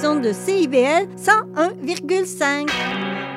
de 0.00 0.32
CIBL 0.32 1.14
101,5. 1.14 3.29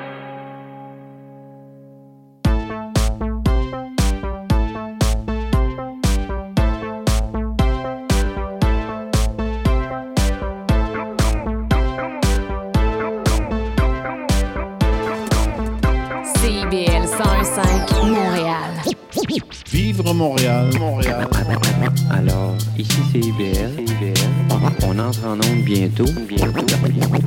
On 24.94 24.98
entre 25.00 25.26
en 25.26 25.34
onde 25.34 25.64
bientôt, 25.64 26.04
bientôt, 26.28 26.66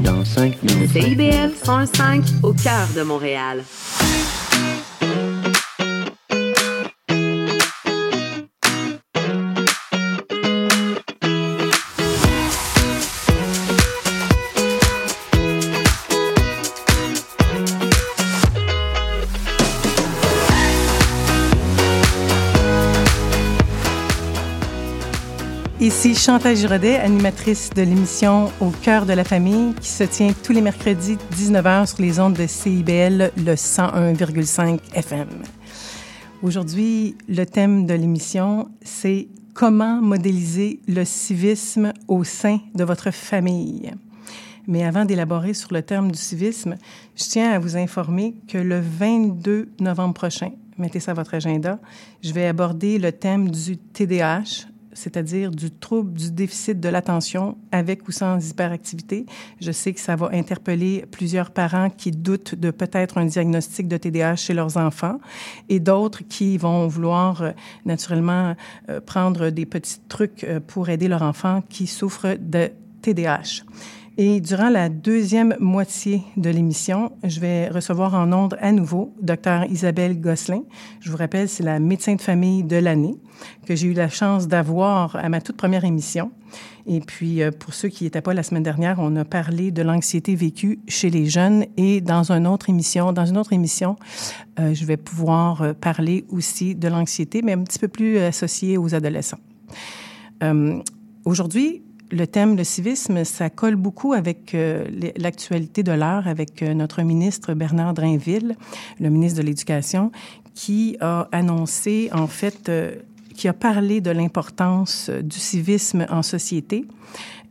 dans 0.01 0.23
5 0.23 0.63
minutes. 0.63 0.91
CIBL 0.91 1.51
105 1.63 2.23
au 2.43 2.53
cœur 2.53 2.87
de 2.95 3.01
Montréal. 3.01 3.63
Ici 25.97 26.13
Chantal 26.13 26.55
Giraudet, 26.55 26.97
animatrice 26.97 27.71
de 27.71 27.81
l'émission 27.81 28.51
Au 28.61 28.69
cœur 28.69 29.07
de 29.07 29.13
la 29.13 29.23
famille, 29.23 29.73
qui 29.81 29.89
se 29.89 30.03
tient 30.03 30.31
tous 30.43 30.53
les 30.53 30.61
mercredis 30.61 31.17
19h 31.33 31.87
sur 31.87 32.01
les 32.03 32.19
ondes 32.19 32.35
de 32.35 32.45
CIBL, 32.45 33.31
le 33.35 33.55
101,5 33.55 34.79
FM. 34.93 35.27
Aujourd'hui, 36.43 37.17
le 37.27 37.45
thème 37.47 37.87
de 37.87 37.95
l'émission, 37.95 38.69
c'est 38.83 39.27
comment 39.55 39.99
modéliser 39.99 40.81
le 40.87 41.03
civisme 41.03 41.93
au 42.07 42.23
sein 42.23 42.59
de 42.75 42.83
votre 42.83 43.09
famille. 43.09 43.91
Mais 44.67 44.85
avant 44.85 45.03
d'élaborer 45.03 45.55
sur 45.55 45.73
le 45.73 45.81
terme 45.81 46.11
du 46.11 46.19
civisme, 46.19 46.75
je 47.15 47.23
tiens 47.23 47.53
à 47.53 47.57
vous 47.57 47.75
informer 47.75 48.35
que 48.47 48.59
le 48.59 48.79
22 48.79 49.69
novembre 49.79 50.13
prochain, 50.13 50.51
mettez 50.77 50.99
ça 50.99 51.09
à 51.09 51.15
votre 51.15 51.33
agenda, 51.33 51.79
je 52.21 52.33
vais 52.33 52.45
aborder 52.45 52.99
le 52.99 53.11
thème 53.11 53.49
du 53.49 53.77
TDAH, 53.77 54.67
c'est-à-dire 54.97 55.51
du 55.51 55.71
trouble 55.71 56.13
du 56.13 56.31
déficit 56.31 56.79
de 56.79 56.89
l'attention 56.89 57.57
avec 57.71 58.07
ou 58.07 58.11
sans 58.11 58.49
hyperactivité. 58.49 59.25
Je 59.61 59.71
sais 59.71 59.93
que 59.93 59.99
ça 59.99 60.15
va 60.15 60.29
interpeller 60.33 61.05
plusieurs 61.11 61.51
parents 61.51 61.89
qui 61.89 62.11
doutent 62.11 62.55
de 62.55 62.71
peut-être 62.71 63.17
un 63.17 63.25
diagnostic 63.25 63.87
de 63.87 63.97
TDAH 63.97 64.35
chez 64.37 64.53
leurs 64.53 64.77
enfants 64.77 65.19
et 65.69 65.79
d'autres 65.79 66.23
qui 66.27 66.57
vont 66.57 66.87
vouloir 66.87 67.41
euh, 67.41 67.51
naturellement 67.85 68.55
euh, 68.89 68.99
prendre 68.99 69.49
des 69.49 69.65
petits 69.65 69.99
trucs 70.09 70.43
euh, 70.43 70.59
pour 70.59 70.89
aider 70.89 71.07
leur 71.07 71.21
enfant 71.21 71.61
qui 71.69 71.87
souffre 71.87 72.35
de 72.39 72.71
TDAH. 73.01 73.63
Et 74.19 74.41
durant 74.41 74.69
la 74.69 74.89
deuxième 74.89 75.55
moitié 75.59 76.23
de 76.37 76.49
l'émission, 76.49 77.11
je 77.23 77.39
vais 77.39 77.67
recevoir 77.67 78.15
en 78.15 78.33
ondes 78.33 78.57
à 78.59 78.71
nouveau 78.71 79.13
Dr 79.21 79.65
Isabelle 79.69 80.19
Gosselin. 80.19 80.63
Je 81.01 81.11
vous 81.11 81.17
rappelle, 81.17 81.47
c'est 81.47 81.61
la 81.61 81.79
médecin 81.79 82.15
de 82.15 82.21
famille 82.21 82.63
de 82.63 82.77
l'année 82.77 83.15
que 83.67 83.75
j'ai 83.75 83.85
eu 83.89 83.93
la 83.93 84.09
chance 84.09 84.47
d'avoir 84.47 85.15
à 85.17 85.29
ma 85.29 85.39
toute 85.39 85.55
première 85.55 85.85
émission. 85.85 86.31
Et 86.87 86.99
puis, 86.99 87.43
euh, 87.43 87.51
pour 87.51 87.75
ceux 87.75 87.89
qui 87.89 88.05
n'étaient 88.05 88.21
pas 88.21 88.33
la 88.33 88.41
semaine 88.41 88.63
dernière, 88.63 88.97
on 88.99 89.15
a 89.17 89.23
parlé 89.23 89.69
de 89.69 89.83
l'anxiété 89.83 90.33
vécue 90.33 90.79
chez 90.87 91.11
les 91.11 91.27
jeunes. 91.27 91.65
Et 91.77 92.01
dans 92.01 92.31
une 92.31 92.47
autre 92.47 92.71
émission, 92.71 93.13
dans 93.13 93.25
une 93.25 93.37
autre 93.37 93.53
émission, 93.53 93.97
euh, 94.59 94.73
je 94.73 94.83
vais 94.85 94.97
pouvoir 94.97 95.61
euh, 95.61 95.73
parler 95.73 96.25
aussi 96.29 96.73
de 96.73 96.87
l'anxiété, 96.87 97.43
mais 97.43 97.53
un 97.53 97.61
petit 97.63 97.77
peu 97.77 97.87
plus 97.87 98.17
associée 98.17 98.79
aux 98.79 98.95
adolescents. 98.95 99.39
Euh, 100.41 100.81
Aujourd'hui, 101.27 101.83
le 102.11 102.27
thème, 102.27 102.55
le 102.55 102.63
civisme, 102.63 103.23
ça 103.23 103.49
colle 103.49 103.75
beaucoup 103.75 104.13
avec 104.13 104.53
euh, 104.55 104.85
l'actualité 105.17 105.83
de 105.83 105.91
l'heure, 105.91 106.27
avec 106.27 106.63
euh, 106.63 106.73
notre 106.73 107.01
ministre 107.01 107.53
Bernard 107.53 107.93
Drainville, 107.93 108.55
le 108.99 109.09
ministre 109.09 109.41
de 109.41 109.45
l'Éducation, 109.45 110.11
qui 110.53 110.97
a 111.01 111.27
annoncé, 111.31 112.09
en 112.13 112.27
fait, 112.27 112.69
euh, 112.69 112.95
qui 113.35 113.47
a 113.47 113.53
parlé 113.53 114.01
de 114.01 114.11
l'importance 114.11 115.09
du 115.09 115.37
civisme 115.37 116.05
en 116.09 116.23
société 116.23 116.85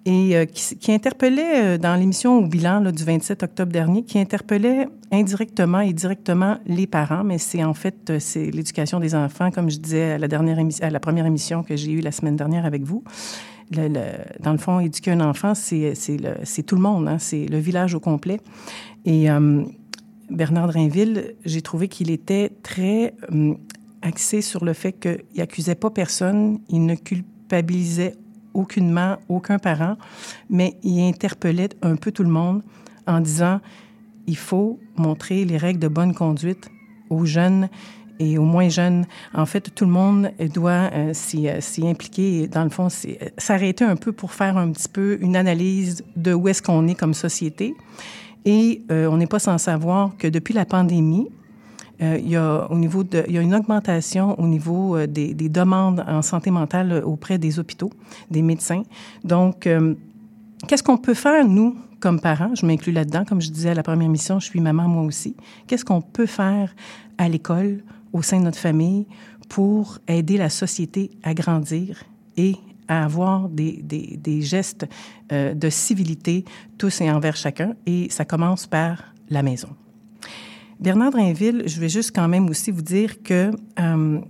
et 0.05 0.47
qui, 0.53 0.93
interpellait 0.93 1.79
dans 1.79 1.97
l'émission 1.97 2.39
au 2.39 2.47
bilan 2.47 2.81
du 2.93 3.03
27 3.03 3.43
octobre 3.43 3.73
dernier, 3.73 4.05
qui 4.05 4.21
interpellait 4.21 4.87
indirectement 5.11 5.81
et 5.81 5.93
directement 5.93 6.59
les 6.67 6.87
parents, 6.87 7.25
mais 7.25 7.39
c'est 7.39 7.65
en 7.65 7.75
fait 7.75 8.13
c'est 8.21 8.53
l'éducation 8.53 9.01
des 9.01 9.17
enfants, 9.17 9.51
comme 9.51 9.69
je 9.69 9.79
disais 9.79 10.13
à 10.13 10.19
la 10.19 10.29
dernière 10.29 10.59
à 10.81 10.91
la 10.91 11.01
première 11.01 11.27
émission 11.27 11.65
que 11.65 11.75
j'ai 11.75 11.91
eue 11.91 12.01
la 12.01 12.13
semaine 12.13 12.37
dernière 12.37 12.67
avec 12.67 12.83
vous. 12.83 13.03
Dans 13.71 14.53
le 14.53 14.59
fond, 14.59 14.81
éduquer 14.81 15.13
un 15.13 15.21
enfant, 15.21 15.55
c'est 15.55 16.63
tout 16.67 16.77
le 16.77 16.83
monde, 16.83 17.09
hein, 17.09 17.19
c'est 17.19 17.47
le 17.47 17.59
village 17.59 17.95
au 17.95 18.01
complet. 18.01 18.41
Et 19.05 19.31
euh, 19.31 19.65
Bernard 20.31 20.69
Drainville, 20.69 21.35
j'ai 21.45 21.63
trouvé 21.63 21.89
qu'il 21.89 22.11
était 22.11 22.51
très 22.63 23.15
euh, 23.33 23.55
axé 24.03 24.41
sur 24.41 24.65
le 24.65 24.73
fait 24.73 24.93
qu'il 24.93 25.25
n'accusait 25.37 25.75
pas 25.75 25.91
personne, 25.91 26.61
il 26.69 26.87
ne 26.87 26.95
culpabilisait 26.95 28.15
aucunement 28.55 29.17
aucun 29.29 29.59
parent, 29.59 29.97
mais 30.49 30.77
il 30.83 31.01
interpellait 31.01 31.71
un 31.83 31.97
peu 31.97 32.11
tout 32.13 32.23
le 32.23 32.31
monde 32.31 32.63
en 33.07 33.21
disant 33.21 33.61
il 34.27 34.37
faut 34.37 34.81
montrer 34.97 35.45
les 35.45 35.57
règles 35.57 35.79
de 35.79 35.89
bonne 35.89 36.15
conduite 36.15 36.69
aux 37.11 37.25
jeunes 37.25 37.69
et 38.19 38.39
aux 38.39 38.45
moins 38.45 38.69
jeunes. 38.69 39.07
En 39.35 39.47
fait, 39.47 39.75
tout 39.75 39.85
le 39.85 39.91
monde 39.91 40.31
doit 40.55 40.91
euh, 40.93 41.13
s'y 41.13 41.87
impliquer 41.87 42.49
dans 42.49 42.65
le 42.65 42.71
fond, 42.71 42.89
s'arrêter 43.39 43.85
un 43.85 43.97
peu 43.97 44.13
pour 44.13 44.33
faire 44.33 44.57
un 44.57 44.71
petit 44.71 44.89
peu 44.89 45.19
une 45.21 45.37
analyse 45.37 46.05
de 46.17 46.33
où 46.33 46.49
est-ce 46.49 46.63
qu'on 46.63 46.87
est 46.89 46.95
comme 46.95 47.15
société. 47.15 47.75
Et 48.45 48.83
euh, 48.91 49.09
on 49.09 49.17
n'est 49.17 49.27
pas 49.27 49.41
sans 49.41 49.59
savoir 49.59 50.13
que 50.19 50.29
depuis 50.29 50.55
la 50.55 50.65
pandémie, 50.65 51.29
euh, 52.03 52.19
il, 52.21 52.29
y 52.29 52.37
a, 52.37 52.71
au 52.71 52.77
niveau 52.77 53.05
il 53.27 53.35
y 53.35 53.39
a 53.39 53.41
une 53.41 53.55
augmentation 53.55 54.39
au 54.39 54.47
niveau 54.47 54.97
euh, 54.97 55.07
des, 55.07 55.33
des, 55.33 55.49
demandes 55.49 56.05
en 56.07 56.21
santé 56.21 56.51
mentale 56.51 57.03
auprès 57.05 57.39
des 57.39 57.59
hôpitaux, 57.59 57.91
des 58.31 58.43
médecins. 58.43 58.83
Donc, 59.25 59.67
euh, 59.67 59.95
qu'est-ce 60.69 60.83
qu'on 60.83 60.99
peut 60.99 61.15
faire, 61.15 61.47
nous, 61.47 61.75
comme 62.01 62.21
parents? 62.21 62.55
Je 62.55 62.67
m'inclus 62.67 62.93
là-dedans. 62.93 63.25
Comme 63.25 63.41
je 63.41 63.51
disais 63.51 63.71
à 63.71 63.75
la 63.75 63.83
première 63.83 64.11
mission, 64.11 64.39
je 64.41 64.47
suis 64.47 64.61
maman 64.61 64.89
moi 64.89 65.05
aussi. 65.05 65.37
Qu'est-ce 65.67 65.85
qu'on 65.85 66.03
peut 66.03 66.27
faire 66.27 66.75
à 67.17 67.31
l'école, 67.31 67.83
au 68.17 68.23
sein 68.23 68.39
de 68.39 68.45
notre 68.45 68.59
famille, 68.59 69.07
pour 69.49 69.99
aider 70.09 70.39
la 70.39 70.49
société 70.49 71.11
à 71.23 71.35
grandir 71.35 72.03
et 72.37 72.57
à 72.89 73.05
avoir 73.05 73.49
des, 73.49 73.83
des, 73.83 74.43
gestes 74.43 74.87
euh, 75.33 75.55
de 75.55 75.71
civilité, 75.71 76.45
tous 76.79 77.01
et 77.01 77.11
envers 77.11 77.37
chacun. 77.37 77.75
Et 77.85 78.09
ça 78.11 78.25
commence 78.25 78.67
par 78.67 79.13
la 79.29 79.43
maison. 79.43 79.69
Bernard 80.79 81.11
Drainville, 81.11 81.65
je 81.67 81.81
vais 81.81 81.89
juste 81.89 82.15
quand 82.15 82.29
même 82.29 82.49
aussi 82.49 82.71
vous 82.71 82.83
dire 82.83 83.23
que 83.23 83.51
euh, 83.81 84.21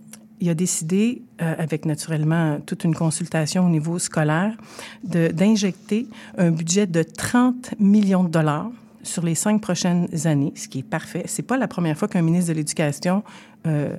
il 0.40 0.48
a 0.48 0.54
décidé, 0.54 1.22
euh, 1.40 1.54
avec 1.58 1.84
naturellement 1.84 2.58
toute 2.64 2.84
une 2.84 2.94
consultation 2.94 3.66
au 3.66 3.68
niveau 3.68 3.98
scolaire, 3.98 4.56
d'injecter 5.02 6.06
un 6.38 6.50
budget 6.50 6.86
de 6.86 7.02
30 7.02 7.74
millions 7.78 8.24
de 8.24 8.30
dollars 8.30 8.70
sur 9.06 9.24
les 9.24 9.34
cinq 9.34 9.60
prochaines 9.60 10.08
années, 10.24 10.52
ce 10.56 10.68
qui 10.68 10.80
est 10.80 10.88
parfait. 10.88 11.22
C'est 11.26 11.42
pas 11.42 11.56
la 11.56 11.68
première 11.68 11.96
fois 11.96 12.08
qu'un 12.08 12.22
ministre 12.22 12.52
de 12.52 12.56
l'Éducation 12.56 13.22
euh, 13.66 13.96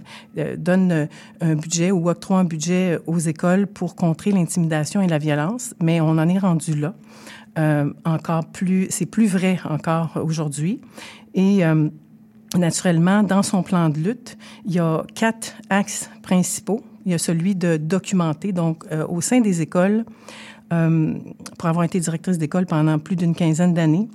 donne 0.57 1.07
un 1.41 1.55
budget 1.55 1.91
ou 1.91 2.09
octroie 2.09 2.39
un 2.39 2.45
budget 2.45 2.99
aux 3.05 3.19
écoles 3.19 3.67
pour 3.67 3.95
contrer 3.95 4.31
l'intimidation 4.31 5.01
et 5.01 5.07
la 5.07 5.17
violence, 5.17 5.73
mais 5.81 5.99
on 6.01 6.11
en 6.11 6.29
est 6.29 6.39
rendu 6.39 6.75
là. 6.75 6.93
Euh, 7.57 7.91
encore 8.05 8.45
plus, 8.45 8.87
c'est 8.91 9.07
plus 9.07 9.27
vrai 9.27 9.59
encore 9.67 10.19
aujourd'hui. 10.23 10.79
Et 11.33 11.65
euh, 11.65 11.89
naturellement, 12.55 13.23
dans 13.23 13.43
son 13.43 13.63
plan 13.63 13.89
de 13.89 13.99
lutte, 13.99 14.37
il 14.65 14.73
y 14.73 14.79
a 14.79 15.03
quatre 15.15 15.53
axes 15.69 16.09
principaux. 16.21 16.83
Il 17.05 17.11
y 17.11 17.15
a 17.15 17.17
celui 17.17 17.55
de 17.55 17.77
documenter, 17.77 18.51
donc 18.51 18.83
euh, 18.91 19.05
au 19.07 19.21
sein 19.21 19.39
des 19.39 19.61
écoles, 19.61 20.05
euh, 20.73 21.13
pour 21.57 21.69
avoir 21.69 21.85
été 21.85 21.99
directrice 21.99 22.37
d'école 22.37 22.65
pendant 22.65 22.99
plus 22.99 23.15
d'une 23.15 23.33
quinzaine 23.33 23.73
d'années, 23.73 24.09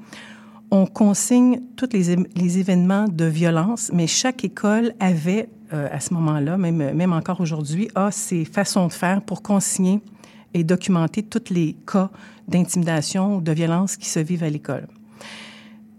on 0.73 0.87
consigne 0.87 1.61
tous 1.77 1.91
les, 1.93 2.59
événements 2.59 3.07
de 3.07 3.27
violence, 3.27 3.91
mais 3.93 4.07
chaque 4.07 4.43
école 4.43 4.95
avait, 5.01 5.51
euh, 5.75 5.87
à 5.93 6.01
ce 6.01 6.15
moment-là, 6.15 6.57
même, 6.57 7.13
encore 7.13 7.43
aujourd'hui, 7.43 7.89
ses 8.11 8.47
façons 8.47 8.87
de 8.87 8.93
faire 8.93 9.21
pour 9.21 9.43
consigner 9.43 10.01
et 10.55 10.65
documenter 10.65 11.23
tous 11.23 11.53
les 11.53 11.77
cas 11.87 12.09
d'intimidation 12.49 13.37
ou 13.37 13.41
de 13.43 13.53
violence 13.53 13.97
qui 13.97 14.09
se 14.09 14.19
vivent 14.19 14.45
à 14.45 14.49
l'école. 14.49 14.89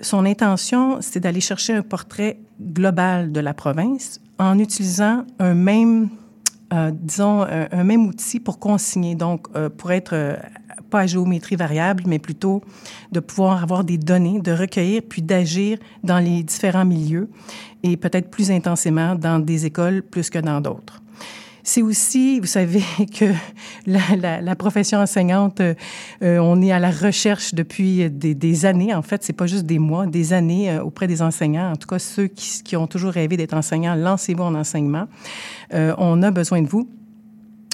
Son 0.02 0.26
intention, 0.26 0.98
c'est 1.02 1.20
d'aller 1.20 1.40
chercher 1.40 1.74
un 1.74 1.84
portrait 1.84 2.40
global 2.60 3.32
de 3.32 3.40
la 3.40 3.54
province 3.54 4.20
en 4.40 4.58
utilisant 4.58 5.24
un 5.38 5.54
même, 5.54 6.10
euh, 6.74 6.90
disons, 6.92 7.44
un, 7.44 7.84
même 7.84 8.08
outil 8.08 8.40
pour 8.40 8.58
consigner, 8.58 9.14
donc 9.14 9.46
euh, 9.56 9.70
pour 9.70 9.92
être, 9.92 10.40
pas 10.94 11.00
à 11.00 11.08
géométrie 11.08 11.56
variable, 11.56 12.04
mais 12.06 12.20
plutôt 12.20 12.62
de 13.12 13.20
pouvoir 13.20 13.64
avoir 13.64 13.84
des 13.84 13.98
données, 13.98 14.40
de 14.40 14.52
recueillir, 14.52 15.02
puis 15.10 15.24
d'agir 15.24 15.80
dans 16.04 16.20
les 16.20 16.44
différents 16.44 16.86
milieux 16.86 17.30
et 17.82 17.98
peut-être 17.98 18.30
plus 18.30 18.52
intensément 18.52 19.16
dans 19.16 19.40
des 19.40 19.66
écoles 19.66 20.04
plus 20.04 20.30
que 20.30 20.38
dans 20.38 20.62
d'autres. 20.62 21.02
C'est 21.64 21.82
aussi, 21.82 22.40
vous 22.40 22.46
savez, 22.46 22.84
que 23.20 23.34
la, 23.88 24.56
profession 24.56 25.00
enseignante, 25.00 25.62
euh, 25.62 25.74
on 26.22 26.62
est 26.62 26.72
à 26.72 26.78
la 26.78 26.92
recherche 26.92 27.56
depuis 27.56 28.08
des, 28.12 28.66
années. 28.66 28.94
En 28.94 29.02
fait, 29.02 29.24
c'est 29.24 29.34
pas 29.34 29.48
juste 29.48 29.66
des 29.66 29.80
mois, 29.80 30.06
des 30.06 30.32
années 30.32 30.70
euh, 30.70 30.84
auprès 30.84 31.08
des 31.08 31.24
enseignants. 31.24 31.72
En 31.72 31.76
tout 31.76 31.88
cas, 31.88 31.98
ceux 31.98 32.28
qui, 32.28 32.62
qui 32.64 32.76
ont 32.76 32.86
toujours 32.86 33.14
rêvé 33.14 33.36
d'être 33.36 33.56
enseignants, 33.56 33.96
lancez-vous 33.96 34.44
en 34.44 34.54
enseignement. 34.54 35.08
Euh, 35.74 35.96
on 35.98 36.22
a 36.22 36.30
besoin 36.30 36.62
de 36.62 36.68
vous. 36.68 36.88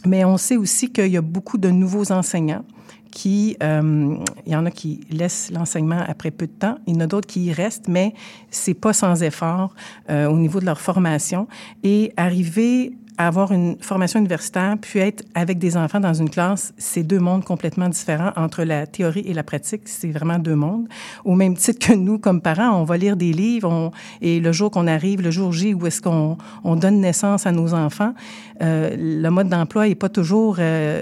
Mais 0.06 0.24
on 0.24 0.38
sait 0.38 0.56
aussi 0.56 0.90
qu'il 0.90 1.12
y 1.12 1.18
a 1.18 1.22
beaucoup 1.22 1.58
de 1.58 1.70
nouveaux 1.70 2.14
enseignants 2.14 2.64
qui, 3.12 3.58
euh, 3.64 4.16
il 4.46 4.52
y 4.52 4.56
en 4.56 4.66
a 4.66 4.72
qui 4.72 5.02
laissent 5.10 5.52
l'enseignement 5.52 6.04
après 6.08 6.32
peu 6.32 6.48
de 6.48 6.52
temps, 6.52 6.78
il 6.88 6.96
y 6.96 6.98
en 6.98 7.02
a 7.02 7.08
d'autres 7.08 7.28
qui 7.28 7.46
y 7.46 7.54
restent, 7.54 7.88
mais 7.88 8.14
c'est 8.50 8.74
pas 8.74 8.94
sans 8.94 9.24
effort 9.24 9.74
euh, 10.10 10.28
au 10.28 10.38
niveau 10.38 10.60
de 10.60 10.66
leur 10.66 10.80
formation. 10.80 11.48
Et 11.84 12.14
arriver 12.18 12.94
avoir 13.20 13.52
une 13.52 13.76
formation 13.82 14.18
universitaire, 14.18 14.78
puis 14.80 15.00
être 15.00 15.26
avec 15.36 15.60
des 15.60 15.76
enfants 15.76 16.00
dans 16.00 16.14
une 16.14 16.30
classe, 16.30 16.74
c'est 16.78 17.04
deux 17.04 17.20
mondes 17.20 17.44
complètement 17.44 17.90
différents 17.90 18.32
entre 18.38 18.64
la 18.64 18.88
théorie 18.88 19.24
et 19.26 19.34
la 19.34 19.44
pratique. 19.44 19.82
C'est 19.86 20.12
vraiment 20.12 20.40
deux 20.40 20.56
mondes. 20.56 20.88
Au 21.26 21.36
même 21.36 21.58
titre 21.58 21.86
que 21.86 21.94
nous, 21.94 22.18
comme 22.18 22.42
parents, 22.42 22.80
on 22.80 22.86
va 22.86 22.96
lire 22.96 23.18
des 23.18 23.34
livres 23.34 23.70
on, 23.70 23.92
et 24.22 24.40
le 24.40 24.54
jour 24.54 24.72
qu'on 24.72 24.88
arrive, 24.88 25.22
le 25.22 25.32
jour 25.32 25.52
J 25.52 25.74
où 25.74 25.86
est-ce 25.86 26.02
qu'on 26.02 26.38
on 26.64 26.76
donne 26.78 27.02
naissance 27.02 27.46
à 27.46 27.52
nos 27.52 27.74
enfants, 27.74 28.14
euh, 28.62 28.96
le 28.98 29.30
mode 29.30 29.50
d'emploi 29.50 29.90
est 29.90 29.96
pas 29.96 30.10
toujours 30.10 30.56
euh, 30.60 31.02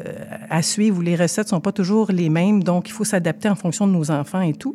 à 0.49 0.63
suivre 0.63 0.97
ou 0.97 1.01
les 1.01 1.15
recettes 1.15 1.49
sont 1.49 1.61
pas 1.61 1.71
toujours 1.71 2.11
les 2.11 2.29
mêmes. 2.29 2.63
Donc, 2.63 2.89
il 2.89 2.93
faut 2.93 3.03
s'adapter 3.03 3.47
en 3.47 3.55
fonction 3.55 3.85
de 3.85 3.91
nos 3.91 4.09
enfants 4.09 4.41
et 4.41 4.53
tout. 4.53 4.73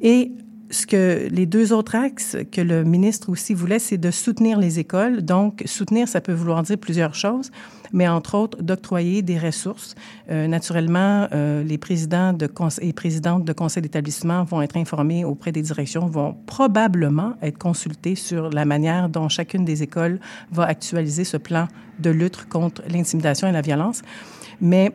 Et 0.00 0.32
ce 0.72 0.86
que 0.86 1.28
les 1.30 1.44
deux 1.44 1.72
autres 1.72 1.94
axes 1.94 2.36
que 2.50 2.62
le 2.62 2.82
ministre 2.82 3.28
aussi 3.28 3.52
voulait, 3.52 3.78
c'est 3.78 3.98
de 3.98 4.10
soutenir 4.10 4.58
les 4.58 4.78
écoles. 4.78 5.22
Donc, 5.22 5.62
soutenir, 5.66 6.08
ça 6.08 6.22
peut 6.22 6.32
vouloir 6.32 6.62
dire 6.62 6.78
plusieurs 6.78 7.14
choses, 7.14 7.50
mais 7.92 8.08
entre 8.08 8.34
autres, 8.34 8.62
d'octroyer 8.62 9.20
des 9.20 9.38
ressources. 9.38 9.94
Euh, 10.30 10.48
naturellement, 10.48 11.28
euh, 11.32 11.62
les 11.62 11.76
présidents 11.76 12.32
de 12.32 12.48
et 12.80 12.92
présidentes 12.94 13.44
de 13.44 13.52
conseils 13.52 13.82
d'établissement 13.82 14.44
vont 14.44 14.62
être 14.62 14.78
informés 14.78 15.26
auprès 15.26 15.52
des 15.52 15.60
directions, 15.60 16.06
vont 16.06 16.34
probablement 16.46 17.34
être 17.42 17.58
consultés 17.58 18.14
sur 18.14 18.48
la 18.48 18.64
manière 18.64 19.10
dont 19.10 19.28
chacune 19.28 19.66
des 19.66 19.82
écoles 19.82 20.20
va 20.50 20.64
actualiser 20.64 21.24
ce 21.24 21.36
plan 21.36 21.68
de 21.98 22.08
lutte 22.08 22.48
contre 22.48 22.82
l'intimidation 22.88 23.46
et 23.46 23.52
la 23.52 23.60
violence. 23.60 24.00
Mais 24.62 24.92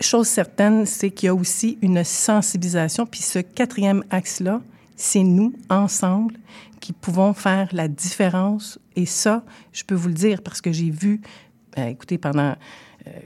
chose 0.00 0.28
certaine, 0.28 0.86
c'est 0.86 1.10
qu'il 1.10 1.26
y 1.26 1.30
a 1.30 1.34
aussi 1.34 1.78
une 1.82 2.02
sensibilisation. 2.04 3.04
Puis 3.04 3.20
ce 3.20 3.40
quatrième 3.40 4.02
axe-là, 4.10 4.62
c'est 4.98 5.22
nous, 5.22 5.54
ensemble, 5.70 6.34
qui 6.80 6.92
pouvons 6.92 7.32
faire 7.32 7.68
la 7.72 7.88
différence. 7.88 8.78
Et 8.96 9.06
ça, 9.06 9.44
je 9.72 9.84
peux 9.84 9.94
vous 9.94 10.08
le 10.08 10.14
dire 10.14 10.42
parce 10.42 10.60
que 10.60 10.72
j'ai 10.72 10.90
vu, 10.90 11.22
euh, 11.78 11.86
écoutez, 11.86 12.18
pendant 12.18 12.54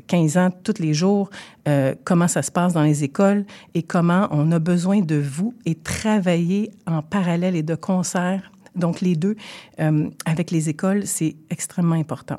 15 0.06 0.36
euh, 0.36 0.40
ans, 0.40 0.50
tous 0.62 0.80
les 0.80 0.94
jours, 0.94 1.30
euh, 1.68 1.94
comment 2.04 2.28
ça 2.28 2.42
se 2.42 2.50
passe 2.50 2.72
dans 2.72 2.82
les 2.82 3.04
écoles 3.04 3.44
et 3.74 3.82
comment 3.82 4.28
on 4.30 4.50
a 4.52 4.58
besoin 4.58 5.00
de 5.00 5.16
vous 5.16 5.54
et 5.64 5.74
travailler 5.74 6.70
en 6.86 7.02
parallèle 7.02 7.56
et 7.56 7.62
de 7.62 7.74
concert. 7.74 8.52
Donc, 8.74 9.00
les 9.00 9.16
deux, 9.16 9.36
euh, 9.80 10.08
avec 10.24 10.50
les 10.50 10.68
écoles, 10.68 11.06
c'est 11.06 11.36
extrêmement 11.50 11.94
important. 11.94 12.38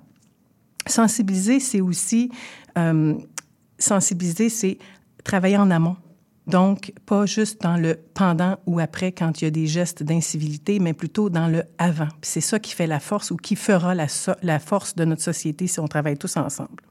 Sensibiliser, 0.86 1.60
c'est 1.60 1.80
aussi, 1.80 2.30
sensibiliser, 3.80 4.50
c'est 4.50 4.78
travailler 5.24 5.56
en 5.56 5.72
amont. 5.72 5.96
Donc, 6.46 6.92
pas 7.06 7.26
juste 7.26 7.62
dans 7.62 7.78
le 7.78 7.98
pendant 8.14 8.58
ou 8.66 8.80
après 8.80 9.14
quand 9.14 9.42
il 9.42 9.46
y 9.46 9.48
a 9.48 9.52
des 9.52 9.66
gestes 9.68 10.04
d'incivilité, 10.04 10.80
mais 10.80 10.94
plutôt 10.94 11.30
dans 11.30 11.48
le 11.48 11.64
avant. 11.78 12.10
C'est 12.22 12.42
ça 12.42 12.60
qui 12.60 12.74
fait 12.74 12.88
la 12.88 13.00
force 13.00 13.32
ou 13.32 13.38
qui 13.38 13.56
fera 13.56 13.96
la, 13.96 14.60
force 14.60 14.96
de 14.96 15.06
notre 15.06 15.22
société 15.22 15.68
si 15.68 15.80
on 15.80 15.88
travaille 15.88 16.18
tous 16.18 16.36
ensemble. 16.36 16.84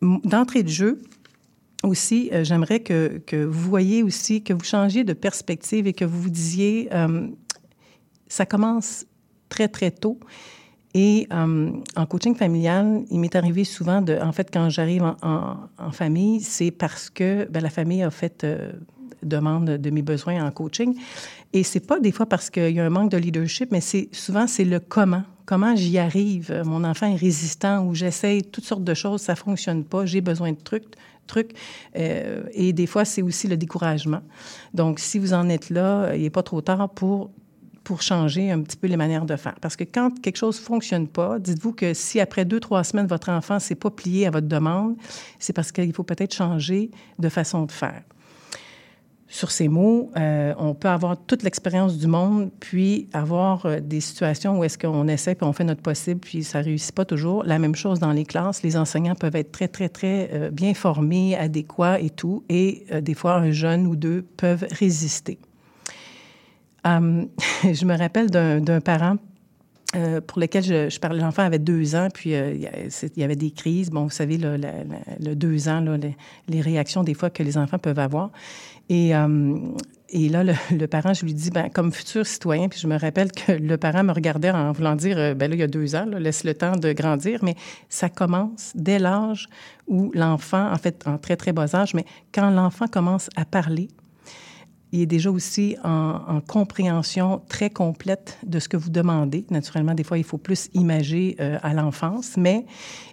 D'entrée 0.00 0.62
de 0.62 0.68
jeu, 0.68 1.02
aussi, 1.82 2.30
euh, 2.32 2.44
j'aimerais 2.44 2.80
que, 2.80 3.20
que, 3.26 3.44
vous 3.44 3.68
voyez 3.68 4.04
aussi, 4.04 4.42
que 4.42 4.52
vous 4.52 4.64
changiez 4.64 5.02
de 5.02 5.12
perspective 5.12 5.88
et 5.88 5.92
que 5.92 6.04
vous 6.04 6.22
vous 6.22 6.30
disiez, 6.30 6.88
euh, 6.92 7.28
ça 8.28 8.46
commence 8.46 9.04
très, 9.48 9.68
très 9.68 9.90
tôt. 9.90 10.20
Et 10.94 11.26
euh, 11.32 11.70
en 11.96 12.06
coaching 12.06 12.34
familial, 12.34 13.04
il 13.10 13.18
m'est 13.18 13.34
arrivé 13.34 13.64
souvent 13.64 14.02
de, 14.02 14.18
en 14.20 14.32
fait, 14.32 14.50
quand 14.52 14.68
j'arrive 14.68 15.02
en, 15.22 15.92
famille, 15.92 16.40
c'est 16.40 16.70
parce 16.70 17.08
que 17.08 17.46
ben, 17.50 17.62
la 17.62 17.70
famille 17.70 18.02
a 18.02 18.10
fait 18.10 18.44
euh, 18.44 18.72
demande 19.22 19.64
de 19.64 19.90
mes 19.90 20.02
besoins 20.02 20.44
en 20.44 20.50
coaching. 20.50 20.94
Et 21.52 21.62
c'est 21.62 21.86
pas 21.86 22.00
des 22.00 22.12
fois 22.12 22.26
parce 22.26 22.50
qu'il 22.50 22.70
y 22.70 22.80
a 22.80 22.84
un 22.84 22.90
manque 22.90 23.10
de 23.10 23.16
leadership, 23.16 23.70
mais 23.72 23.80
c'est 23.80 24.08
souvent 24.12 24.46
c'est 24.46 24.64
le 24.64 24.80
comment. 24.80 25.22
Comment 25.44 25.74
j'y 25.74 25.98
arrive? 25.98 26.62
Mon 26.64 26.84
enfant 26.84 27.06
est 27.06 27.16
résistant 27.16 27.84
ou 27.84 27.94
j'essaye 27.94 28.42
toutes 28.42 28.64
sortes 28.64 28.84
de 28.84 28.94
choses, 28.94 29.22
ça 29.22 29.34
fonctionne 29.34 29.84
pas, 29.84 30.06
j'ai 30.06 30.20
besoin 30.20 30.52
de 30.52 30.56
trucs 30.56 30.94
trucs. 31.26 31.54
Euh, 31.96 32.42
et 32.52 32.72
des 32.72 32.86
fois, 32.86 33.04
c'est 33.04 33.22
aussi 33.22 33.48
le 33.48 33.56
découragement. 33.56 34.22
Donc, 34.74 34.98
si 34.98 35.18
vous 35.18 35.32
en 35.32 35.48
êtes 35.48 35.70
là, 35.70 36.14
il 36.14 36.22
n'est 36.22 36.30
pas 36.30 36.42
trop 36.42 36.60
tard 36.60 36.88
pour 36.90 37.30
pour 37.84 38.02
changer 38.02 38.50
un 38.50 38.60
petit 38.60 38.76
peu 38.76 38.86
les 38.86 38.96
manières 38.96 39.24
de 39.24 39.36
faire. 39.36 39.56
Parce 39.60 39.76
que 39.76 39.84
quand 39.84 40.20
quelque 40.20 40.36
chose 40.36 40.58
ne 40.58 40.64
fonctionne 40.64 41.08
pas, 41.08 41.38
dites-vous 41.38 41.72
que 41.72 41.94
si 41.94 42.20
après 42.20 42.44
deux, 42.44 42.60
trois 42.60 42.84
semaines, 42.84 43.06
votre 43.06 43.30
enfant 43.30 43.54
ne 43.54 43.60
s'est 43.60 43.74
pas 43.74 43.90
plié 43.90 44.26
à 44.26 44.30
votre 44.30 44.48
demande, 44.48 44.96
c'est 45.38 45.52
parce 45.52 45.72
qu'il 45.72 45.92
faut 45.92 46.04
peut-être 46.04 46.34
changer 46.34 46.90
de 47.18 47.28
façon 47.28 47.64
de 47.64 47.72
faire. 47.72 48.02
Sur 49.32 49.50
ces 49.50 49.68
mots, 49.68 50.10
euh, 50.18 50.52
on 50.58 50.74
peut 50.74 50.88
avoir 50.88 51.16
toute 51.16 51.42
l'expérience 51.42 51.96
du 51.96 52.06
monde, 52.06 52.50
puis 52.60 53.08
avoir 53.14 53.64
euh, 53.64 53.80
des 53.80 54.02
situations 54.02 54.58
où 54.58 54.64
est-ce 54.64 54.76
qu'on 54.76 55.08
essaie, 55.08 55.34
puis 55.34 55.46
on 55.46 55.54
fait 55.54 55.64
notre 55.64 55.80
possible, 55.80 56.20
puis 56.20 56.44
ça 56.44 56.60
réussit 56.60 56.94
pas 56.94 57.06
toujours. 57.06 57.42
La 57.42 57.58
même 57.58 57.74
chose 57.74 57.98
dans 57.98 58.12
les 58.12 58.26
classes, 58.26 58.62
les 58.62 58.76
enseignants 58.76 59.14
peuvent 59.14 59.34
être 59.34 59.50
très, 59.50 59.68
très, 59.68 59.88
très 59.88 60.28
euh, 60.34 60.50
bien 60.50 60.74
formés, 60.74 61.34
adéquats 61.34 61.98
et 61.98 62.10
tout, 62.10 62.44
et 62.50 62.84
des 63.00 63.14
fois, 63.14 63.36
un 63.36 63.52
jeune 63.52 63.86
ou 63.86 63.96
deux 63.96 64.20
peuvent 64.36 64.66
résister. 64.70 65.38
Um, 66.84 67.28
je 67.64 67.84
me 67.84 67.96
rappelle 67.96 68.30
d'un 68.30 68.80
parent 68.80 69.16
euh, 69.94 70.20
pour 70.22 70.40
lequel 70.40 70.64
je, 70.64 70.98
parlais. 70.98 71.20
L'enfant 71.20 71.42
avait 71.42 71.58
deux 71.58 71.94
ans, 71.94 72.08
puis 72.12 72.34
euh, 72.34 72.54
il 72.54 73.20
y 73.20 73.24
avait 73.24 73.36
des 73.36 73.50
crises. 73.50 73.90
Bon, 73.90 74.04
vous 74.04 74.10
savez, 74.10 74.38
le, 74.38 75.34
deux 75.34 75.68
ans, 75.68 75.84
les, 76.48 76.60
réactions 76.60 77.04
des 77.04 77.12
fois 77.12 77.28
que 77.28 77.42
les 77.42 77.58
enfants 77.58 77.78
peuvent 77.78 77.98
avoir. 77.98 78.30
Et, 78.88 79.14
um, 79.14 79.76
et 80.08 80.28
là, 80.28 80.44
le, 80.44 80.86
parent, 80.86 81.12
je 81.12 81.24
lui 81.24 81.34
dis, 81.34 81.50
ben, 81.50 81.68
comme 81.68 81.92
futur 81.92 82.26
citoyen, 82.26 82.68
puis 82.68 82.78
je 82.78 82.86
me 82.86 82.98
rappelle 82.98 83.32
que 83.32 83.52
le 83.52 83.76
parent 83.76 84.02
me 84.02 84.12
regardait 84.12 84.50
en 84.50 84.72
voulant 84.72 84.96
dire, 84.96 85.18
euh, 85.18 85.34
ben 85.34 85.50
là, 85.50 85.56
il 85.56 85.60
y 85.60 85.62
a 85.62 85.68
deux 85.68 85.94
ans, 85.94 86.04
laisse 86.04 86.44
le 86.44 86.54
temps 86.54 86.76
de 86.76 86.92
grandir, 86.92 87.40
mais 87.42 87.54
ça 87.88 88.08
commence 88.08 88.72
dès 88.74 88.98
l'âge 88.98 89.48
où 89.88 90.10
l'enfant, 90.14 90.72
en 90.72 90.76
fait, 90.76 91.06
en 91.06 91.18
très, 91.18 91.36
très 91.36 91.52
bas 91.52 91.74
âge, 91.74 91.92
mais 91.92 92.04
quand 92.32 92.50
l'enfant 92.50 92.86
commence 92.88 93.28
à 93.36 93.44
parler, 93.44 93.88
il 94.92 95.00
est 95.00 95.06
déjà 95.06 95.30
aussi 95.30 95.76
en, 95.82 96.20
en, 96.28 96.40
compréhension 96.40 97.40
très 97.48 97.70
complète 97.70 98.38
de 98.46 98.58
ce 98.58 98.68
que 98.68 98.76
vous 98.76 98.90
demandez. 98.90 99.46
Naturellement, 99.50 99.94
des 99.94 100.04
fois, 100.04 100.18
il 100.18 100.24
faut 100.24 100.38
plus 100.38 100.68
imager 100.74 101.36
euh, 101.40 101.58
à 101.62 101.72
l'enfance, 101.72 102.36
mais 102.36 102.66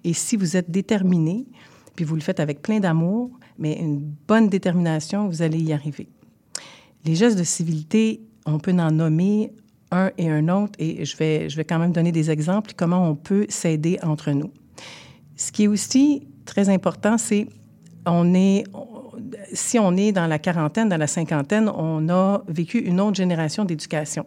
et 0.04 0.14
si 0.14 0.36
vous 0.36 0.58
êtes 0.58 0.70
déterminé, 0.70 1.46
puis 1.96 2.04
vous 2.04 2.16
le 2.16 2.22
faites 2.22 2.42
avec 2.42 2.62
plein 2.62 2.80
d'amour, 2.80 3.32
mais 3.58 3.74
une 3.74 4.00
bonne 4.28 4.50
détermination, 4.50 5.28
vous 5.28 5.42
allez 5.42 5.60
y 5.60 5.74
arriver. 5.74 6.10
Les 7.06 7.16
gestes 7.16 7.38
de 7.38 7.44
civilité, 7.44 8.22
on 8.46 8.60
peut 8.60 8.74
en 8.74 8.92
nommer 8.92 9.54
un 9.92 10.12
et 10.18 10.30
un 10.30 10.50
autre, 10.50 10.74
et 10.80 11.06
je 11.06 11.18
vais, 11.18 11.50
je 11.50 11.56
vais 11.56 11.66
quand 11.66 11.80
même 11.80 11.94
donner 11.94 12.12
des 12.12 12.30
exemples 12.30 12.74
comment 12.76 13.10
on 13.10 13.16
peut 13.16 13.46
s'aider 13.50 14.00
entre 14.04 14.32
nous. 14.32 14.52
Ce 15.36 15.52
qui 15.52 15.64
est 15.64 15.68
aussi 15.68 16.28
très 16.46 16.68
important, 16.68 17.18
c'est 17.18 17.48
on 18.06 18.34
est, 18.34 18.66
si 19.54 19.80
on 19.80 19.96
est 19.98 20.12
dans 20.12 20.28
la 20.28 20.40
quarantaine, 20.40 20.90
dans 20.90 20.98
la 20.98 21.08
cinquantaine, 21.08 21.70
on 21.70 22.10
a 22.10 22.44
vécu 22.48 22.80
une 22.80 23.00
autre 23.00 23.16
génération 23.16 23.66
d'éducation. 23.66 24.26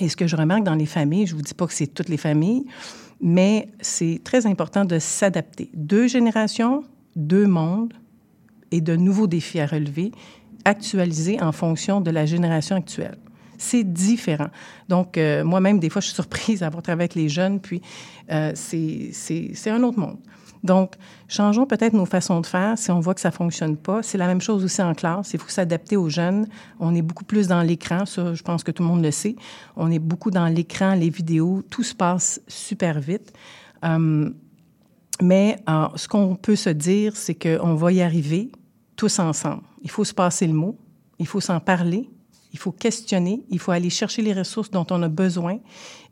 Et 0.00 0.08
ce 0.08 0.16
que 0.16 0.26
je 0.26 0.36
remarque 0.36 0.64
dans 0.64 0.74
les 0.74 0.86
familles, 0.86 1.26
je 1.26 1.32
ne 1.32 1.38
vous 1.38 1.42
dis 1.42 1.54
pas 1.54 1.66
que 1.66 1.72
c'est 1.72 1.86
toutes 1.86 2.08
les 2.08 2.16
familles, 2.16 2.64
mais 3.20 3.68
c'est 3.80 4.20
très 4.22 4.46
important 4.46 4.84
de 4.84 4.98
s'adapter. 4.98 5.70
Deux 5.74 6.06
générations, 6.06 6.84
deux 7.14 7.46
mondes 7.46 7.94
et 8.70 8.80
de 8.80 8.94
nouveaux 8.94 9.26
défis 9.26 9.60
à 9.60 9.66
relever, 9.66 10.12
actualisés 10.64 11.40
en 11.40 11.52
fonction 11.52 12.00
de 12.00 12.10
la 12.10 12.26
génération 12.26 12.76
actuelle. 12.76 13.16
C'est 13.58 13.84
différent. 13.84 14.48
Donc, 14.88 15.16
euh, 15.16 15.44
moi-même, 15.44 15.78
des 15.78 15.88
fois, 15.88 16.00
je 16.00 16.08
suis 16.08 16.14
surprise 16.14 16.62
à 16.62 16.66
avoir 16.66 16.82
travaillé 16.82 17.04
avec 17.04 17.14
les 17.14 17.30
jeunes, 17.30 17.60
puis 17.60 17.80
euh, 18.30 18.52
c'est 18.54 19.70
un 19.70 19.82
autre 19.82 19.98
monde. 19.98 20.18
Donc, 20.66 20.94
changeons 21.28 21.64
peut-être 21.64 21.94
nos 21.94 22.04
façons 22.04 22.40
de 22.40 22.46
faire 22.46 22.76
si 22.76 22.90
on 22.90 23.00
voit 23.00 23.14
que 23.14 23.20
ça 23.20 23.30
fonctionne 23.30 23.76
pas. 23.76 24.02
C'est 24.02 24.18
la 24.18 24.26
même 24.26 24.40
chose 24.40 24.64
aussi 24.64 24.82
en 24.82 24.94
classe. 24.94 25.32
Il 25.32 25.40
faut 25.40 25.48
s'adapter 25.48 25.96
aux 25.96 26.10
jeunes. 26.10 26.46
On 26.80 26.94
est 26.94 27.02
beaucoup 27.02 27.24
plus 27.24 27.48
dans 27.48 27.62
l'écran. 27.62 28.04
Ça, 28.04 28.34
je 28.34 28.42
pense 28.42 28.62
que 28.62 28.70
tout 28.70 28.82
le 28.82 28.88
monde 28.88 29.02
le 29.02 29.10
sait. 29.10 29.36
On 29.76 29.90
est 29.90 29.98
beaucoup 29.98 30.30
dans 30.30 30.46
l'écran, 30.46 30.94
les 30.94 31.10
vidéos. 31.10 31.62
Tout 31.70 31.82
se 31.82 31.94
passe 31.94 32.40
super 32.48 33.00
vite. 33.00 33.32
Um, 33.82 34.34
mais 35.22 35.58
euh, 35.68 35.86
ce 35.94 36.08
qu'on 36.08 36.36
peut 36.36 36.56
se 36.56 36.70
dire, 36.70 37.16
c'est 37.16 37.34
qu'on 37.34 37.74
va 37.74 37.92
y 37.92 38.02
arriver. 38.02 38.50
tous 38.96 39.18
ensemble. 39.18 39.62
Il 39.82 39.90
faut 39.90 40.04
se 40.04 40.14
passer 40.14 40.46
le 40.46 40.54
mot, 40.54 40.76
il 41.18 41.26
faut 41.26 41.40
s'en 41.40 41.60
parler, 41.60 42.08
il 42.52 42.58
faut 42.58 42.72
questionner, 42.72 43.42
il 43.50 43.58
faut 43.58 43.72
aller 43.72 43.90
chercher 43.90 44.22
les 44.22 44.32
ressources 44.32 44.70
dont 44.70 44.86
on 44.90 45.02
a 45.02 45.08
besoin 45.08 45.58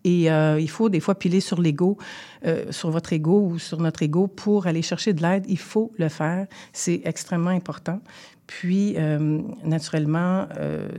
et 0.05 0.31
euh, 0.31 0.61
il 0.61 0.69
faut 0.69 0.91
des 0.91 1.01
fois 1.01 1.15
piler 1.15 1.41
sur 1.41 1.61
l'ego, 1.61 1.97
euh, 2.45 2.71
sur 2.71 2.91
votre 2.91 3.13
ego 3.13 3.41
ou 3.41 3.59
sur 3.59 3.81
notre 3.81 4.03
ego 4.03 4.27
pour 4.27 4.67
aller 4.67 4.83
chercher 4.83 5.15
de 5.15 5.23
l'aide. 5.23 5.47
Il 5.49 5.59
faut 5.59 5.93
le 5.97 6.09
faire. 6.11 6.47
C'est 6.73 7.01
extrêmement 7.05 7.51
important. 7.51 8.01
Puis, 8.47 8.95
euh, 8.99 9.41
naturellement, 9.65 10.47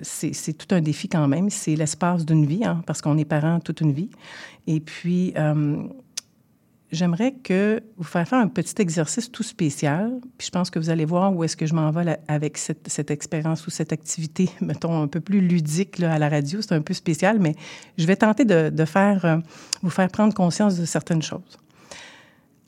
c'est 0.01 0.57
tout 0.57 0.73
un 0.73 0.81
défi 0.81 1.07
quand 1.07 1.27
même. 1.27 1.51
C'est 1.51 1.75
l'espace 1.75 2.25
d'une 2.25 2.47
vie, 2.47 2.65
hein, 2.65 2.81
parce 2.87 3.01
qu'on 3.01 3.19
est 3.19 3.25
parent 3.25 3.59
toute 3.59 3.81
une 3.81 3.91
vie. 3.91 4.09
Et 4.65 4.79
puis, 4.79 5.35
j'aimerais 6.95 7.33
que 7.33 7.83
vous 7.97 8.03
fassiez 8.03 8.29
faire 8.29 8.39
un 8.39 8.47
petit 8.47 8.81
exercice 8.81 9.31
tout 9.31 9.43
spécial. 9.43 10.19
Puis 10.37 10.47
je 10.47 10.51
pense 10.51 10.69
que 10.69 10.79
vous 10.79 10.89
allez 10.89 11.05
voir 11.05 11.35
où 11.35 11.43
est-ce 11.43 11.55
que 11.55 11.65
je 11.65 11.73
m'en 11.73 11.91
vais 11.91 12.17
avec 12.27 12.57
cette, 12.57 12.87
cette, 12.89 13.11
expérience 13.11 13.67
ou 13.67 13.69
cette 13.69 13.93
activité, 13.93 14.49
mettons, 14.61 15.01
un 15.01 15.07
peu 15.07 15.19
plus 15.19 15.41
ludique 15.41 16.01
à 16.01 16.17
la 16.17 16.29
radio. 16.29 16.61
C'est 16.61 16.73
un 16.73 16.81
peu 16.81 16.93
spécial, 16.93 17.39
mais 17.39 17.55
je 17.97 18.05
vais 18.05 18.15
tenter 18.15 18.45
de, 18.45 18.85
faire, 18.85 19.25
euh, 19.25 19.37
vous 19.81 19.89
faire 19.89 20.09
prendre 20.09 20.33
conscience 20.33 20.77
de 20.77 20.85
certaines 20.85 21.21
choses. 21.21 21.57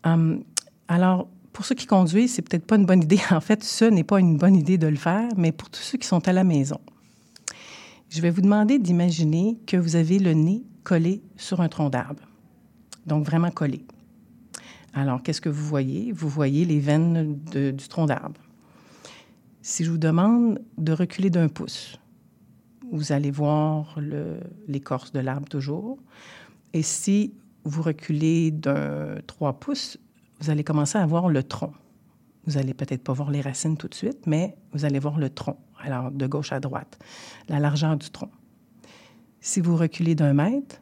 Um, 0.03 0.43
alors, 0.87 1.27
pour 1.53 1.65
ceux 1.65 1.75
qui 1.75 1.87
conduisent, 1.87 2.35
c'est 2.35 2.43
peut-être 2.43 2.65
pas 2.65 2.75
une 2.75 2.85
bonne 2.85 3.01
idée. 3.01 3.19
En 3.31 3.41
fait, 3.41 3.63
ce 3.63 3.85
n'est 3.85 4.03
pas 4.03 4.19
une 4.19 4.37
bonne 4.37 4.55
idée 4.55 4.77
de 4.77 4.87
le 4.87 4.95
faire, 4.95 5.29
mais 5.37 5.51
pour 5.51 5.69
tous 5.69 5.81
ceux 5.81 5.97
qui 5.97 6.07
sont 6.07 6.27
à 6.27 6.33
la 6.33 6.43
maison, 6.43 6.79
je 8.09 8.21
vais 8.21 8.29
vous 8.29 8.41
demander 8.41 8.79
d'imaginer 8.79 9.57
que 9.65 9.75
vous 9.75 9.95
avez 9.95 10.19
le 10.19 10.33
nez 10.33 10.63
collé 10.83 11.21
sur 11.35 11.61
un 11.61 11.67
tronc 11.67 11.89
d'arbre. 11.89 12.21
Donc, 13.05 13.25
vraiment 13.25 13.51
collé. 13.51 13.85
Alors, 14.97 15.21
qu'est-ce 15.21 15.41
que 15.41 15.49
vous 15.49 15.63
voyez? 15.63 16.11
Vous 16.11 16.27
voyez 16.27 16.65
les 16.65 16.79
veines 16.79 17.35
du 17.51 17.87
tronc 17.87 18.07
d'arbre. 18.07 18.41
Si 19.61 19.85
je 19.85 19.91
vous 19.91 19.99
demande 19.99 20.59
de 20.79 20.91
reculer 20.91 21.29
d'un 21.29 21.49
pouce, 21.49 21.99
vous 22.91 23.11
allez 23.11 23.29
voir 23.29 23.99
l'écorce 24.67 25.11
de 25.11 25.19
l'arbre 25.19 25.47
toujours. 25.47 25.99
Et 26.73 26.81
si 26.81 27.35
vous 27.63 27.83
reculez 27.83 28.49
d'un 28.49 29.17
3 29.27 29.59
pouces, 29.59 29.99
vous 30.39 30.49
allez 30.49 30.63
commencer 30.63 30.97
à 30.97 31.05
voir 31.05 31.29
le 31.29 31.43
tronc. 31.43 31.73
Vous 32.47 32.57
allez 32.57 32.73
peut-être 32.73 33.03
pas 33.03 33.13
voir 33.13 33.29
les 33.29 33.41
racines 33.41 33.77
tout 33.77 33.89
de 33.89 33.93
suite, 33.93 34.25
mais 34.25 34.57
vous 34.73 34.83
allez 34.83 34.97
voir 34.97 35.19
le 35.19 35.29
tronc, 35.29 35.57
alors 35.79 36.09
de 36.09 36.25
gauche 36.25 36.51
à 36.51 36.59
droite, 36.59 36.97
la 37.49 37.59
largeur 37.59 37.97
du 37.97 38.09
tronc. 38.09 38.31
Si 39.41 39.61
vous 39.61 39.77
reculez 39.77 40.15
d'un 40.15 40.33
mètre, 40.33 40.81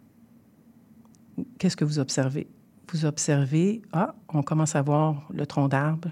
qu'est-ce 1.60 1.76
que 1.76 1.84
vous 1.84 2.00
observez? 2.00 2.48
Vous 2.92 3.06
observez, 3.06 3.82
ah, 3.94 4.16
on 4.30 4.44
commence 4.44 4.76
à 4.76 4.82
voir 4.82 5.28
le 5.34 5.46
tronc 5.46 5.68
d'arbre 5.68 6.10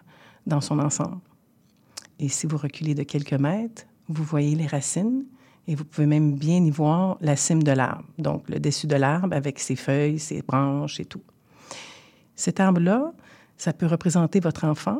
dans 0.48 0.62
son 0.62 0.80
ensemble. 0.80 1.20
Et 2.20 2.30
si 2.30 2.48
vous 2.48 2.58
reculez 2.58 2.96
de 2.96 3.04
quelques 3.04 3.34
mètres, 3.34 3.84
vous 4.08 4.24
voyez 4.24 4.56
les 4.56 4.68
racines 4.68 5.26
et 5.68 5.76
vous 5.76 5.86
pouvez 5.86 6.08
même 6.08 6.36
bien 6.36 6.64
y 6.64 6.72
voir 6.72 7.18
la 7.22 7.36
cime 7.36 7.64
de 7.64 7.72
l'arbre, 7.72 8.06
donc 8.18 8.50
le 8.50 8.60
dessus 8.60 8.88
de 8.88 8.96
l'arbre 8.96 9.36
avec 9.36 9.60
ses 9.60 9.76
feuilles, 9.76 10.20
ses 10.20 10.42
branches 10.42 11.00
et 11.00 11.06
tout. 11.06 11.22
Cet 12.36 12.60
arbre-là, 12.60 13.14
ça 13.58 13.74
peut 13.74 13.86
représenter 13.86 14.40
votre 14.40 14.66
enfant 14.66 15.00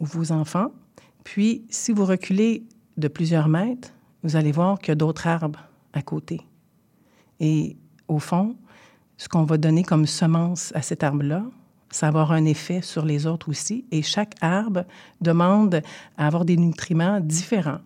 ou 0.00 0.06
vos 0.06 0.32
enfants. 0.32 0.72
Puis, 1.24 1.64
si 1.68 1.92
vous 1.92 2.04
reculez 2.04 2.64
de 2.96 3.08
plusieurs 3.08 3.48
mètres, 3.48 3.92
vous 4.22 4.36
allez 4.36 4.52
voir 4.52 4.78
qu'il 4.78 4.88
y 4.88 4.92
a 4.92 4.96
d'autres 4.96 5.26
arbres 5.26 5.60
à 5.92 6.02
côté. 6.02 6.40
Et 7.38 7.76
au 8.08 8.18
fond, 8.18 8.56
ce 9.20 9.28
qu'on 9.28 9.44
va 9.44 9.58
donner 9.58 9.82
comme 9.82 10.06
semence 10.06 10.72
à 10.74 10.80
cet 10.80 11.04
arbre-là, 11.04 11.44
ça 11.90 12.06
va 12.06 12.22
avoir 12.22 12.32
un 12.32 12.46
effet 12.46 12.80
sur 12.80 13.04
les 13.04 13.26
autres 13.26 13.50
aussi. 13.50 13.84
Et 13.90 14.00
chaque 14.00 14.34
arbre 14.40 14.86
demande 15.20 15.82
à 16.16 16.26
avoir 16.26 16.46
des 16.46 16.56
nutriments 16.56 17.20
différents. 17.20 17.80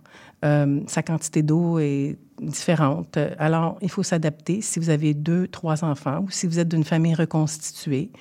Euh, 0.45 0.81
sa 0.87 1.03
quantité 1.03 1.43
d'eau 1.43 1.81
est 1.81 2.17
différente. 2.41 3.19
Alors, 3.37 3.79
il 3.83 3.91
faut 3.91 4.05
s'adapter 4.05 4.61
si 4.61 4.79
vous 4.79 4.91
avez 4.91 5.13
deux, 5.13 5.49
trois 5.49 5.83
enfants 5.83 6.21
ou 6.23 6.31
si 6.31 6.47
vous 6.47 6.61
êtes 6.61 6.69
d'une 6.69 6.85
famille 6.85 7.15
reconstituée. 7.15 8.13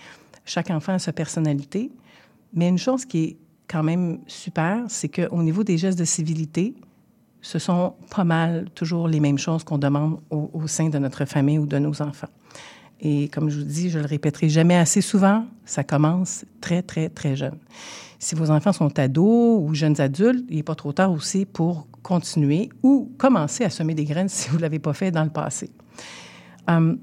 Chaque 0.43 0.71
enfant 0.71 0.93
a 0.93 0.99
sa 0.99 1.13
personnalité. 1.13 1.91
Mais 2.55 2.67
une 2.67 2.79
chose 2.79 3.05
qui 3.05 3.23
est 3.23 3.37
quand 3.67 3.83
même 3.83 4.21
super, 4.25 4.85
c'est 4.87 5.09
qu'au 5.09 5.43
niveau 5.43 5.63
des 5.63 5.77
gestes 5.77 5.99
de 5.99 6.05
civilité, 6.05 6.73
ce 7.41 7.59
sont 7.59 7.93
pas 8.09 8.23
mal 8.23 8.71
toujours 8.73 9.07
les 9.07 9.19
mêmes 9.19 9.37
choses 9.37 9.63
qu'on 9.63 9.77
demande 9.77 10.19
au, 10.31 10.49
au, 10.51 10.65
sein 10.65 10.89
de 10.89 10.97
notre 10.97 11.25
famille 11.25 11.59
ou 11.59 11.67
de 11.67 11.77
nos 11.77 12.01
enfants. 12.01 12.29
Et 13.05 13.27
comme 13.27 13.49
je 13.49 13.59
vous 13.59 13.65
dis, 13.65 13.89
je 13.89 13.99
le 13.99 14.05
répéterai 14.05 14.47
jamais 14.47 14.77
assez 14.77 15.01
souvent, 15.01 15.45
ça 15.65 15.83
commence 15.83 16.45
très, 16.61 16.81
très, 16.81 17.09
très 17.09 17.35
jeune. 17.35 17.57
Si 18.17 18.33
vos 18.33 18.49
enfants 18.49 18.71
sont 18.71 18.97
ados 18.97 19.61
ou 19.61 19.75
jeunes 19.75 19.99
adultes, 19.99 20.45
il 20.49 20.55
n'est 20.55 20.63
pas 20.63 20.75
trop 20.75 20.93
tard 20.93 21.11
aussi 21.11 21.45
pour 21.45 21.85
continuer 22.01 22.69
ou 22.81 23.11
commencer 23.17 23.65
à 23.65 23.69
semer 23.69 23.93
des 23.93 24.05
graines 24.05 24.29
si 24.29 24.49
vous 24.49 24.55
ne 24.55 24.61
l'avez 24.61 24.79
pas 24.79 24.93
fait 24.93 25.11
dans 25.11 25.25
le 25.25 25.29
passé. 25.29 25.69
Um, 26.67 26.97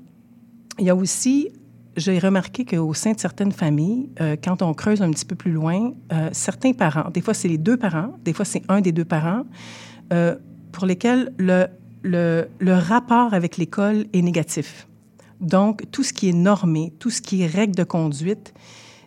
il 0.79 0.87
y 0.87 0.91
a 0.91 0.97
aussi 0.97 1.51
j'ai 1.97 2.19
remarqué 2.19 2.65
qu'au 2.65 2.95
sein 2.95 3.13
de 3.13 3.21
certaines 3.21 3.53
familles, 3.53 4.09
euh, 4.21 4.37
quand 4.43 4.63
on 4.63 4.73
creuse 4.73 5.03
un 5.03 5.11
petit 5.11 5.25
peu 5.27 5.35
plus 5.35 5.51
loin, 5.51 5.93
euh, 6.13 6.31
certains 6.33 6.73
parents, 6.73 7.11
des 7.11 7.21
fois 7.21 7.35
c'est 7.35 7.49
les 7.49 7.59
deux 7.59 7.77
parents, 7.77 8.15
des 8.25 8.33
fois 8.33 8.45
c'est 8.45 8.63
un 8.71 8.81
des 8.81 8.93
deux 8.93 9.05
parents, 9.05 9.43
euh, 10.13 10.37
pour 10.73 10.87
lesquels 10.87 11.33
le, 11.37 11.67
le, 12.03 12.49
le 12.59 12.75
rapport 12.75 13.35
avec 13.35 13.57
l'école 13.57 14.07
est 14.13 14.23
négatif. 14.23 14.87
Donc, 15.41 15.91
tout 15.91 16.03
ce 16.03 16.13
qui 16.13 16.29
est 16.29 16.35
normé, 16.35 16.93
tout 16.99 17.11
ce 17.11 17.23
qui 17.23 17.43
est 17.43 17.47
règle 17.47 17.75
de 17.75 17.85
conduite, 17.85 18.53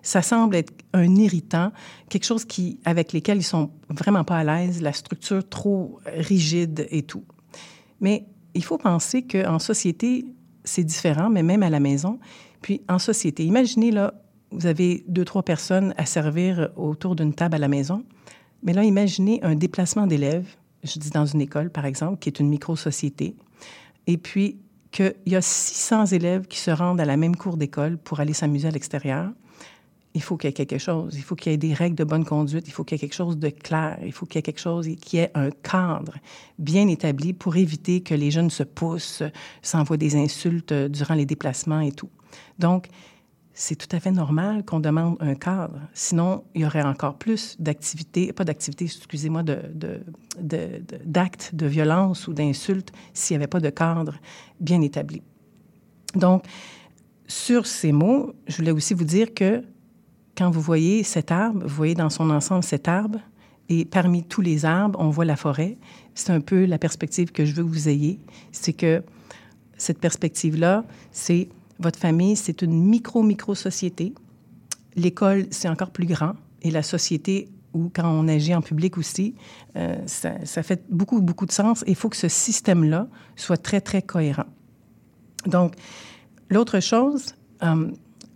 ça 0.01 0.21
semble 0.21 0.55
être 0.55 0.73
un 0.93 1.15
irritant, 1.15 1.71
quelque 2.09 2.25
chose 2.25 2.43
qui, 2.43 2.79
avec 2.85 3.13
lesquels 3.13 3.37
ils 3.37 3.43
sont 3.43 3.71
vraiment 3.89 4.23
pas 4.23 4.37
à 4.37 4.43
l'aise, 4.43 4.81
la 4.81 4.93
structure 4.93 5.47
trop 5.47 5.99
rigide 6.05 6.87
et 6.89 7.03
tout. 7.03 7.23
Mais 8.01 8.25
il 8.53 8.63
faut 8.63 8.77
penser 8.77 9.23
qu'en 9.23 9.59
société, 9.59 10.25
c'est 10.65 10.83
différent, 10.83 11.29
mais 11.29 11.41
même 11.41 11.63
à 11.63 11.69
la 11.69 11.79
maison, 11.79 12.19
puis 12.61 12.81
en 12.89 12.99
société, 12.99 13.45
imaginez 13.45 13.91
là, 13.91 14.13
vous 14.51 14.67
avez 14.67 15.03
deux, 15.07 15.25
trois 15.25 15.43
personnes 15.43 15.93
à 15.97 16.05
servir 16.05 16.69
autour 16.75 17.15
d'une 17.15 17.33
table 17.33 17.55
à 17.55 17.57
la 17.57 17.67
maison. 17.67 18.03
Mais 18.61 18.73
là, 18.73 18.83
imaginez 18.83 19.41
un 19.43 19.55
déplacement 19.55 20.05
d'élèves, 20.05 20.47
je 20.83 20.99
dis 20.99 21.09
dans 21.09 21.25
une 21.25 21.41
école, 21.41 21.69
par 21.69 21.85
exemple, 21.85 22.19
qui 22.19 22.29
est 22.29 22.39
une 22.39 22.49
micro-société, 22.49 23.35
et 24.05 24.17
puis 24.17 24.57
qu'il 24.93 25.15
y 25.25 25.35
a 25.35 25.41
600 25.41 26.05
élèves 26.07 26.47
qui 26.47 26.59
se 26.59 26.71
rendent 26.71 27.01
à 27.01 27.05
la 27.05 27.17
même 27.17 27.35
cour 27.35 27.57
d'école 27.57 27.97
pour 27.97 28.19
aller 28.19 28.33
s'amuser 28.33 28.67
à 28.67 28.71
l'extérieur. 28.71 29.31
Il 30.13 30.21
faut 30.21 30.37
qu'il 30.37 30.47
y 30.47 30.51
ait 30.51 30.53
quelque 30.53 30.77
chose. 30.77 31.15
Il 31.15 31.23
faut 31.23 31.35
qu'il 31.35 31.51
y 31.51 31.55
ait 31.55 31.57
des 31.57 31.73
règles 31.73 31.95
de 31.95 32.03
bonne 32.03 32.23
conduite. 32.23 32.67
Il 32.67 32.71
faut 32.71 32.83
qu'il 32.83 32.95
y 32.95 32.97
ait 32.97 33.01
quelque 33.01 33.15
chose 33.15 33.37
de 33.37 33.49
clair. 33.49 33.97
Il 34.05 34.13
faut 34.13 34.27
qu'il 34.27 34.35
y 34.35 34.39
ait 34.39 34.43
quelque 34.43 34.61
chose 34.61 34.87
qui 35.01 35.17
ait 35.17 35.31
un 35.33 35.49
cadre 35.49 36.13
bien 36.59 36.87
établi 36.87 37.33
pour 37.33 37.57
éviter 37.57 38.01
que 38.01 38.13
les 38.13 38.29
jeunes 38.29 38.51
se 38.51 38.61
poussent, 38.61 39.23
s'envoient 39.63 39.97
des 39.97 40.15
insultes 40.15 40.71
durant 40.71 41.15
les 41.15 41.25
déplacements 41.25 41.81
et 41.81 41.91
tout. 41.91 42.09
Donc, 42.59 42.87
c'est 43.53 43.75
tout 43.75 43.95
à 43.95 43.99
fait 43.99 44.11
normal 44.11 44.65
qu'on 44.65 44.79
demande 44.79 45.17
un 45.19 45.35
cadre. 45.35 45.79
Sinon, 45.93 46.43
il 46.55 46.61
y 46.61 46.65
aurait 46.65 46.81
encore 46.81 47.17
plus 47.17 47.55
d'activités, 47.59 48.33
pas 48.33 48.43
d'activités, 48.43 48.85
excusez-moi, 48.85 49.43
d'actes 49.43 51.53
de, 51.53 51.67
violence 51.67 52.27
ou 52.27 52.33
d'insultes 52.33 52.91
s'il 53.13 53.37
n'y 53.37 53.43
avait 53.43 53.49
pas 53.49 53.59
de 53.59 53.69
cadre 53.69 54.15
bien 54.59 54.81
établi. 54.81 55.21
Donc, 56.15 56.45
sur 57.27 57.67
ces 57.67 57.91
mots, 57.91 58.33
je 58.47 58.57
voulais 58.57 58.71
aussi 58.71 58.95
vous 58.95 59.03
dire 59.03 59.33
que 59.33 59.63
quand 60.35 60.49
vous 60.49 60.61
voyez 60.61 61.03
cet 61.03 61.31
arbre, 61.31 61.61
vous 61.61 61.75
voyez 61.75 61.93
dans 61.93 62.09
son 62.09 62.31
ensemble 62.31 62.63
cet 62.63 62.87
arbre, 62.87 63.19
et 63.69 63.85
parmi 63.85 64.23
tous 64.23 64.41
les 64.41 64.65
arbres, 64.65 64.99
on 64.99 65.09
voit 65.09 65.25
la 65.25 65.35
forêt. 65.35 65.77
C'est 66.15 66.31
un 66.31 66.41
peu 66.41 66.65
la 66.65 66.77
perspective 66.77 67.31
que 67.31 67.45
je 67.45 67.53
veux 67.53 67.63
que 67.63 67.69
vous 67.69 67.87
ayez. 67.87 68.19
C'est 68.51 68.73
que 68.73 69.03
cette 69.77 69.99
perspective-là, 69.99 70.83
c'est 71.11 71.49
votre 71.79 71.99
famille, 71.99 72.35
c'est 72.35 72.61
une 72.61 72.73
micro-micro-société. 72.73 74.13
L'école, 74.95 75.47
c'est 75.51 75.67
encore 75.67 75.91
plus 75.91 76.05
grand. 76.05 76.33
Et 76.61 76.71
la 76.71 76.83
société, 76.83 77.49
ou 77.73 77.89
quand 77.93 78.07
on 78.07 78.27
agit 78.27 78.53
en 78.53 78.61
public 78.61 78.97
aussi, 78.97 79.35
euh, 79.75 79.95
ça, 80.05 80.63
fait 80.63 80.83
beaucoup, 80.89 81.21
beaucoup 81.21 81.45
de 81.45 81.51
sens. 81.51 81.83
Il 81.87 81.95
faut 81.95 82.09
que 82.09 82.17
ce 82.17 82.27
système-là 82.27 83.07
soit 83.35 83.57
très, 83.57 83.81
très 83.81 84.01
cohérent. 84.01 84.45
Donc, 85.45 85.73
l'autre 86.49 86.79
chose, 86.79 87.35
euh, 87.63 87.91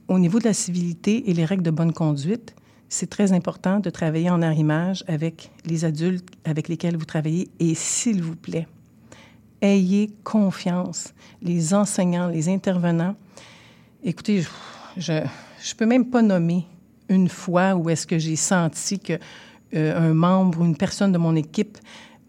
au 0.08 0.20
niveau 0.20 0.40
de 0.40 0.46
la 0.46 0.54
civilité 0.54 1.30
et 1.30 1.34
les 1.34 1.46
règles 1.46 1.64
de 1.64 1.72
bonne 1.72 1.94
conduite, 1.94 2.56
c'est 2.90 3.10
très 3.10 3.34
important 3.34 3.80
de 3.80 3.90
travailler 3.90 4.30
en 4.30 4.42
arrimage 4.42 5.04
avec 5.08 5.52
les 5.66 5.86
adultes 5.86 6.28
avec 6.46 6.68
lesquels 6.68 6.98
vous 6.98 7.06
travaillez. 7.06 7.50
Et 7.60 7.76
s'il 7.76 8.24
vous 8.24 8.36
plaît, 8.36 8.68
ayez 9.62 10.12
confiance. 10.24 11.14
Les 11.42 11.74
enseignants, 11.74 12.28
les 12.28 12.50
intervenants, 12.50 13.16
écoutez, 14.04 14.46
je 14.98 15.14
ne 15.14 15.78
peux 15.78 15.86
même 15.86 16.10
pas 16.10 16.22
nommer 16.22 16.66
une 17.10 17.30
fois 17.30 17.76
où 17.76 17.90
est-ce 17.90 18.06
que 18.06 18.18
j'ai 18.18 18.36
senti 18.36 19.00
que 19.00 19.14
euh, 19.76 20.10
un 20.10 20.14
membre 20.14 20.62
ou 20.62 20.66
une 20.66 20.78
personne 20.78 21.12
de 21.12 21.18
mon 21.18 21.36
équipe 21.36 21.78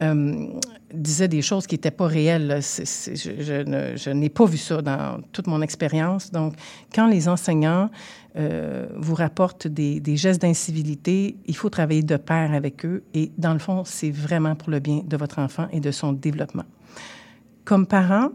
euh, 0.03 0.47
disait 0.93 1.29
des 1.29 1.43
choses 1.43 1.67
qui 1.67 1.75
n'étaient 1.75 1.91
pas 1.91 2.07
réelles. 2.07 2.61
je 2.61 4.11
n'ai 4.11 4.29
pas 4.29 4.45
vu 4.45 4.57
ça 4.57 4.81
dans 4.81 5.21
toute 5.33 5.47
mon 5.47 5.61
expérience. 5.61 6.31
Donc, 6.31 6.55
quand 6.95 7.09
les 7.09 7.29
enseignants 7.29 7.91
euh, 8.37 8.87
vous 8.97 9.15
rapportent 9.15 9.67
des, 9.67 10.01
des 10.01 10.17
gestes 10.17 10.43
d'incivilité, 10.43 11.37
il 11.47 11.57
faut 11.57 11.69
travailler 11.69 12.03
de 12.03 12.17
pair 12.17 12.53
avec 12.53 12.85
eux. 12.85 13.03
Et 13.13 13.33
dans 13.39 13.53
le 13.53 13.59
fond, 13.59 13.83
c'est 13.85 14.11
vraiment 14.11 14.55
pour 14.55 14.71
le 14.71 14.79
bien 14.79 15.03
de 15.05 15.17
votre 15.17 15.41
enfant 15.41 15.67
et 15.73 15.81
de 15.81 15.91
son 15.91 16.13
développement. 16.13 16.65
Comme 17.65 17.87
parent, 17.87 18.31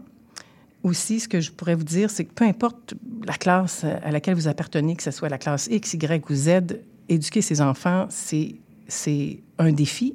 aussi, 0.84 1.18
ce 1.18 1.26
que 1.26 1.40
je 1.40 1.50
pourrais 1.50 1.74
vous 1.74 1.82
dire, 1.84 2.10
c'est 2.10 2.24
que 2.24 2.32
peu 2.32 2.44
importe 2.44 2.94
la 3.26 3.34
classe 3.34 3.84
à 3.84 4.10
laquelle 4.12 4.34
vous 4.34 4.46
appartenez, 4.46 4.94
que 4.94 5.02
ce 5.02 5.10
soit 5.10 5.28
la 5.28 5.38
classe 5.38 5.66
X, 5.70 5.94
Y 5.94 6.30
ou 6.30 6.34
Z, 6.34 6.78
éduquer 7.08 7.42
ses 7.42 7.60
enfants, 7.60 8.06
c'est 8.08 9.40
un 9.58 9.72
défi, 9.72 10.14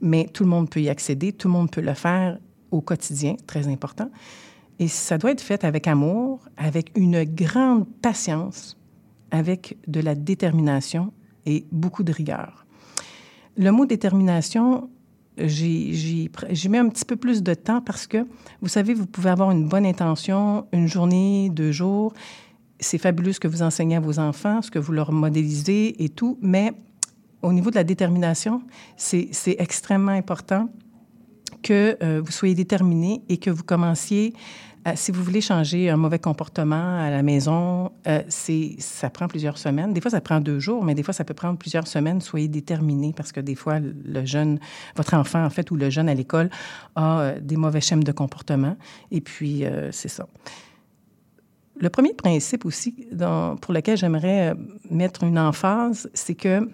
mais 0.00 0.28
tout 0.32 0.42
le 0.42 0.50
monde 0.50 0.68
peut 0.68 0.80
y 0.80 0.88
accéder, 0.88 1.32
tout 1.32 1.48
le 1.48 1.52
monde 1.52 1.70
peut 1.70 1.80
le 1.80 1.94
faire 1.94 2.38
au 2.70 2.80
quotidien, 2.80 3.36
très 3.46 3.68
important. 3.68 4.10
Et 4.78 4.88
ça 4.88 5.16
doit 5.16 5.30
être 5.30 5.40
fait 5.40 5.64
avec 5.64 5.86
amour, 5.86 6.40
avec 6.56 6.90
une 6.96 7.24
grande 7.24 7.86
patience, 8.02 8.76
avec 9.30 9.76
de 9.86 10.00
la 10.00 10.14
détermination 10.14 11.12
et 11.46 11.64
beaucoup 11.70 12.02
de 12.02 12.12
rigueur. 12.12 12.66
Le 13.56 13.70
mot 13.70 13.86
détermination, 13.86 14.90
j'y 15.38 16.28
mets 16.68 16.78
un 16.78 16.88
petit 16.88 17.04
peu 17.04 17.16
plus 17.16 17.42
de 17.42 17.54
temps 17.54 17.80
parce 17.80 18.06
que, 18.06 18.26
vous 18.60 18.68
savez, 18.68 18.94
vous 18.94 19.06
pouvez 19.06 19.30
avoir 19.30 19.50
une 19.50 19.68
bonne 19.68 19.86
intention, 19.86 20.66
une 20.72 20.88
journée, 20.88 21.50
deux 21.50 21.72
jours. 21.72 22.12
C'est 22.78 22.98
fabuleux 22.98 23.32
ce 23.32 23.40
que 23.40 23.48
vous 23.48 23.62
enseignez 23.62 23.96
à 23.96 24.00
vos 24.00 24.18
enfants, 24.18 24.62
ce 24.62 24.70
que 24.70 24.78
vous 24.78 24.92
leur 24.92 25.12
modélisez 25.12 26.02
et 26.02 26.08
tout, 26.08 26.38
mais 26.40 26.72
au 27.42 27.52
niveau 27.52 27.70
de 27.70 27.76
la 27.76 27.84
détermination, 27.84 28.62
c'est 28.96 29.28
c'est 29.32 29.56
extrêmement 29.58 30.12
important 30.12 30.68
que 31.62 31.96
euh, 32.02 32.20
vous 32.24 32.32
soyez 32.32 32.54
déterminé 32.54 33.22
et 33.28 33.36
que 33.36 33.50
vous 33.50 33.64
commenciez, 33.64 34.34
à- 34.84 34.96
si 34.96 35.12
vous 35.12 35.22
voulez 35.22 35.40
changer 35.40 35.90
un 35.90 35.96
mauvais 35.96 36.18
comportement 36.18 36.98
à 36.98 37.10
la 37.10 37.22
maison, 37.22 37.92
euh, 38.06 38.22
c'est 38.28 38.76
ça 38.78 39.10
prend 39.10 39.28
plusieurs 39.28 39.58
semaines. 39.58 39.92
Des 39.92 40.00
fois, 40.00 40.10
ça 40.10 40.20
prend 40.20 40.40
deux 40.40 40.58
jours, 40.58 40.84
mais 40.84 40.94
des 40.94 41.02
fois, 41.02 41.12
ça 41.14 41.24
peut 41.24 41.34
prendre 41.34 41.58
plusieurs 41.58 41.86
semaines. 41.86 42.20
Soyez 42.20 42.48
déterminé 42.48 43.12
parce 43.14 43.32
que 43.32 43.40
des 43.40 43.54
fois, 43.54 43.78
le 43.80 44.24
jeune, 44.24 44.58
votre 44.96 45.14
enfant, 45.14 45.44
en 45.44 45.50
fait, 45.50 45.70
ou 45.70 45.76
le 45.76 45.90
jeune 45.90 46.08
à 46.08 46.14
l'école 46.14 46.50
a 46.96 47.20
euh, 47.20 47.40
des 47.40 47.56
mauvais 47.56 47.80
schèmes 47.80 48.04
de 48.04 48.12
comportement. 48.12 48.76
Et 49.10 49.20
puis, 49.20 49.64
euh, 49.64 49.92
c'est 49.92 50.08
ça. 50.08 50.26
Le 51.78 51.88
premier 51.88 52.12
principe 52.12 52.66
aussi 52.66 52.94
pour 53.62 53.72
lequel 53.72 53.96
j'aimerais 53.96 54.50
euh, 54.50 54.54
mettre 54.90 55.24
une 55.24 55.38
emphase, 55.38 56.10
c'est 56.14 56.34
que 56.34 56.68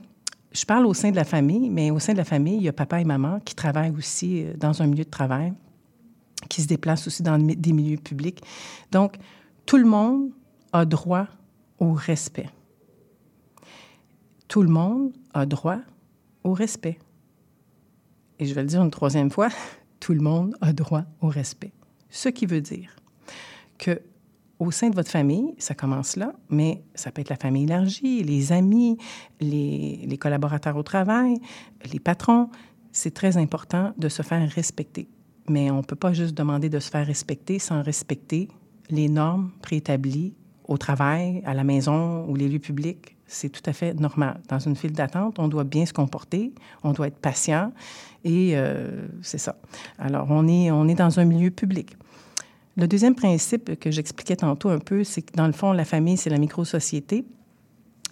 je 0.53 0.65
parle 0.65 0.87
au 0.87 0.95
sein 0.95 1.11
de 1.11 1.17
la 1.17 1.25
famille, 1.25 1.71
mais 1.71 1.91
au 1.91 1.99
sein 1.99 2.13
de 2.13 2.19
la 2.19 2.25
famille, 2.25 2.57
il 2.57 2.63
y 2.63 2.69
a 2.69 2.73
papa 2.73 3.01
et 3.01 3.05
maman 3.05 3.41
qui 3.45 3.55
travaillent 3.55 3.95
aussi 3.97 4.43
euh, 4.45 4.55
dans 4.57 4.83
un 4.83 4.87
milieu 4.87 5.05
de 5.05 5.11
travail, 5.11 5.53
qui 6.49 6.62
se 6.62 6.67
déplacent 6.67 7.07
aussi 7.07 7.23
dans 7.23 7.38
des 7.38 7.73
milieux 7.73 7.97
publics. 7.97 8.43
Donc, 8.93 9.17
tout 9.65 9.76
le 9.76 9.85
monde 9.85 10.31
a 10.73 10.85
droit 10.85 11.26
au 11.79 11.93
respect. 11.93 12.49
Tout 14.49 14.62
le 14.62 14.69
monde 14.69 15.12
a 15.35 15.47
droit 15.47 15.79
au 16.45 16.53
respect. 16.53 16.99
Et 18.38 18.47
je 18.47 18.55
vais 18.55 18.62
le 18.62 18.69
dire 18.69 18.83
une 18.83 18.91
troisième 18.91 19.31
fois, 19.31 19.49
tout 20.00 20.12
le 20.12 20.21
monde 20.21 20.57
a 20.61 20.73
droit 20.73 21.05
au 21.21 21.29
respect. 21.29 21.73
Ce 22.11 22.29
qui 22.29 22.47
veut 22.47 22.61
dire 22.61 22.95
que 23.79 24.00
au 24.59 24.71
sein 24.71 24.88
de 24.88 24.95
votre 24.95 25.11
famille, 25.11 25.55
ça 25.59 25.75
commence 25.75 26.17
là, 26.17 26.33
mais 26.49 26.83
ça 26.95 27.11
peut 27.11 27.21
être 27.21 27.29
la 27.29 27.37
famille 27.37 27.65
élargie, 27.65 28.23
les 28.23 28.53
amis, 28.53 28.97
les 29.38 30.17
collaborateurs 30.19 30.76
au 30.76 30.83
travail, 30.83 31.38
les 31.93 32.00
patrons. 32.00 32.49
C'est 32.91 33.12
très 33.12 33.37
important 33.37 33.93
de 33.99 34.09
se 34.09 34.23
faire 34.23 34.49
respecter. 34.50 35.11
Mais 35.49 35.71
on 35.71 35.79
ne 35.79 35.83
peut 35.83 35.97
pas 35.97 36.12
juste 36.12 36.37
demander 36.37 36.69
de 36.69 36.79
se 36.79 36.91
faire 36.91 37.07
respecter 37.07 37.59
sans 37.59 37.83
respecter 37.83 38.49
les 38.91 39.09
normes 39.09 39.50
préétablies 39.62 40.35
au 40.69 40.79
travail, 40.79 41.43
à 41.45 41.55
la 41.55 41.65
maison 41.65 42.26
ou 42.29 42.35
les 42.35 42.49
lieux 42.49 42.59
publics. 42.59 43.17
C'est 43.26 43.49
tout 43.49 43.62
à 43.67 43.73
fait 43.73 43.95
normal. 43.95 44.41
Dans 44.49 44.59
une 44.59 44.76
file 44.76 44.93
d'attente, 44.93 45.38
on 45.38 45.49
doit 45.49 45.65
bien 45.65 45.87
se 45.87 45.93
comporter, 45.93 46.53
on 46.85 46.93
doit 46.93 47.09
être 47.09 47.19
patient 47.19 47.73
et 48.25 48.53
euh, 48.55 49.07
c'est 49.23 49.38
ça. 49.38 49.57
Alors, 49.99 50.29
on 50.31 50.47
est, 50.47 50.71
on 50.71 50.87
est 50.88 50.95
dans 50.95 51.19
un 51.19 51.25
milieu 51.25 51.50
public. 51.50 51.97
Le 52.76 52.87
deuxième 52.87 53.15
principe 53.15 53.79
que 53.81 53.91
j'expliquais 53.91 54.37
tantôt 54.37 54.69
un 54.69 54.78
peu, 54.78 55.02
c'est 55.02 55.23
que 55.23 55.32
dans 55.35 55.47
le 55.47 55.52
fond, 55.52 55.73
la 55.73 55.85
famille, 55.85 56.17
c'est 56.17 56.30
la 56.30 56.39
micro-société. 56.39 57.25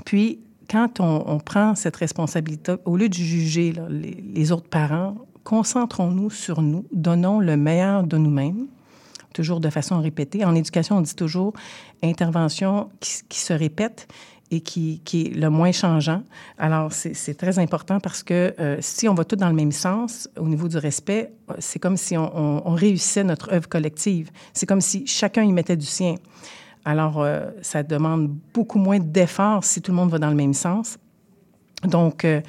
Puis, 0.04 0.40
quand 0.70 1.00
on, 1.00 1.38
prend 1.38 1.74
cette 1.74 1.96
responsabilité, 1.96 2.76
au 2.84 2.96
lieu 2.96 3.08
de 3.08 3.14
juger 3.14 3.74
les 3.90 4.52
autres 4.52 4.68
parents, 4.68 5.16
concentrons-nous 5.44 6.30
sur 6.30 6.62
nous, 6.62 6.86
donnons 6.92 7.38
le 7.38 7.56
meilleur 7.56 8.02
de 8.02 8.16
nous-mêmes, 8.16 8.66
toujours 9.32 9.60
de 9.60 9.70
façon 9.70 10.00
répétée. 10.00 10.44
En 10.44 10.54
éducation, 10.54 10.96
on 10.96 11.00
dit 11.00 11.14
toujours 11.14 11.52
intervention 12.02 12.90
qui, 13.00 13.38
se 13.38 13.52
répète 13.52 14.08
et 14.50 14.60
qui, 14.60 15.02
est 15.12 15.36
le 15.36 15.50
moins 15.50 15.72
changeant. 15.72 16.22
Alors, 16.58 16.92
c'est 16.92 17.34
très 17.36 17.58
important 17.58 18.00
parce 18.00 18.22
que 18.22 18.54
euh, 18.58 18.76
si 18.80 19.08
on 19.08 19.14
va 19.14 19.24
tout 19.24 19.36
dans 19.36 19.48
le 19.48 19.54
même 19.54 19.72
sens 19.72 20.28
au 20.38 20.48
niveau 20.48 20.68
du 20.68 20.78
respect, 20.78 21.32
c'est 21.58 21.78
comme 21.78 21.96
si 21.96 22.16
on 22.16 22.74
réussissait 22.74 23.24
notre 23.24 23.52
œuvre 23.52 23.68
collective. 23.68 24.30
C'est 24.52 24.66
comme 24.66 24.80
si 24.80 25.06
chacun 25.06 25.42
y 25.42 25.52
mettait 25.52 25.76
du 25.76 25.86
sien. 25.86 26.16
Alors, 26.84 27.22
euh, 27.22 27.50
ça 27.62 27.82
demande 27.82 28.28
beaucoup 28.52 28.78
moins 28.78 28.98
d'efforts 28.98 29.64
si 29.64 29.80
tout 29.80 29.90
le 29.90 29.96
monde 29.96 30.10
va 30.10 30.18
dans 30.18 30.28
le 30.28 30.34
même 30.34 30.54
sens. 30.54 30.98
Donc, 31.82 32.24
euh, 32.24 32.40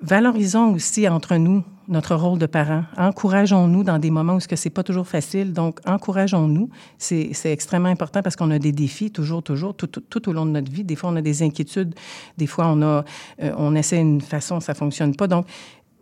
valorisons 0.00 0.74
aussi 0.74 1.08
entre 1.08 1.36
nous 1.36 1.64
notre 1.88 2.14
rôle 2.14 2.38
de 2.38 2.46
parents. 2.46 2.84
Encourageons-nous 2.96 3.84
dans 3.84 3.98
des 3.98 4.10
moments 4.10 4.34
où 4.34 4.40
ce 4.40 4.48
que 4.48 4.56
c'est 4.56 4.70
pas 4.70 4.82
toujours 4.82 5.06
facile. 5.06 5.52
Donc, 5.52 5.80
encourageons-nous. 5.86 6.70
C'est 6.98 7.32
extrêmement 7.44 7.88
important 7.88 8.22
parce 8.22 8.36
qu'on 8.36 8.50
a 8.50 8.58
des 8.58 8.72
défis 8.72 9.10
toujours, 9.10 9.42
toujours, 9.42 9.74
tout, 9.76 10.28
au 10.28 10.32
long 10.32 10.46
de 10.46 10.50
notre 10.50 10.70
vie. 10.70 10.84
Des 10.84 10.96
fois, 10.96 11.10
on 11.10 11.16
a 11.16 11.22
des 11.22 11.42
inquiétudes. 11.42 11.94
Des 12.38 12.46
fois, 12.46 12.66
on 12.68 12.82
a, 12.82 13.04
euh, 13.42 13.52
on 13.56 13.74
essaie 13.74 13.98
une 13.98 14.20
façon, 14.20 14.60
ça 14.60 14.74
fonctionne 14.74 15.14
pas. 15.14 15.26
Donc, 15.26 15.46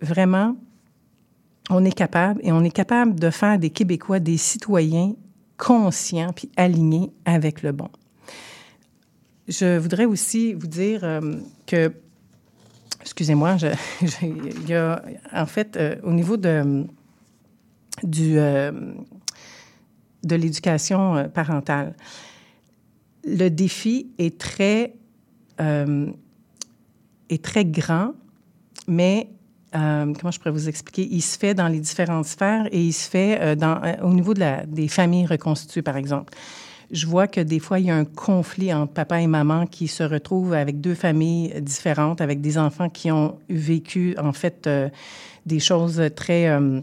vraiment, 0.00 0.56
on 1.70 1.84
est 1.84 1.94
capable 1.94 2.40
et 2.42 2.52
on 2.52 2.62
est 2.62 2.70
capable 2.70 3.18
de 3.18 3.30
faire 3.30 3.58
des 3.58 3.70
Québécois 3.70 4.20
des 4.20 4.36
citoyens 4.36 5.14
conscients 5.56 6.32
puis 6.34 6.50
alignés 6.56 7.12
avec 7.24 7.62
le 7.62 7.72
bon. 7.72 7.88
Je 9.48 9.78
voudrais 9.78 10.04
aussi 10.04 10.54
vous 10.54 10.66
dire 10.66 11.00
euh, 11.02 11.36
que 11.66 11.92
Excusez-moi, 13.02 13.56
il 14.22 14.68
y 14.68 14.74
a 14.74 15.02
en 15.32 15.46
fait 15.46 15.76
euh, 15.76 15.96
au 16.04 16.12
niveau 16.12 16.36
de 16.36 16.86
euh, 18.04 18.94
de 20.22 20.36
l'éducation 20.36 21.16
euh, 21.16 21.28
parentale, 21.28 21.96
le 23.24 23.48
défi 23.48 24.12
est 24.18 24.38
très 24.38 24.94
est 27.28 27.44
très 27.44 27.64
grand, 27.64 28.14
mais 28.88 29.28
comment 29.72 30.32
je 30.32 30.38
pourrais 30.40 30.50
vous 30.50 30.68
expliquer? 30.68 31.06
Il 31.08 31.20
se 31.22 31.38
fait 31.38 31.54
dans 31.54 31.68
les 31.68 31.78
différentes 31.78 32.24
sphères 32.24 32.66
et 32.72 32.82
il 32.84 32.92
se 32.92 33.08
fait 33.08 33.56
au 34.02 34.12
niveau 34.12 34.34
de 34.34 34.40
la, 34.40 34.66
des 34.66 34.88
familles 34.88 35.26
reconstituées, 35.26 35.82
par 35.82 35.96
exemple 35.96 36.34
je 36.92 37.06
vois 37.06 37.26
que 37.26 37.40
des 37.40 37.58
fois, 37.58 37.80
il 37.80 37.86
y 37.86 37.90
a 37.90 37.96
un 37.96 38.04
conflit 38.04 38.72
entre 38.72 38.92
papa 38.92 39.20
et 39.20 39.26
maman 39.26 39.66
qui 39.66 39.88
se 39.88 40.02
retrouvent 40.02 40.52
avec 40.52 40.80
deux 40.80 40.94
familles 40.94 41.54
différentes, 41.62 42.20
avec 42.20 42.40
des 42.40 42.58
enfants 42.58 42.90
qui 42.90 43.10
ont 43.10 43.38
vécu, 43.48 44.14
en 44.18 44.34
fait, 44.34 44.66
euh, 44.66 44.90
des 45.46 45.58
choses 45.58 46.02
très, 46.14 46.48
euh, 46.48 46.80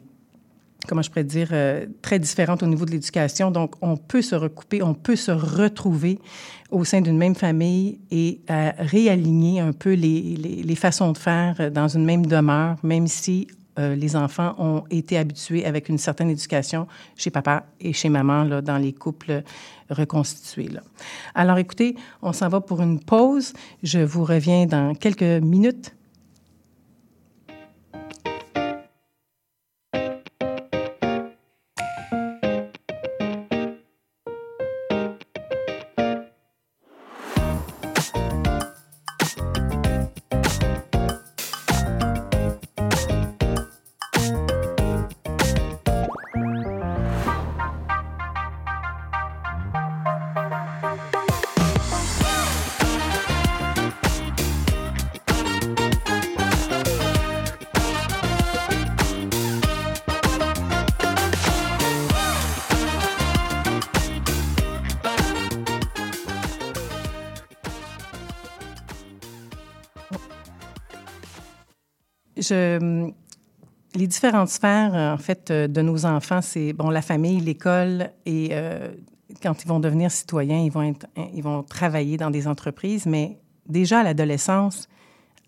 comment 0.88 1.04
je 1.04 1.10
pourrais 1.10 1.24
dire, 1.24 1.50
euh, 1.52 1.86
très 2.02 2.18
différentes 2.18 2.64
au 2.64 2.66
niveau 2.66 2.86
de 2.86 2.92
l'éducation. 2.92 3.52
Donc, 3.52 3.76
on 3.82 3.98
peut 3.98 4.24
se 4.24 4.34
recouper, 4.36 4.82
on 4.82 4.96
peut 4.96 5.16
se 5.16 5.32
retrouver 5.32 6.18
au 6.72 6.84
sein 6.84 7.02
d'une 7.02 7.18
même 7.18 7.36
famille 7.36 8.00
et 8.10 8.42
réaligner 8.78 9.60
un 9.60 9.74
peu 9.74 9.94
les, 9.94 10.36
les 10.64 10.76
façons 10.76 11.12
de 11.12 11.18
faire 11.18 11.72
dans 11.72 11.88
une 11.88 12.06
même 12.06 12.26
demeure, 12.26 12.78
même 12.84 13.08
si 13.08 13.48
euh, 13.80 13.96
les 13.96 14.16
enfants 14.16 14.54
ont 14.58 14.84
été 14.90 15.18
habitués 15.18 15.66
avec 15.66 15.90
une 15.90 15.98
certaine 15.98 16.30
éducation 16.30 16.88
chez 17.16 17.32
papa 17.32 17.66
et 17.80 17.94
chez 17.94 18.10
maman 18.10 18.62
dans 18.62 18.78
les 18.78 18.94
couples 18.94 19.44
reconstitués. 19.90 20.70
Alors 21.34 21.58
écoutez, 21.58 21.96
on 22.22 22.34
s'en 22.34 22.50
va 22.50 22.62
pour 22.62 22.82
une 22.82 23.00
pause. 23.00 23.54
Je 23.82 24.00
vous 24.00 24.26
reviens 24.26 24.66
dans 24.66 24.94
quelques 24.94 25.24
minutes. 25.24 25.94
Les 72.52 74.08
différentes 74.08 74.50
sphères, 74.50 74.94
en 74.94 75.18
fait, 75.18 75.52
euh, 75.52 75.68
de 75.68 75.82
nos 75.82 76.06
enfants, 76.06 76.42
c'est 76.42 76.74
bon 76.74 76.90
la 76.90 77.02
famille, 77.02 77.40
l'école 77.40 78.12
et 78.26 78.50
euh, 78.52 78.90
quand 79.42 79.64
ils 79.64 79.68
vont 79.68 79.80
devenir 79.80 80.12
citoyens, 80.12 80.60
ils 80.60 80.72
vont 80.72 80.94
ils 81.34 81.44
vont 81.44 81.64
travailler 81.64 82.18
dans 82.18 82.32
des 82.32 82.48
entreprises, 82.48 83.06
mais 83.06 83.38
déjà 83.68 84.00
à 84.00 84.04
l'adolescence, 84.04 84.88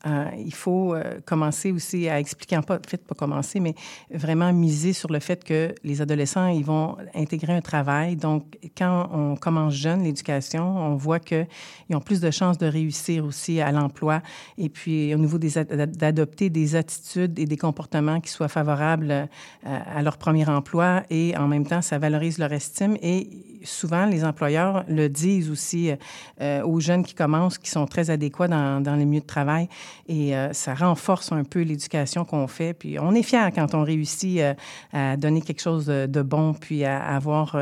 euh, 0.08 0.26
il 0.38 0.54
faut 0.54 0.96
euh, 0.96 1.20
commencer 1.26 1.72
aussi 1.72 2.10
à 2.10 2.20
expliquer, 2.20 2.58
en 2.58 2.64
fait, 2.64 3.06
pas 3.06 3.14
commencer, 3.14 3.60
mais 3.60 3.76
vraiment 4.10 4.52
miser 4.52 4.94
sur 4.94 5.12
le 5.12 5.20
fait 5.20 5.44
que 5.44 5.76
les 5.84 6.02
adolescents, 6.02 6.48
ils 6.48 6.66
vont 6.66 6.98
intégrer 7.14 7.54
un 7.54 7.62
travail. 7.62 8.16
Donc, 8.16 8.58
quand 8.76 9.10
on 9.14 9.36
commence 9.36 9.76
jeune 9.76 10.04
l'éducation, 10.04 10.64
on 10.64 10.96
voit 10.96 11.20
qu'ils 11.20 11.46
ont 11.94 12.00
plus 12.00 12.20
de 12.20 12.32
chances 12.32 12.58
de 12.58 12.66
réussir 12.66 13.26
aussi 13.26 13.62
à 13.62 13.72
l'emploi 13.72 14.22
et 14.58 14.70
puis 14.70 15.14
au 15.14 15.18
niveau 15.18 15.38
d'adopter 15.38 16.50
des 16.50 16.76
attitudes 16.76 17.38
et 17.38 17.46
des 17.46 17.58
comportements 17.58 18.20
qui 18.20 18.32
soient 18.32 18.48
favorables 18.48 19.12
euh, 19.12 19.26
à 19.64 20.02
leur 20.02 20.18
premier 20.18 20.48
emploi 20.50 21.04
et 21.10 21.38
en 21.38 21.48
même 21.48 21.66
temps, 21.66 21.82
ça 21.82 22.00
valorise 22.00 22.40
leur 22.40 22.52
estime 22.54 22.98
et 23.02 23.30
souvent, 23.64 24.06
les 24.06 24.26
employeurs 24.26 24.84
le 24.88 25.08
disent 25.08 25.52
aussi 25.52 25.92
aux 26.40 26.80
jeunes 26.80 27.04
qui 27.04 27.14
commencent, 27.14 27.60
qui 27.60 27.70
sont 27.70 27.86
très 27.86 28.10
adéquats 28.10 28.48
dans, 28.48 28.82
dans 28.82 28.96
les 28.96 29.06
milieux 29.06 29.22
de 29.22 29.28
travail. 29.28 29.70
Et 30.08 30.36
euh, 30.36 30.54
ça 30.54 30.74
renforce 30.74 31.32
un 31.32 31.44
peu 31.44 31.62
l'éducation 31.62 32.26
qu'on 32.26 32.48
fait. 32.48 32.74
Puis 32.74 33.00
on 33.00 33.14
est 33.14 33.24
fiers 33.24 33.50
quand 33.54 33.74
on 33.74 33.84
réussit 33.84 34.40
euh, 34.40 34.54
à 34.94 35.18
donner 35.18 35.42
quelque 35.42 35.62
chose 35.62 35.86
de, 35.86 36.22
bon, 36.22 36.54
puis 36.54 36.86
à, 36.86 37.04
à 37.04 37.20
voir 37.20 37.56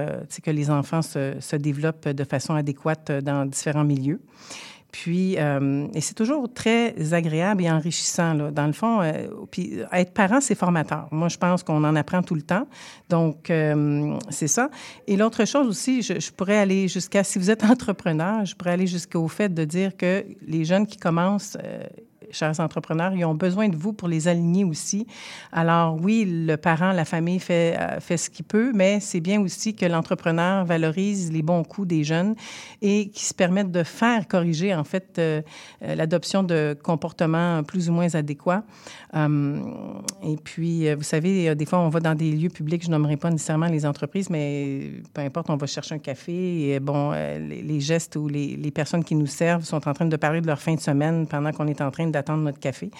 que 0.43 0.51
les 0.51 0.69
enfants 0.69 1.01
se, 1.01 1.55
développent 1.55 2.07
de 2.07 2.23
façon 2.23 2.55
adéquate 2.55 3.11
dans 3.11 3.45
différents 3.45 3.83
milieux. 3.83 4.19
Puis, 4.91 5.35
euh, 5.37 5.87
et 5.93 6.01
c'est 6.01 6.15
toujours 6.15 6.51
très 6.51 7.13
agréable 7.13 7.63
et 7.63 7.69
enrichissant, 7.69 8.33
là. 8.33 8.49
Dans 8.49 8.65
le 8.65 8.73
fond, 8.73 9.01
euh, 9.01 9.27
puis 9.51 9.79
être 9.91 10.13
parent, 10.13 10.41
c'est 10.41 10.55
formateur. 10.55 11.07
Moi, 11.11 11.29
je 11.29 11.37
pense 11.37 11.61
qu'on 11.61 11.83
en 11.83 11.95
apprend 11.95 12.23
tout 12.23 12.33
le 12.33 12.41
temps. 12.41 12.67
Donc, 13.07 13.51
euh, 13.51 14.17
c'est 14.29 14.47
ça. 14.47 14.69
Et 15.05 15.15
l'autre 15.15 15.45
chose 15.45 15.67
aussi, 15.67 16.01
je 16.01 16.31
pourrais 16.31 16.57
aller 16.57 16.87
jusqu'à, 16.87 17.23
si 17.23 17.37
vous 17.37 17.51
êtes 17.51 17.63
entrepreneur, 17.69 18.45
je 18.45 18.55
pourrais 18.55 18.71
aller 18.71 18.87
jusqu'au 18.87 19.27
fait 19.27 19.53
de 19.53 19.63
dire 19.63 19.95
que 19.95 20.25
les 20.47 20.65
jeunes 20.65 20.87
qui 20.87 20.97
commencent 20.97 21.57
chers 22.31 22.59
entrepreneurs, 22.59 23.13
ils 23.13 23.25
ont 23.25 23.35
besoin 23.35 23.69
de 23.69 23.75
vous 23.75 23.93
pour 23.93 24.07
les 24.07 24.27
aligner 24.27 24.63
aussi. 24.63 25.07
Alors 25.51 25.97
oui, 26.01 26.25
le 26.47 26.55
parent, 26.57 26.91
la 26.91 27.05
famille 27.05 27.39
fait, 27.39 27.77
euh, 27.77 27.99
fait 27.99 28.17
ce 28.17 28.29
qu'il 28.29 28.45
peut, 28.45 28.71
mais 28.73 28.99
c'est 28.99 29.19
bien 29.19 29.41
aussi 29.41 29.75
que 29.75 29.85
l'entrepreneur 29.85 30.65
valorise 30.65 31.31
les 31.31 31.41
bons 31.41 31.63
coups 31.63 31.87
des 31.87 32.03
jeunes 32.03 32.35
et 32.81 33.09
qui 33.09 33.25
se 33.25 33.33
permettent 33.33 33.71
de 33.71 33.83
faire 33.83 34.27
corriger 34.27 34.73
en 34.75 34.83
fait 34.83 35.17
euh, 35.17 35.41
euh, 35.83 35.95
l'adoption 35.95 36.43
de 36.43 36.77
comportements 36.81 37.63
plus 37.63 37.89
ou 37.89 37.93
moins 37.93 38.13
adéquats. 38.15 38.63
et 39.15 40.37
puis, 40.43 40.93
vous 40.93 41.03
savez, 41.03 41.55
des 41.55 41.65
fois, 41.65 41.79
on 41.79 41.89
va 41.89 41.99
dans 41.99 42.15
des 42.15 42.31
lieux 42.31 42.49
publics, 42.49 42.83
je 42.83 42.89
nommerai 42.89 43.17
pas 43.17 43.29
nécessairement 43.29 43.67
les 43.67 43.85
entreprises, 43.85 44.29
mais 44.29 44.91
peu 45.13 45.21
importe, 45.21 45.49
on 45.49 45.57
va 45.57 45.67
chercher 45.67 45.95
un 45.95 45.99
café 45.99 46.69
et 46.69 46.79
bon, 46.79 47.11
les, 47.11 47.79
gestes 47.79 48.15
ou 48.15 48.27
les, 48.27 48.55
les 48.55 48.71
personnes 48.71 49.03
qui 49.03 49.15
nous 49.15 49.27
servent 49.27 49.63
sont 49.63 49.87
en 49.87 49.93
train 49.93 50.05
de 50.05 50.15
parler 50.15 50.41
de 50.41 50.47
leur 50.47 50.59
fin 50.59 50.75
de 50.75 50.79
semaine 50.79 51.27
pendant 51.27 51.51
qu'on 51.51 51.67
est 51.67 51.81
en 51.81 51.91
train 51.91 52.07
de 52.07 52.18
attendre 52.19 52.43
notre 52.43 52.59
café. 52.59 52.91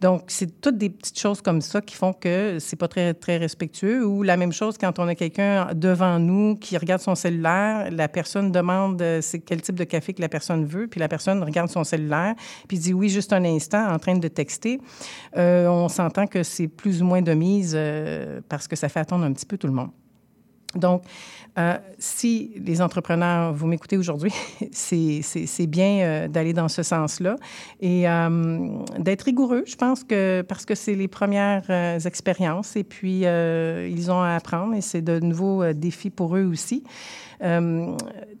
Donc, 0.00 0.24
c'est 0.28 0.60
toutes 0.60 0.78
des 0.78 0.90
petites 0.90 1.18
choses 1.18 1.40
comme 1.40 1.60
ça 1.60 1.80
qui 1.80 1.94
font 1.94 2.12
que 2.12 2.58
c'est 2.58 2.76
pas 2.76 2.88
très, 2.88 3.14
très 3.14 3.36
respectueux. 3.36 4.04
Ou 4.04 4.22
la 4.22 4.36
même 4.36 4.52
chose 4.52 4.76
quand 4.78 4.98
on 4.98 5.08
a 5.08 5.14
quelqu'un 5.14 5.68
devant 5.74 6.18
nous 6.18 6.56
qui 6.56 6.76
regarde 6.76 7.00
son 7.00 7.14
cellulaire, 7.14 7.90
la 7.90 8.08
personne 8.08 8.52
demande 8.52 9.00
euh, 9.02 9.20
quel 9.46 9.62
type 9.62 9.76
de 9.76 9.84
café 9.84 10.12
que 10.12 10.20
la 10.20 10.28
personne 10.28 10.64
veut, 10.64 10.86
puis 10.86 11.00
la 11.00 11.08
personne 11.08 11.42
regarde 11.42 11.70
son 11.70 11.84
cellulaire, 11.84 12.34
puis 12.68 12.78
dit 12.78 12.92
oui 12.92 13.08
juste 13.08 13.32
un 13.32 13.44
instant 13.44 13.92
en 13.92 13.98
train 13.98 14.16
de 14.16 14.28
texter. 14.28 14.80
Euh, 15.36 15.66
on 15.68 15.88
s'entend 15.88 16.26
que 16.26 16.42
c'est 16.42 16.68
plus 16.68 17.02
ou 17.02 17.06
moins 17.06 17.22
de 17.22 17.32
mise 17.32 17.74
euh, 17.76 18.40
parce 18.48 18.68
que 18.68 18.76
ça 18.76 18.88
fait 18.88 19.00
attendre 19.00 19.24
un 19.24 19.32
petit 19.32 19.46
peu 19.46 19.58
tout 19.58 19.66
le 19.66 19.72
monde. 19.72 19.90
Donc, 20.74 21.04
euh, 21.56 21.78
si 21.98 22.50
les 22.56 22.82
entrepreneurs, 22.82 23.52
vous 23.52 23.68
m'écoutez 23.68 23.96
aujourd'hui, 23.96 24.32
c'est 24.72 25.66
bien 25.68 26.00
euh, 26.00 26.28
d'aller 26.28 26.52
dans 26.52 26.68
ce 26.68 26.82
sens-là 26.82 27.36
et 27.80 28.08
euh, 28.08 28.68
d'être 28.98 29.22
rigoureux, 29.22 29.62
je 29.64 29.76
pense 29.76 30.02
que 30.02 30.42
parce 30.42 30.64
que 30.64 30.74
c'est 30.74 30.96
les 30.96 31.06
premières 31.06 31.70
expériences 32.06 32.74
et 32.74 32.82
puis 32.82 33.20
ils 33.20 34.10
ont 34.10 34.20
à 34.20 34.34
apprendre 34.34 34.74
et 34.74 34.80
c'est 34.80 35.02
de 35.02 35.20
nouveaux 35.20 35.72
défis 35.72 36.10
pour 36.10 36.36
eux 36.36 36.44
aussi. 36.44 36.82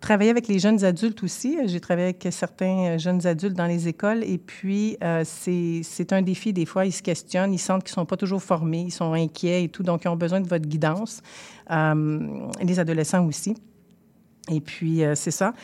travailler 0.00 0.30
avec 0.30 0.48
les 0.48 0.58
jeunes 0.58 0.84
adultes 0.84 1.22
aussi. 1.22 1.58
J'ai 1.66 1.80
travaillé 1.80 2.08
avec 2.08 2.26
certains 2.30 2.98
jeunes 2.98 3.26
adultes 3.26 3.54
dans 3.54 3.66
les 3.66 3.86
écoles 3.86 4.24
et 4.24 4.38
puis 4.38 4.96
c'est 5.24 6.12
un 6.12 6.22
défi. 6.22 6.52
Des 6.52 6.66
fois, 6.66 6.84
ils 6.84 6.92
se 6.92 7.02
questionnent, 7.02 7.54
ils 7.54 7.58
sentent 7.58 7.84
qu'ils 7.84 7.92
ne 7.92 8.02
sont 8.02 8.06
pas 8.06 8.16
toujours 8.16 8.42
formés, 8.42 8.82
ils 8.86 8.92
sont 8.92 9.12
inquiets 9.12 9.64
et 9.64 9.68
tout, 9.68 9.82
donc 9.82 10.04
ils 10.04 10.08
ont 10.08 10.16
besoin 10.16 10.40
de 10.40 10.48
votre 10.48 10.66
guidance. 10.66 11.22
les 11.70 12.78
adolescents 12.78 13.03
aussi. 13.12 13.54
Et 14.50 14.60
puis, 14.60 15.02
c'est 15.14 15.30
ça. 15.30 15.54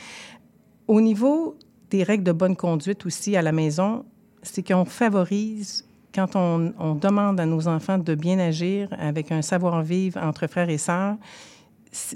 Au 0.89 1.01
niveau 1.01 1.57
des 1.91 2.03
règles 2.03 2.25
de 2.25 2.33
bonne 2.33 2.57
conduite 2.57 3.05
aussi 3.07 3.37
à 3.37 3.43
la 3.43 3.53
maison, 3.53 4.05
c'est 4.43 4.67
qu'on 4.67 4.85
favorise 4.85 5.85
quand 6.15 6.35
on, 6.35 6.95
demande 6.95 7.39
à 7.39 7.47
nos 7.47 7.69
enfants 7.69 7.99
de 7.99 8.15
bien 8.15 8.39
agir 8.39 8.89
avec 8.99 9.31
un 9.31 9.43
savoir-vivre 9.43 10.21
entre 10.23 10.47
frères 10.47 10.69
et 10.69 10.79
sœurs, 10.79 11.17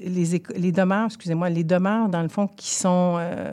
les, 0.03 0.43
les 0.57 0.73
demeures, 0.73 1.07
excusez-moi, 1.07 1.49
les 1.51 1.65
demeures, 1.65 2.09
dans 2.09 2.23
le 2.23 2.29
fond, 2.29 2.47
qui 2.47 2.75
sont 2.75 3.17
euh, 3.19 3.53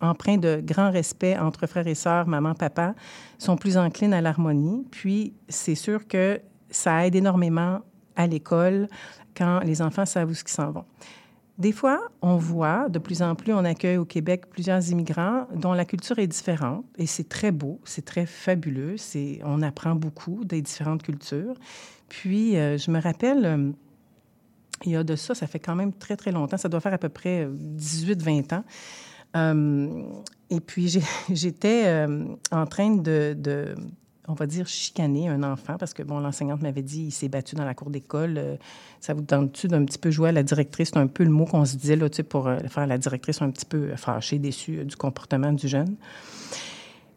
empreints 0.00 0.36
de 0.36 0.62
grand 0.64 0.90
respect 0.90 1.38
entre 1.38 1.66
frères 1.66 1.86
et 1.86 1.94
sœurs, 1.94 2.26
maman, 2.26 2.54
papa, 2.54 2.94
sont 3.38 3.56
plus 3.56 3.76
enclines 3.76 4.12
à 4.12 4.20
l'harmonie. 4.20 4.86
Puis, 4.90 5.34
c'est 5.48 5.74
sûr 5.74 6.06
que 6.06 6.40
ça 6.70 7.06
aide 7.06 7.14
énormément 7.14 7.80
à 8.16 8.26
l'école 8.26 8.88
quand 9.38 9.60
les 9.60 9.80
enfants 9.80 10.04
savent 10.04 10.30
où 10.30 10.34
ce 10.34 10.42
s'en 10.46 10.72
vont. 10.72 10.84
Des 11.58 11.72
fois, 11.72 12.00
on 12.22 12.36
voit, 12.36 12.88
de 12.88 13.00
plus 13.00 13.20
en 13.20 13.34
plus, 13.34 13.52
on 13.52 13.64
accueille 13.64 13.96
au 13.96 14.04
Québec 14.04 14.44
plusieurs 14.48 14.90
immigrants 14.90 15.48
dont 15.54 15.72
la 15.72 15.84
culture 15.84 16.18
est 16.20 16.28
différente 16.28 16.84
et 16.98 17.06
c'est 17.06 17.28
très 17.28 17.50
beau, 17.50 17.80
c'est 17.84 18.04
très 18.04 18.26
fabuleux, 18.26 18.96
c'est, 18.96 19.40
on 19.44 19.60
apprend 19.62 19.96
beaucoup 19.96 20.44
des 20.44 20.62
différentes 20.62 21.02
cultures. 21.02 21.54
Puis, 22.08 22.56
euh, 22.56 22.78
je 22.78 22.92
me 22.92 23.00
rappelle, 23.00 23.44
euh, 23.44 23.72
il 24.84 24.92
y 24.92 24.96
a 24.96 25.02
de 25.02 25.16
ça, 25.16 25.34
ça 25.34 25.48
fait 25.48 25.58
quand 25.58 25.74
même 25.74 25.92
très, 25.92 26.16
très 26.16 26.30
longtemps, 26.30 26.56
ça 26.56 26.68
doit 26.68 26.80
faire 26.80 26.94
à 26.94 26.98
peu 26.98 27.08
près 27.08 27.48
18-20 27.48 28.54
ans. 28.54 28.64
Euh, 29.36 30.02
et 30.50 30.60
puis, 30.60 31.00
j'étais 31.32 32.06
en 32.52 32.66
train 32.66 32.94
de 32.94 33.74
on 34.28 34.34
va 34.34 34.46
dire, 34.46 34.66
chicaner 34.66 35.28
un 35.28 35.42
enfant 35.42 35.76
parce 35.78 35.94
que, 35.94 36.02
bon, 36.02 36.20
l'enseignante 36.20 36.62
m'avait 36.62 36.82
dit, 36.82 37.06
il 37.06 37.10
s'est 37.10 37.28
battu 37.28 37.54
dans 37.56 37.64
la 37.64 37.74
cour 37.74 37.90
d'école. 37.90 38.38
Euh, 38.38 38.56
ça 39.00 39.14
vous 39.14 39.22
tente-tu 39.22 39.68
d'un 39.68 39.84
petit 39.84 39.98
peu 39.98 40.10
jouer 40.10 40.28
à 40.28 40.32
la 40.32 40.42
directrice? 40.42 40.90
C'est 40.92 40.98
un 40.98 41.06
peu 41.06 41.24
le 41.24 41.30
mot 41.30 41.46
qu'on 41.46 41.64
se 41.64 41.76
disait, 41.76 41.96
là, 41.96 42.08
tu 42.08 42.22
pour 42.22 42.46
euh, 42.46 42.58
faire 42.68 42.86
la 42.86 42.98
directrice 42.98 43.42
un 43.42 43.50
petit 43.50 43.66
peu 43.66 43.96
fâchée, 43.96 44.38
déçue 44.38 44.78
euh, 44.78 44.84
du 44.84 44.96
comportement 44.96 45.52
du 45.52 45.66
jeune. 45.66 45.96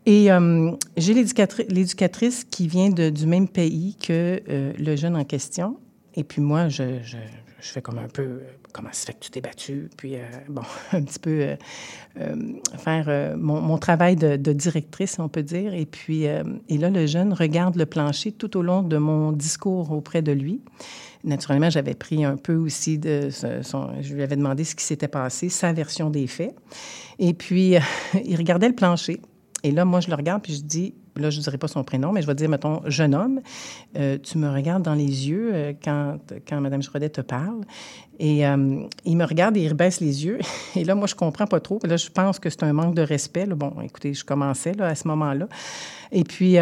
Et 0.06 0.32
euh, 0.32 0.72
j'ai 0.98 1.14
l'éducatrice 1.14 2.44
qui 2.44 2.68
vient 2.68 2.90
du 2.90 3.28
même 3.28 3.48
pays 3.48 3.96
que 3.96 4.42
euh, 4.50 4.74
le 4.78 4.96
jeune 4.96 5.16
en 5.16 5.24
question. 5.24 5.78
Et 6.16 6.24
puis 6.24 6.42
moi, 6.42 6.70
je, 6.70 7.00
je 7.62 7.68
fais 7.68 7.82
comme 7.82 8.00
un 8.00 8.08
peu 8.08 8.42
comment 8.74 8.90
ça 8.92 9.08
fait 9.08 9.14
que 9.14 9.20
tu 9.20 9.32
t'es 9.32 9.42
battu, 9.42 9.90
puis 9.98 10.16
euh, 10.16 10.22
bon, 10.50 10.64
un 10.92 11.02
petit 11.04 11.20
peu 11.20 11.42
euh, 11.42 11.56
euh, 12.20 12.36
faire 12.78 13.38
mon, 13.38 13.62
mon, 13.62 13.78
travail 13.78 14.16
de, 14.16 14.36
de, 14.36 14.54
directrice, 14.54 15.20
on 15.20 15.30
peut 15.30 15.44
dire. 15.44 15.74
Et 15.74 15.86
puis, 15.86 16.24
et 16.24 16.78
là, 16.78 16.90
le 16.90 17.06
jeune 17.06 17.34
regarde 17.34 17.76
le 17.76 17.86
plancher 17.86 18.32
tout 18.32 18.58
au 18.58 18.62
long 18.62 18.82
de 18.82 18.98
mon 18.98 19.32
discours 19.32 19.92
auprès 19.92 20.22
de 20.22 20.32
lui. 20.32 20.62
Naturellement, 21.24 21.70
j'avais 21.70 21.94
pris 21.94 22.26
un 22.26 22.36
peu 22.36 22.56
aussi 22.56 22.98
de 22.98 23.30
son, 23.62 24.02
je 24.02 24.14
lui 24.14 24.24
avais 24.24 24.36
demandé 24.36 24.64
ce 24.64 24.76
qui 24.76 24.84
s'était 24.84 25.08
passé, 25.08 25.50
sa 25.50 25.72
version 25.72 26.10
des 26.10 26.26
faits. 26.28 26.56
Et 27.20 27.34
puis, 27.34 27.76
il 28.26 28.36
regardait 28.36 28.70
le 28.70 28.76
plancher. 28.76 29.22
Et 29.64 29.72
là, 29.72 29.86
moi, 29.86 30.00
je 30.00 30.10
le 30.10 30.16
regarde, 30.16 30.42
puis 30.42 30.56
je 30.56 30.64
dis, 30.64 30.96
là, 31.16 31.30
je 31.30 31.38
ne 31.38 31.44
dirai 31.44 31.58
pas 31.58 31.68
son 31.68 31.84
prénom, 31.84 32.12
mais 32.12 32.22
je 32.22 32.28
vais 32.28 32.36
dire, 32.36 32.50
mettons, 32.50 32.82
jeune 32.86 33.16
homme, 33.16 33.42
euh, 33.98 34.18
tu 34.22 34.38
me 34.38 34.50
regardes 34.50 34.84
dans 34.84 34.94
les 34.94 35.30
yeux 35.30 35.52
euh, 35.54 35.74
quand, 35.84 36.18
quand 36.48 36.62
Mme 36.62 36.82
Giraudet 36.82 37.10
te 37.10 37.22
parle. 37.22 37.62
Et 38.20 38.46
euh, 38.46 38.84
il 39.06 39.18
me 39.18 39.26
regarde 39.26 39.58
et 39.58 39.62
il 39.62 39.74
baisse 39.74 40.00
les 40.00 40.26
yeux. 40.26 40.40
Et 40.76 40.84
là, 40.84 40.96
moi, 40.96 41.08
je 41.08 41.16
comprends 41.16 41.48
pas 41.48 41.60
trop. 41.60 41.80
Là, 41.84 41.98
je 41.98 42.10
pense 42.10 42.40
que 42.40 42.50
c'est 42.50 42.64
un 42.64 42.74
manque 42.74 42.96
de 42.96 43.02
respect. 43.02 43.46
Bon, 43.48 43.74
écoutez, 43.84 44.14
je 44.14 44.24
commençais 44.24 44.74
là, 44.74 44.88
à 44.88 44.96
ce 44.96 45.08
moment-là. 45.08 45.48
Et 46.12 46.24
puis, 46.24 46.58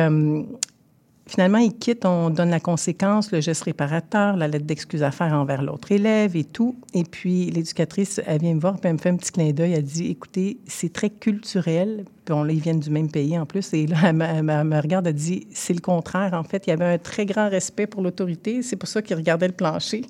Finalement, 1.30 1.60
il 1.60 1.78
quitte, 1.78 2.06
on 2.06 2.32
donne 2.32 2.50
la 2.50 2.60
conséquence, 2.60 3.32
le 3.32 3.40
geste 3.40 3.62
réparateur, 3.62 4.36
la 4.36 4.48
lettre 4.48 4.66
d'excuse 4.66 5.04
à 5.04 5.12
faire 5.12 5.32
envers 5.34 5.62
l'autre 5.62 5.92
élève 5.92 6.36
et 6.36 6.44
tout. 6.44 6.76
Et 6.96 7.04
puis, 7.04 7.52
l'éducatrice, 7.52 8.20
elle 8.26 8.42
vient 8.42 8.56
me 8.56 8.60
voir, 8.60 8.80
puis 8.80 8.90
elle 8.90 8.94
me 8.94 8.98
fait 8.98 9.10
un 9.10 9.16
petit 9.16 9.32
clin 9.32 9.52
d'œil. 9.52 9.74
Elle 9.74 9.84
dit 9.84 10.10
Écoutez, 10.10 10.58
c'est 10.66 10.92
très 10.92 11.12
culturel. 11.12 12.06
Puis, 12.26 12.34
on, 12.34 12.44
là, 12.44 12.52
ils 12.52 12.60
viennent 12.60 12.80
du 12.80 12.90
même 12.90 13.12
pays 13.12 13.38
en 13.38 13.46
plus. 13.46 13.76
Et 13.76 13.86
là, 13.86 13.98
elle 14.06 14.16
me, 14.16 14.82
regarde, 14.82 15.06
elle 15.06 15.14
dit 15.14 15.46
C'est 15.54 15.76
le 15.76 15.82
contraire. 15.82 16.34
En 16.34 16.44
fait, 16.44 16.66
il 16.66 16.72
y 16.72 16.74
avait 16.74 16.94
un 16.94 16.98
très 16.98 17.28
grand 17.28 17.48
respect 17.48 17.86
pour 17.86 18.02
l'autorité. 18.02 18.64
C'est 18.64 18.76
pour 18.76 18.90
ça 18.90 19.04
qu'ils 19.04 19.16
regardaient 19.16 19.50
le 19.50 19.54
plancher. 19.54 20.06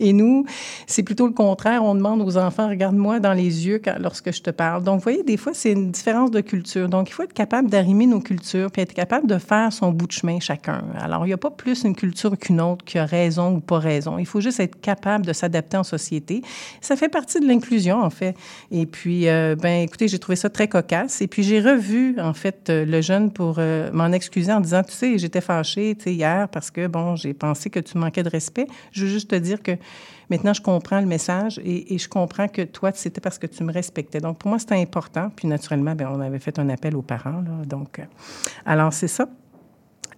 Et 0.00 0.12
nous, 0.12 0.44
c'est 0.88 1.04
plutôt 1.04 1.28
le 1.28 1.34
contraire. 1.34 1.84
On 1.84 1.94
demande 1.94 2.20
aux 2.20 2.36
enfants 2.36 2.68
Regarde-moi 2.68 3.20
dans 3.20 3.32
les 3.32 3.64
yeux 3.64 3.80
lorsque 4.00 4.32
je 4.32 4.42
te 4.42 4.50
parle. 4.50 4.82
Donc, 4.82 4.96
vous 4.96 5.04
voyez, 5.04 5.22
des 5.22 5.36
fois, 5.36 5.54
c'est 5.54 5.70
une 5.70 5.92
différence 5.92 6.32
de 6.32 6.40
culture. 6.40 6.88
Donc, 6.88 7.10
il 7.10 7.12
faut 7.12 7.22
être 7.22 7.32
capable 7.32 7.70
d'arrimer 7.70 8.06
nos 8.06 8.20
cultures, 8.20 8.72
puis 8.72 8.82
être 8.82 8.92
capable 8.92 9.28
de 9.28 9.38
faire 9.38 9.72
son 9.72 9.92
bout 9.92 10.08
de 10.08 10.12
chemin 10.12 10.40
chacun 10.40 10.63
Alors, 10.68 11.24
il 11.24 11.28
n'y 11.28 11.34
a 11.34 11.38
pas 11.38 11.50
plus 11.50 11.84
une 11.84 11.94
culture 11.94 12.36
qu'une 12.38 12.60
autre 12.60 12.84
qui 12.84 12.98
a 12.98 13.04
raison 13.04 13.56
ou 13.56 13.60
pas 13.60 13.78
raison. 13.78 14.18
Il 14.18 14.26
faut 14.26 14.40
juste 14.40 14.60
être 14.60 14.80
capable 14.80 15.26
de 15.26 15.32
s'adapter 15.32 15.76
en 15.76 15.84
société. 15.84 16.42
Ça 16.80 16.96
fait 16.96 17.08
partie 17.08 17.40
de 17.40 17.46
l'inclusion, 17.46 18.02
en 18.02 18.10
fait. 18.10 18.34
Et 18.70 18.86
puis, 18.86 19.28
euh, 19.28 19.56
ben, 19.56 19.82
écoutez, 19.82 20.08
j'ai 20.08 20.18
trouvé 20.18 20.36
ça 20.36 20.50
très 20.50 20.68
cocasse. 20.68 21.20
Et 21.22 21.26
puis, 21.26 21.42
j'ai 21.42 21.60
revu, 21.60 22.18
en 22.20 22.34
fait, 22.34 22.70
euh, 22.70 22.84
le 22.84 23.00
jeune 23.00 23.30
pour 23.30 23.56
euh, 23.58 23.90
m'en 23.92 24.12
excuser 24.12 24.52
en 24.52 24.60
disant, 24.60 24.82
tu 24.82 24.92
sais, 24.92 25.18
j'étais 25.18 25.40
fâchée, 25.40 25.94
tu 25.96 26.04
sais, 26.04 26.14
hier 26.14 26.48
parce 26.48 26.70
que, 26.70 26.86
bon, 26.86 27.16
j'ai 27.16 27.34
pensé 27.34 27.70
que 27.70 27.80
tu 27.80 27.98
manquais 27.98 28.22
de 28.22 28.30
respect. 28.30 28.66
Je 28.92 29.04
veux 29.04 29.10
juste 29.10 29.30
te 29.30 29.36
dire 29.36 29.62
que 29.62 29.72
Maintenant, 30.30 30.54
je 30.54 30.62
comprends 30.62 31.00
le 31.00 31.06
message 31.06 31.60
et, 31.64 31.98
je 31.98 32.08
comprends 32.08 32.48
que 32.48 32.62
toi, 32.62 32.90
c'était 32.94 33.20
parce 33.20 33.38
que 33.38 33.46
tu 33.46 33.62
me 33.64 33.72
respectais. 33.72 34.20
Donc, 34.20 34.38
pour 34.38 34.48
moi, 34.48 34.58
c'était 34.58 34.80
important. 34.80 35.30
Puis, 35.34 35.48
naturellement, 35.48 35.94
bien, 35.94 36.10
on 36.10 36.20
avait 36.20 36.38
fait 36.38 36.58
un 36.58 36.68
appel 36.68 36.96
aux 36.96 37.02
parents. 37.02 37.42
Donc, 37.66 37.98
euh, 37.98 38.04
alors, 38.64 38.92
c'est 38.92 39.08
ça. 39.08 39.28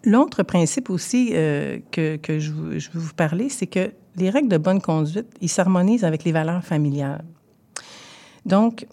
L'autre 0.06 0.44
principe 0.44 0.88
aussi 0.88 1.32
euh, 1.32 1.78
que, 1.90 2.18
je, 2.26 2.78
je, 2.78 2.90
veux 2.92 3.00
vous 3.00 3.14
parler, 3.14 3.48
c'est 3.48 3.66
que 3.66 3.90
les 4.14 4.30
règles 4.30 4.48
de 4.48 4.56
bonne 4.56 4.80
conduite, 4.80 5.26
ils 5.40 5.48
s'harmonisent 5.48 6.04
avec 6.04 6.22
les 6.22 6.30
valeurs 6.30 6.64
familiales. 6.64 7.24
Donc, 8.44 8.86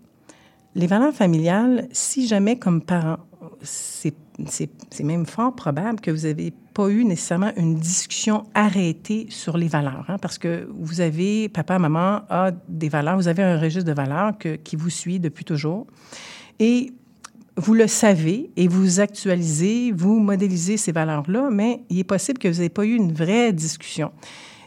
les 0.74 0.88
valeurs 0.88 1.14
familiales, 1.14 1.88
si 1.92 2.28
jamais 2.28 2.58
comme 2.58 2.82
parent, 2.82 3.20
c'est 3.62 5.04
même 5.04 5.28
fort 5.28 5.56
probable 5.56 6.02
que 6.02 6.10
vous 6.10 6.26
n'avez 6.26 6.52
pas 6.74 6.90
eu 6.90 7.06
nécessairement 7.06 7.52
une 7.58 7.76
discussion 7.76 8.46
arrêtée 8.56 9.28
sur 9.30 9.56
les 9.56 9.68
valeurs, 9.68 10.06
hein, 10.08 10.18
parce 10.20 10.40
que 10.40 10.68
vous 10.74 11.00
avez, 11.00 11.48
papa, 11.48 11.78
maman 11.78 12.22
a 12.30 12.50
des 12.68 12.90
valeurs, 12.90 13.18
vous 13.18 13.28
avez 13.28 13.44
un 13.44 13.60
registre 13.60 13.88
de 13.88 13.94
valeurs 13.94 14.32
qui 14.64 14.76
vous 14.76 14.90
suit 14.90 15.20
depuis 15.20 15.46
toujours. 15.46 15.86
Et 16.60 16.92
vous 17.56 17.74
le 17.74 17.88
savez 17.88 18.50
et 18.58 18.68
vous 18.68 19.00
actualisez, 19.00 19.92
vous 19.92 20.20
modélisez 20.20 20.78
ces 20.78 20.92
valeurs-là, 20.92 21.50
mais 21.52 21.82
il 21.90 22.00
est 22.00 22.04
possible 22.04 22.40
que 22.40 22.48
vous 22.48 22.58
n'ayez 22.58 22.70
pas 22.70 22.86
eu 22.86 22.96
une 22.96 23.14
vraie 23.14 23.54
discussion. 23.54 24.12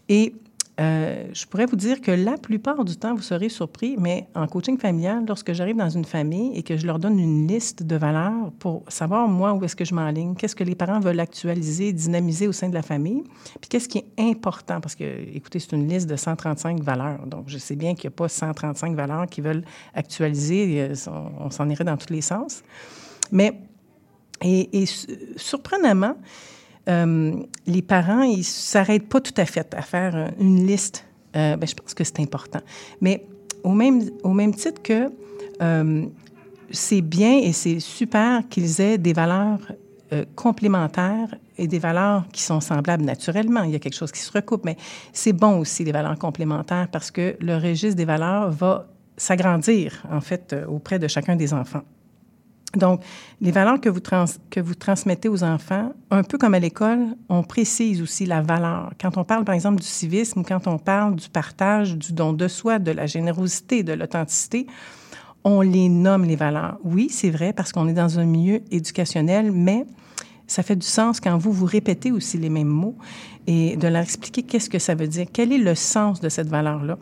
Et 0.09 0.35
euh, 0.79 1.25
je 1.33 1.47
pourrais 1.47 1.65
vous 1.65 1.77
dire 1.77 2.03
que 2.03 2.11
la 2.11 2.37
plupart 2.37 2.85
du 2.85 2.97
temps, 2.97 3.15
vous 3.15 3.23
serez 3.23 3.49
surpris, 3.49 3.97
mais 3.99 4.29
en 4.35 4.47
coaching 4.47 4.79
familial, 4.79 5.25
lorsque 5.27 5.55
j'arrive 5.55 5.77
dans 5.77 5.89
une 5.89 6.05
famille 6.05 6.55
et 6.55 6.63
que 6.63 6.77
je 6.77 6.87
leur 6.87 6.99
donne 6.99 7.19
une 7.19 7.47
liste 7.47 7.83
de 7.83 7.97
valeurs 7.97 8.53
pour 8.59 8.85
savoir, 8.89 9.27
moi, 9.27 9.55
où 9.55 9.65
est-ce 9.65 9.75
que 9.75 9.87
je 9.87 9.95
m'enligne, 9.95 10.35
qu'est-ce 10.35 10.55
que 10.55 10.65
les 10.65 10.75
parents 10.75 11.01
veulent 11.01 11.21
actualiser, 11.21 11.95
dynamiser 11.95 12.47
au 12.47 12.53
sein 12.53 12.69
de 12.69 12.75
la 12.75 12.83
famille, 12.83 13.23
puis 13.61 13.71
qu'est-ce 13.71 13.89
qui 13.89 13.99
est 13.99 14.07
important, 14.19 14.83
parce 14.83 14.95
que, 14.95 15.05
écoutez, 15.35 15.61
c'est 15.61 15.73
une 15.73 15.89
liste 15.89 16.11
de 16.11 16.17
135 16.17 16.83
valeurs, 16.83 17.27
donc 17.27 17.45
je 17.47 17.57
sais 17.57 17.77
bien 17.77 17.95
qu'il 17.95 18.11
n'y 18.11 18.15
a 18.15 18.17
pas 18.17 18.29
135 18.29 18.95
valeurs 18.95 19.27
qui 19.27 19.41
veulent 19.41 19.65
actualiser, 19.95 20.83
euh, 20.83 20.95
on, 21.41 21.51
s'en 21.51 21.71
irait 21.71 21.85
dans 21.85 21.97
tous 21.97 22.13
les 22.13 22.21
sens. 22.21 22.63
Mais, 23.33 23.59
et, 24.43 24.83
et 24.83 24.85
surprenamment, 25.37 26.17
euh, 26.89 27.33
les 27.67 27.83
parents, 27.83 28.23
ils 28.23 28.45
s'arrêtent 28.45 29.09
pas 29.09 29.21
tout 29.21 29.35
à 29.37 29.45
fait 29.45 29.75
à 29.75 29.83
faire 29.83 30.17
euh, 30.17 30.29
une 30.39 30.67
liste. 30.67 31.05
Euh, 31.35 31.57
ben, 31.57 31.67
je 31.67 31.75
pense 31.75 31.95
que 31.95 32.05
c'est 32.05 32.21
important. 32.21 32.61
Mais 33.01 33.27
au 33.63 33.73
même, 33.73 34.03
au 34.23 34.33
même 34.33 34.55
titre 34.55 34.83
que 34.83 35.11
c'est 36.71 37.01
bien 37.01 37.39
et 37.39 37.53
c'est 37.53 37.81
super 37.81 38.47
qu'ils 38.49 38.81
aient 38.81 38.99
des 38.99 39.13
valeurs 39.13 39.61
complémentaires 40.35 41.35
et 41.57 41.67
des 41.67 41.79
valeurs 41.79 42.27
qui 42.33 42.43
sont 42.43 42.61
semblables 42.61 43.05
naturellement. 43.05 43.63
Il 43.63 43.71
y 43.71 43.75
a 43.75 43.79
quelque 43.79 43.97
chose 43.97 44.13
qui 44.13 44.21
se 44.21 44.31
recoupe, 44.31 44.65
mais 44.65 44.77
c'est 45.13 45.33
bon 45.33 45.59
aussi 45.59 45.85
les 45.85 45.93
valeurs 45.93 46.19
complémentaires 46.19 46.89
parce 46.93 47.11
que 47.11 47.37
le 47.41 47.57
registre 47.57 47.97
des 47.97 48.05
valeurs 48.05 48.51
va 48.51 48.87
s'agrandir, 49.17 50.05
en 50.11 50.21
fait, 50.21 50.55
auprès 50.69 50.99
de 50.99 51.09
chacun 51.09 51.37
des 51.37 51.55
enfants. 51.55 51.83
Donc, 52.75 53.01
les 53.41 53.53
valeurs 53.53 53.81
que 53.81 53.89
vous, 53.89 54.01
que 54.51 54.61
vous 54.61 54.75
transmettez 54.75 55.29
aux 55.29 55.43
enfants, 55.45 55.93
un 56.11 56.23
peu 56.23 56.37
comme 56.37 56.55
à 56.55 56.59
l'école, 56.59 57.07
on 57.29 57.43
précise 57.43 58.03
aussi 58.03 58.27
la 58.27 58.43
valeur. 58.43 58.91
Quand 59.01 59.17
on 59.17 59.25
parle, 59.25 59.45
par 59.45 59.55
exemple, 59.55 59.81
du 59.81 59.87
civisme, 59.87 60.43
quand 60.43 60.67
on 60.67 60.79
parle 60.79 61.17
du 61.17 61.29
partage, 61.29 61.97
du 61.97 62.13
don 62.13 62.33
de 62.33 62.49
soi, 62.49 62.79
de 62.79 62.91
la 62.91 63.07
générosité, 63.07 63.83
de 63.83 63.93
l'authenticité, 63.93 64.67
on 65.45 65.61
les 65.61 65.89
nomme 65.89 66.25
les 66.25 66.37
valeurs. 66.37 66.79
Oui, 66.83 67.09
c'est 67.11 67.31
vrai, 67.31 67.53
parce 67.53 67.73
qu'on 67.73 67.89
est 67.89 67.95
dans 67.95 68.19
un 68.19 68.25
milieu 68.25 68.61
éducationnel, 68.71 69.53
mais 69.53 69.87
ça 70.47 70.63
fait 70.63 70.77
du 70.77 70.87
sens 70.87 71.21
quand 71.21 71.39
vous 71.39 71.53
vous 71.53 71.67
répétez 71.67 72.13
aussi 72.13 72.37
les 72.37 72.51
mêmes 72.51 72.69
mots 72.69 72.97
et 73.47 73.77
de 73.77 73.89
leur 73.89 74.03
expliquer 74.03 74.43
qu'est-ce 74.43 74.69
que 74.69 74.79
ça 74.79 74.95
veut 74.95 75.09
dire, 75.09 75.27
quel 75.33 75.53
est 75.53 75.59
le 75.59 75.75
sens 75.75 76.21
de 76.21 76.29
cette 76.29 76.49
valeur-là? 76.49 76.99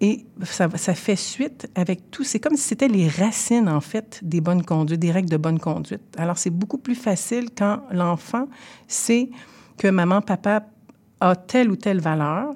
Et 0.00 0.26
ça, 0.42 0.68
fait 0.68 1.16
suite 1.16 1.70
avec 1.74 2.10
tout. 2.10 2.22
C'est 2.22 2.38
comme 2.38 2.56
si 2.56 2.62
c'était 2.62 2.88
les 2.88 3.08
racines, 3.08 3.68
en 3.68 3.80
fait, 3.80 4.20
des 4.22 4.40
bonnes 4.40 4.62
conduites, 4.62 5.00
des 5.00 5.10
règles 5.10 5.30
de 5.30 5.38
bonne 5.38 5.58
conduite. 5.58 6.02
Alors, 6.18 6.36
c'est 6.36 6.50
beaucoup 6.50 6.78
plus 6.78 6.94
facile 6.94 7.48
quand 7.56 7.80
l'enfant 7.90 8.46
sait 8.88 9.30
que 9.78 9.88
maman, 9.88 10.20
papa 10.20 10.64
a 11.20 11.34
telle 11.34 11.70
ou 11.70 11.76
telle 11.76 12.00
valeur. 12.00 12.54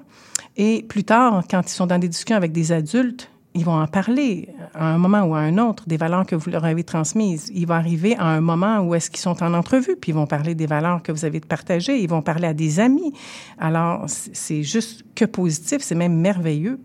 Et 0.55 0.83
plus 0.87 1.03
tard, 1.03 1.43
quand 1.49 1.61
ils 1.65 1.73
sont 1.73 1.87
dans 1.87 1.97
des 1.97 2.09
discussions 2.09 2.35
avec 2.35 2.51
des 2.51 2.71
adultes, 2.71 3.31
ils 3.53 3.65
vont 3.65 3.81
en 3.81 3.87
parler 3.87 4.47
à 4.73 4.93
un 4.93 4.97
moment 4.97 5.23
ou 5.23 5.35
à 5.35 5.39
un 5.39 5.57
autre 5.57 5.83
des 5.87 5.97
valeurs 5.97 6.25
que 6.25 6.35
vous 6.35 6.49
leur 6.49 6.63
avez 6.63 6.83
transmises. 6.83 7.51
Il 7.53 7.67
va 7.67 7.75
arriver 7.75 8.15
à 8.17 8.27
un 8.27 8.39
moment 8.39 8.79
où 8.79 8.95
est-ce 8.95 9.09
qu'ils 9.09 9.19
sont 9.19 9.43
en 9.43 9.53
entrevue, 9.53 9.97
puis 9.99 10.11
ils 10.11 10.15
vont 10.15 10.27
parler 10.27 10.55
des 10.55 10.67
valeurs 10.67 11.03
que 11.03 11.11
vous 11.11 11.25
avez 11.25 11.41
partagées, 11.41 12.01
ils 12.01 12.07
vont 12.07 12.21
parler 12.21 12.47
à 12.47 12.53
des 12.53 12.79
amis. 12.79 13.13
Alors, 13.57 14.05
c'est 14.07 14.63
juste 14.63 15.03
que 15.15 15.25
positif, 15.25 15.81
c'est 15.81 15.95
même 15.95 16.15
merveilleux. 16.15 16.79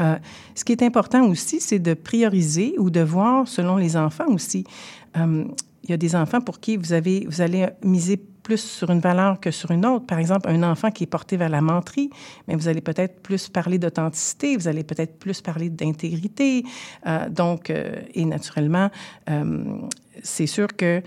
Euh, 0.00 0.16
ce 0.54 0.64
qui 0.64 0.72
est 0.72 0.82
important 0.82 1.26
aussi, 1.26 1.60
c'est 1.60 1.78
de 1.78 1.94
prioriser 1.94 2.74
ou 2.78 2.90
de 2.90 3.00
voir 3.00 3.46
selon 3.48 3.76
les 3.76 3.96
enfants 3.96 4.28
aussi. 4.28 4.64
Euh, 5.16 5.44
il 5.84 5.90
y 5.90 5.92
a 5.92 5.96
des 5.96 6.14
enfants 6.14 6.40
pour 6.40 6.60
qui 6.60 6.76
vous, 6.76 6.92
avez, 6.92 7.24
vous 7.26 7.40
allez 7.40 7.66
miser 7.82 8.16
plus 8.42 8.60
sur 8.62 8.90
une 8.90 9.00
valeur 9.00 9.40
que 9.40 9.50
sur 9.50 9.70
une 9.70 9.86
autre. 9.86 10.06
Par 10.06 10.18
exemple, 10.18 10.48
un 10.48 10.62
enfant 10.62 10.90
qui 10.90 11.04
est 11.04 11.08
porté 11.08 11.36
vers 11.36 11.48
la 11.48 11.60
menterie, 11.60 12.10
mais 12.46 12.56
vous 12.56 12.68
allez 12.68 12.80
peut-être 12.80 13.20
plus 13.20 13.48
parler 13.48 13.78
d'authenticité, 13.78 14.56
vous 14.56 14.68
allez 14.68 14.84
peut-être 14.84 15.18
plus 15.18 15.40
parler 15.40 15.70
d'intégrité. 15.70 16.64
Euh, 17.06 17.28
donc, 17.28 17.70
et 17.70 18.24
naturellement, 18.24 18.90
c'est 20.22 20.46
sûr 20.46 20.68
que 20.76 21.02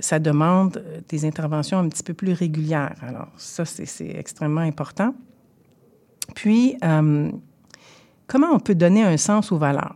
ça 0.00 0.18
demande 0.18 0.84
des 1.08 1.24
interventions 1.24 1.78
un 1.78 1.88
petit 1.88 2.02
peu 2.02 2.14
plus 2.14 2.32
régulières. 2.32 2.94
Alors, 3.02 3.28
ça, 3.36 3.64
c'est 3.64 4.14
extrêmement 4.16 4.60
important. 4.60 5.14
Puis, 6.34 6.76
Comment 8.32 8.54
on 8.54 8.60
peut 8.60 8.74
donner 8.74 9.02
un 9.02 9.18
sens 9.18 9.52
aux 9.52 9.58
valeurs? 9.58 9.94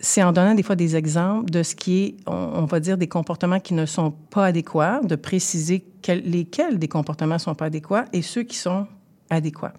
C'est 0.00 0.24
en 0.24 0.32
donnant 0.32 0.56
des 0.56 0.64
fois 0.64 0.74
des 0.74 0.96
exemples 0.96 1.48
de 1.48 1.62
ce 1.62 1.76
qui 1.76 2.02
est, 2.02 2.16
on, 2.26 2.64
va 2.64 2.80
dire, 2.80 2.98
des 2.98 3.06
comportements 3.06 3.60
qui 3.60 3.74
ne 3.74 3.86
sont 3.86 4.10
pas 4.10 4.46
adéquats, 4.46 5.00
de 5.04 5.14
préciser 5.14 5.86
lesquels 6.08 6.80
des 6.80 6.88
comportements 6.88 7.34
ne 7.34 7.38
sont 7.38 7.54
pas 7.54 7.66
adéquats 7.66 8.06
et 8.12 8.22
ceux 8.22 8.42
qui 8.42 8.56
sont 8.56 8.88
adéquats. 9.30 9.72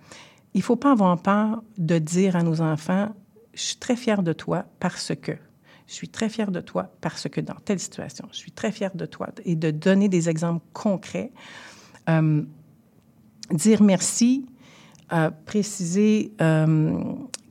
Il 0.54 0.60
ne 0.60 0.64
faut 0.64 0.78
pas 0.78 0.94
avoir 0.94 1.22
peur 1.22 1.62
de 1.78 1.98
dire 1.98 2.38
à 2.38 2.44
nos 2.44 2.62
enfants, 2.62 3.10
je 3.54 3.62
suis 3.62 3.76
très 3.76 3.98
fier 3.98 4.24
de 4.24 4.32
toi 4.32 4.64
parce 4.80 5.12
que. 5.22 5.34
Je 5.88 5.94
suis 5.94 6.08
très 6.08 6.30
fier 6.30 6.50
de 6.50 6.62
toi 6.62 6.94
parce 7.02 7.28
que 7.28 7.42
dans 7.42 7.56
telle 7.66 7.82
situation, 7.82 8.26
je 8.32 8.38
suis 8.38 8.54
très 8.54 8.72
fier 8.72 8.96
de 8.96 9.06
toi 9.06 9.32
et 9.44 9.58
de 9.58 9.70
donner 9.70 10.08
des 10.08 10.30
exemples 10.30 10.64
concrets. 10.72 11.34
Euh, 12.08 12.42
dire 13.52 13.84
merci 13.84 14.46
préciser 15.46 16.32
euh, 16.42 16.98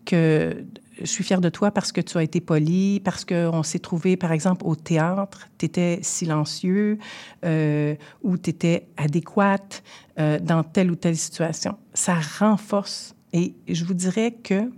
que 0.05 0.65
je 1.01 1.07
suis 1.07 1.25
fière 1.25 1.41
de 1.41 1.49
toi 1.49 1.71
parce 1.71 1.93
que 1.93 2.01
tu 2.01 2.19
as 2.19 2.23
été 2.23 2.41
poli, 2.41 3.01
parce 3.01 3.25
qu'on 3.25 3.63
s'est 3.63 3.79
trouvé, 3.79 4.17
par 4.17 4.33
exemple, 4.33 4.65
au 4.67 4.77
théâtre, 4.77 5.49
tu 5.59 5.67
étais 5.67 5.99
silencieux 6.03 6.99
euh, 7.45 7.95
ou 8.23 8.39
tu 8.39 8.51
étais 8.51 8.87
adéquate 8.97 9.83
euh, 10.19 10.39
dans 10.39 10.63
telle 10.63 10.91
ou 10.91 10.95
telle 10.95 11.17
situation. 11.17 11.77
Ça 11.95 12.17
renforce. 12.39 13.15
Et 13.33 13.55
je 13.69 13.85
vous 13.85 13.95
dirais 13.95 14.33
que 14.33 14.71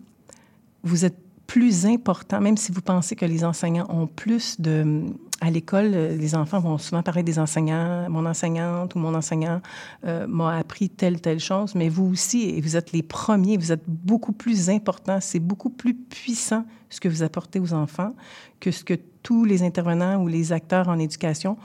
vous 0.82 1.04
êtes 1.04 1.18
plus 1.46 1.86
important, 1.86 2.40
même 2.40 2.56
si 2.56 2.72
vous 2.72 2.80
pensez 2.80 3.16
que 3.16 3.24
les 3.24 3.44
enseignants 3.44 3.86
ont 3.88 4.06
plus 4.06 4.60
de, 4.60 5.04
à 5.40 5.50
l'école, 5.50 5.90
les 5.90 6.34
enfants 6.34 6.60
vont 6.60 6.78
souvent 6.78 7.02
parler 7.02 7.22
des 7.22 7.38
enseignants. 7.38 8.08
Mon 8.08 8.26
enseignante 8.26 8.94
ou 8.94 8.98
mon 8.98 9.14
enseignant 9.14 9.60
euh, 10.04 10.26
m'a 10.26 10.56
appris 10.56 10.88
telle, 10.88 11.20
telle 11.20 11.40
chose, 11.40 11.74
mais 11.74 11.88
vous 11.88 12.06
aussi, 12.06 12.50
et 12.50 12.60
vous 12.60 12.76
êtes 12.76 12.92
les 12.92 13.02
premiers, 13.02 13.56
vous 13.56 13.72
êtes 13.72 13.84
beaucoup 13.86 14.32
plus 14.32 14.70
importants. 14.70 15.18
C'est 15.20 15.40
beaucoup 15.40 15.70
plus 15.70 15.94
puissant 15.94 16.64
ce 16.88 17.00
que 17.00 17.08
vous 17.08 17.22
apportez 17.22 17.60
aux 17.60 17.72
enfants 17.72 18.14
que 18.60 18.70
ce 18.70 18.84
que 18.84 18.94
tous 19.22 19.44
les 19.44 19.62
intervenants 19.62 20.22
ou 20.22 20.28
les 20.28 20.52
acteurs 20.52 20.88
en 20.88 20.98
éducation 20.98 21.56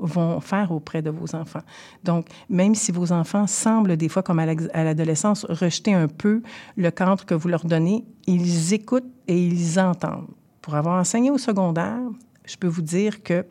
vont 0.00 0.40
faire 0.40 0.72
auprès 0.72 1.02
de 1.02 1.10
vos 1.10 1.34
enfants. 1.34 1.62
Donc, 2.04 2.26
même 2.48 2.74
si 2.74 2.92
vos 2.92 3.12
enfants 3.12 3.46
semblent 3.46 3.96
des 3.96 4.08
fois, 4.08 4.22
comme 4.22 4.38
à 4.38 4.84
l'adolescence, 4.84 5.44
rejeter 5.48 5.94
un 5.94 6.08
peu 6.08 6.42
le 6.76 6.90
cadre 6.90 7.24
que 7.24 7.34
vous 7.34 7.48
leur 7.48 7.64
donnez, 7.64 8.04
ils 8.26 8.74
écoutent 8.74 9.10
et 9.28 9.38
ils 9.38 9.78
entendent. 9.78 10.28
Pour 10.62 10.74
avoir 10.74 11.00
enseigné 11.00 11.30
au 11.30 11.38
secondaire, 11.38 12.00
je 12.44 12.56
peux 12.56 12.68
vous 12.68 12.82
dire 12.82 13.22
que 13.22 13.44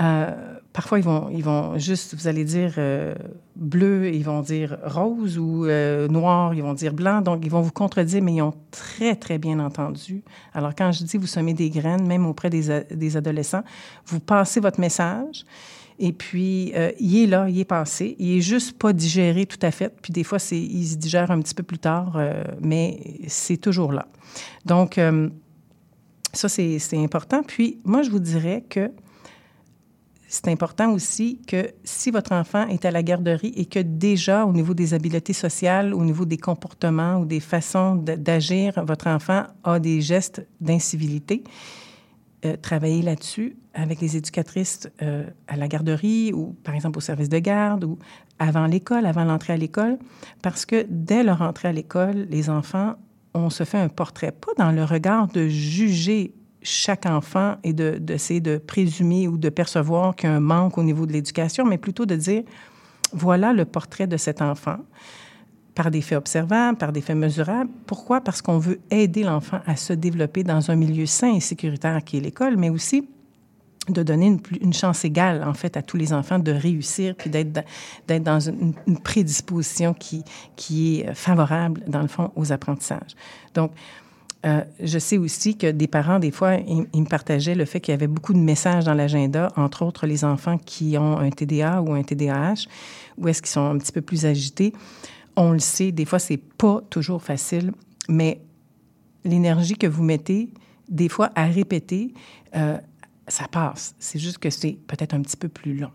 euh, 0.00 0.58
parfois, 0.72 0.98
ils 0.98 1.04
vont, 1.04 1.30
ils 1.30 1.42
vont 1.42 1.78
juste, 1.78 2.14
vous 2.14 2.28
allez 2.28 2.44
dire 2.44 2.74
euh, 2.78 3.14
bleu, 3.56 4.12
ils 4.12 4.24
vont 4.24 4.42
dire 4.42 4.78
rose, 4.84 5.38
ou 5.38 5.64
euh, 5.64 6.06
noir, 6.08 6.54
ils 6.54 6.62
vont 6.62 6.74
dire 6.74 6.92
blanc. 6.92 7.22
Donc, 7.22 7.44
ils 7.44 7.50
vont 7.50 7.62
vous 7.62 7.72
contredire, 7.72 8.22
mais 8.22 8.34
ils 8.34 8.42
ont 8.42 8.54
très, 8.70 9.16
très 9.16 9.38
bien 9.38 9.58
entendu. 9.58 10.22
Alors, 10.54 10.74
quand 10.74 10.92
je 10.92 11.04
dis 11.04 11.16
vous 11.16 11.26
semez 11.26 11.54
des 11.54 11.70
graines, 11.70 12.06
même 12.06 12.26
auprès 12.26 12.50
des, 12.50 12.84
des 12.90 13.16
adolescents, 13.16 13.62
vous 14.06 14.20
passez 14.20 14.60
votre 14.60 14.78
message 14.78 15.44
Et 15.98 16.12
puis, 16.12 16.72
euh, 16.74 16.92
il 17.00 17.24
est 17.24 17.26
là, 17.26 17.48
il 17.48 17.58
est 17.58 17.64
passé. 17.64 18.14
Il 18.18 18.36
est 18.36 18.42
juste 18.42 18.78
pas 18.78 18.92
digéré 18.92 19.46
tout 19.46 19.58
à 19.62 19.70
fait. 19.70 19.94
Puis 20.02 20.12
des 20.12 20.24
fois, 20.24 20.38
c'est, 20.38 20.60
il 20.60 20.86
se 20.86 20.96
digère 20.96 21.30
un 21.30 21.40
petit 21.40 21.54
peu 21.54 21.62
plus 21.62 21.78
tard, 21.78 22.16
euh, 22.16 22.44
mais 22.60 23.00
c'est 23.26 23.56
toujours 23.56 23.92
là. 23.92 24.06
Donc, 24.66 25.00
ça, 26.32 26.48
c'est, 26.50 26.78
c'est 26.78 27.02
important. 27.02 27.42
Puis, 27.42 27.78
moi, 27.84 28.02
je 28.02 28.10
vous 28.10 28.18
dirais 28.18 28.64
que 28.68 28.90
c'est 30.28 30.48
important 30.48 30.92
aussi 30.92 31.40
que 31.46 31.70
si 31.84 32.10
votre 32.10 32.32
enfant 32.32 32.66
est 32.66 32.84
à 32.84 32.90
la 32.90 33.02
garderie 33.02 33.52
et 33.56 33.66
que 33.66 33.78
déjà, 33.78 34.44
au 34.44 34.52
niveau 34.52 34.74
des 34.74 34.92
habiletés 34.92 35.32
sociales, 35.32 35.94
au 35.94 36.04
niveau 36.04 36.24
des 36.24 36.38
comportements 36.38 37.18
ou 37.18 37.24
des 37.24 37.40
façons 37.40 37.94
d'agir, 37.94 38.84
votre 38.84 39.06
enfant 39.06 39.44
a 39.62 39.78
des 39.78 40.00
gestes 40.00 40.44
d'incivilité, 40.60 41.44
euh, 42.44 42.56
travailler 42.56 43.02
là-dessus 43.02 43.56
avec 43.72 44.00
les 44.00 44.16
éducatrices 44.16 44.88
euh, 45.00 45.24
à 45.46 45.56
la 45.56 45.68
garderie 45.68 46.32
ou, 46.34 46.56
par 46.64 46.74
exemple, 46.74 46.98
au 46.98 47.00
service 47.00 47.28
de 47.28 47.38
garde 47.38 47.84
ou 47.84 47.98
avant 48.38 48.66
l'école, 48.66 49.06
avant 49.06 49.24
l'entrée 49.24 49.52
à 49.52 49.56
l'école, 49.56 49.98
parce 50.42 50.66
que 50.66 50.86
dès 50.88 51.22
leur 51.22 51.40
entrée 51.40 51.68
à 51.68 51.72
l'école, 51.72 52.26
les 52.28 52.50
enfants, 52.50 52.96
on 53.32 53.48
se 53.48 53.64
fait 53.64 53.78
un 53.78 53.88
portrait, 53.88 54.32
pas 54.32 54.52
dans 54.58 54.72
le 54.72 54.84
regard 54.84 55.28
de 55.28 55.46
juger 55.46 56.34
chaque 56.66 57.06
enfant 57.06 57.56
et 57.62 57.72
d'essayer 57.72 58.40
de, 58.40 58.54
de, 58.54 58.58
présumer 58.58 59.28
ou 59.28 59.38
de 59.38 59.48
percevoir 59.48 60.16
qu'il 60.16 60.28
y 60.28 60.32
a 60.32 60.36
un 60.36 60.40
manque 60.40 60.78
au 60.78 60.82
niveau 60.82 61.06
de 61.06 61.12
l'éducation, 61.12 61.64
mais 61.64 61.78
plutôt 61.78 62.06
de 62.06 62.16
dire, 62.16 62.42
voilà 63.12 63.52
le 63.52 63.64
portrait 63.64 64.06
de 64.06 64.16
cet 64.16 64.42
enfant 64.42 64.78
par 65.74 65.90
des 65.90 66.00
faits 66.00 66.18
observables, 66.18 66.76
par 66.76 66.90
des 66.90 67.02
faits 67.02 67.16
mesurables. 67.16 67.70
Pourquoi? 67.86 68.20
Parce 68.20 68.42
qu'on 68.42 68.58
veut 68.58 68.80
aider 68.90 69.22
l'enfant 69.22 69.60
à 69.66 69.76
se 69.76 69.92
développer 69.92 70.42
dans 70.42 70.70
un 70.70 70.74
milieu 70.74 71.06
sain 71.06 71.34
et 71.34 71.40
sécuritaire 71.40 72.02
qui 72.02 72.16
est 72.16 72.20
l'école, 72.20 72.56
mais 72.56 72.70
aussi 72.70 73.08
de 73.88 74.02
donner 74.02 74.36
une, 74.60 74.72
chance 74.72 75.04
égale, 75.04 75.44
en 75.44 75.54
fait, 75.54 75.76
à 75.76 75.82
tous 75.82 75.96
les 75.96 76.12
enfants 76.12 76.40
de 76.40 76.50
réussir, 76.50 77.14
puis 77.14 77.30
d'être 77.30 77.62
dans 78.24 78.40
une, 78.40 78.74
une, 78.88 78.98
prédisposition 78.98 79.94
qui, 79.94 80.24
qui 80.56 81.02
est 81.02 81.14
favorable, 81.14 81.84
dans 81.86 82.02
le 82.02 82.08
fond, 82.08 82.32
aux 82.34 82.50
apprentissages. 82.50 83.14
Donc, 83.54 83.70
euh, 84.44 84.62
je 84.80 84.98
sais 84.98 85.18
aussi 85.18 85.56
que 85.56 85.70
des 85.70 85.86
parents, 85.86 86.18
des 86.18 86.30
fois, 86.30 86.54
ils, 86.54 87.00
me 87.00 87.08
partageaient 87.08 87.54
le 87.54 87.64
fait 87.64 87.80
qu'il 87.80 87.92
y 87.92 87.94
avait 87.94 88.06
beaucoup 88.06 88.32
de 88.32 88.38
messages 88.38 88.84
dans 88.84 88.94
l'agenda, 88.94 89.50
entre 89.56 89.84
autres 89.84 90.06
les 90.06 90.24
enfants 90.24 90.58
qui 90.58 90.96
ont 90.98 91.18
un 91.18 91.30
TDA 91.30 91.82
ou 91.82 91.94
un 91.94 92.02
TDAH, 92.02 92.66
ou 93.18 93.28
est-ce 93.28 93.42
qu'ils 93.42 93.50
sont 93.50 93.64
un 93.64 93.78
petit 93.78 93.92
peu 93.92 94.02
plus 94.02 94.24
agités. 94.26 94.72
On 95.36 95.52
le 95.52 95.58
sait, 95.58 95.90
des 95.90 96.04
fois, 96.04 96.18
c'est 96.18 96.36
pas 96.36 96.80
toujours 96.90 97.22
facile, 97.22 97.72
mais 98.08 98.40
l'énergie 99.24 99.76
que 99.76 99.86
vous 99.86 100.04
mettez, 100.04 100.50
des 100.88 101.08
fois, 101.08 101.30
à 101.34 101.46
répéter, 101.46 102.14
euh, 102.54 102.78
ça 103.26 103.48
passe. 103.48 103.94
C'est 103.98 104.18
juste 104.18 104.38
que 104.38 104.50
c'est 104.50 104.78
peut-être 104.86 105.14
un 105.14 105.22
petit 105.22 105.36
peu 105.36 105.48
plus 105.48 105.76
long. 105.76 105.90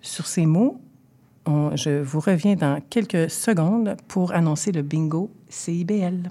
Sur 0.00 0.26
ces 0.26 0.46
mots, 0.46 0.80
je 1.74 2.02
vous 2.02 2.20
reviens 2.20 2.54
dans 2.54 2.80
quelques 2.90 3.30
secondes 3.30 3.96
pour 4.06 4.32
annoncer 4.32 4.70
le 4.70 4.82
bingo 4.82 5.30
CIBL. 5.48 6.30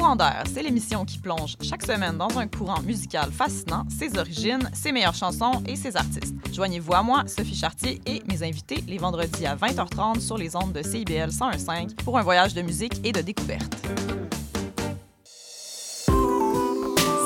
Courant 0.00 0.16
d'air, 0.16 0.44
c'est 0.50 0.62
l'émission 0.62 1.04
qui 1.04 1.18
plonge 1.18 1.56
chaque 1.60 1.82
semaine 1.82 2.16
dans 2.16 2.38
un 2.38 2.46
courant 2.46 2.80
musical 2.80 3.30
fascinant, 3.30 3.84
ses 3.90 4.16
origines, 4.16 4.70
ses 4.72 4.92
meilleures 4.92 5.14
chansons 5.14 5.62
et 5.66 5.76
ses 5.76 5.94
artistes. 5.94 6.34
Joignez-vous 6.54 6.94
à 6.94 7.02
moi, 7.02 7.24
Sophie 7.26 7.54
Chartier 7.54 8.00
et 8.06 8.22
mes 8.26 8.42
invités 8.42 8.82
les 8.88 8.96
vendredis 8.96 9.44
à 9.44 9.56
20h30 9.56 10.20
sur 10.20 10.38
les 10.38 10.56
ondes 10.56 10.72
de 10.72 10.82
CIBL 10.82 11.28
101.5 11.28 11.96
pour 11.96 12.16
un 12.16 12.22
voyage 12.22 12.54
de 12.54 12.62
musique 12.62 12.94
et 13.04 13.12
de 13.12 13.20
découverte. 13.20 13.76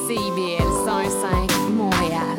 CIBL 0.09 0.67
101.5 0.85 1.71
Montréal. 1.77 2.39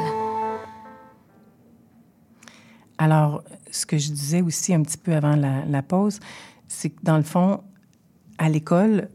Alors, 2.98 3.41
ce 3.71 3.86
que 3.86 3.98
je 3.98 4.12
disais 4.12 4.41
aussi 4.41 4.74
un 4.74 4.82
petit 4.82 4.98
peu 4.98 5.13
avant 5.13 5.38
la, 5.38 5.63
la 5.63 5.82
pause, 5.82 6.19
c'est 6.67 6.89
que 6.89 7.00
dans 7.04 7.15
le 7.15 7.24
fond, 7.24 7.63
à 8.38 8.50
l'école, 8.50 9.08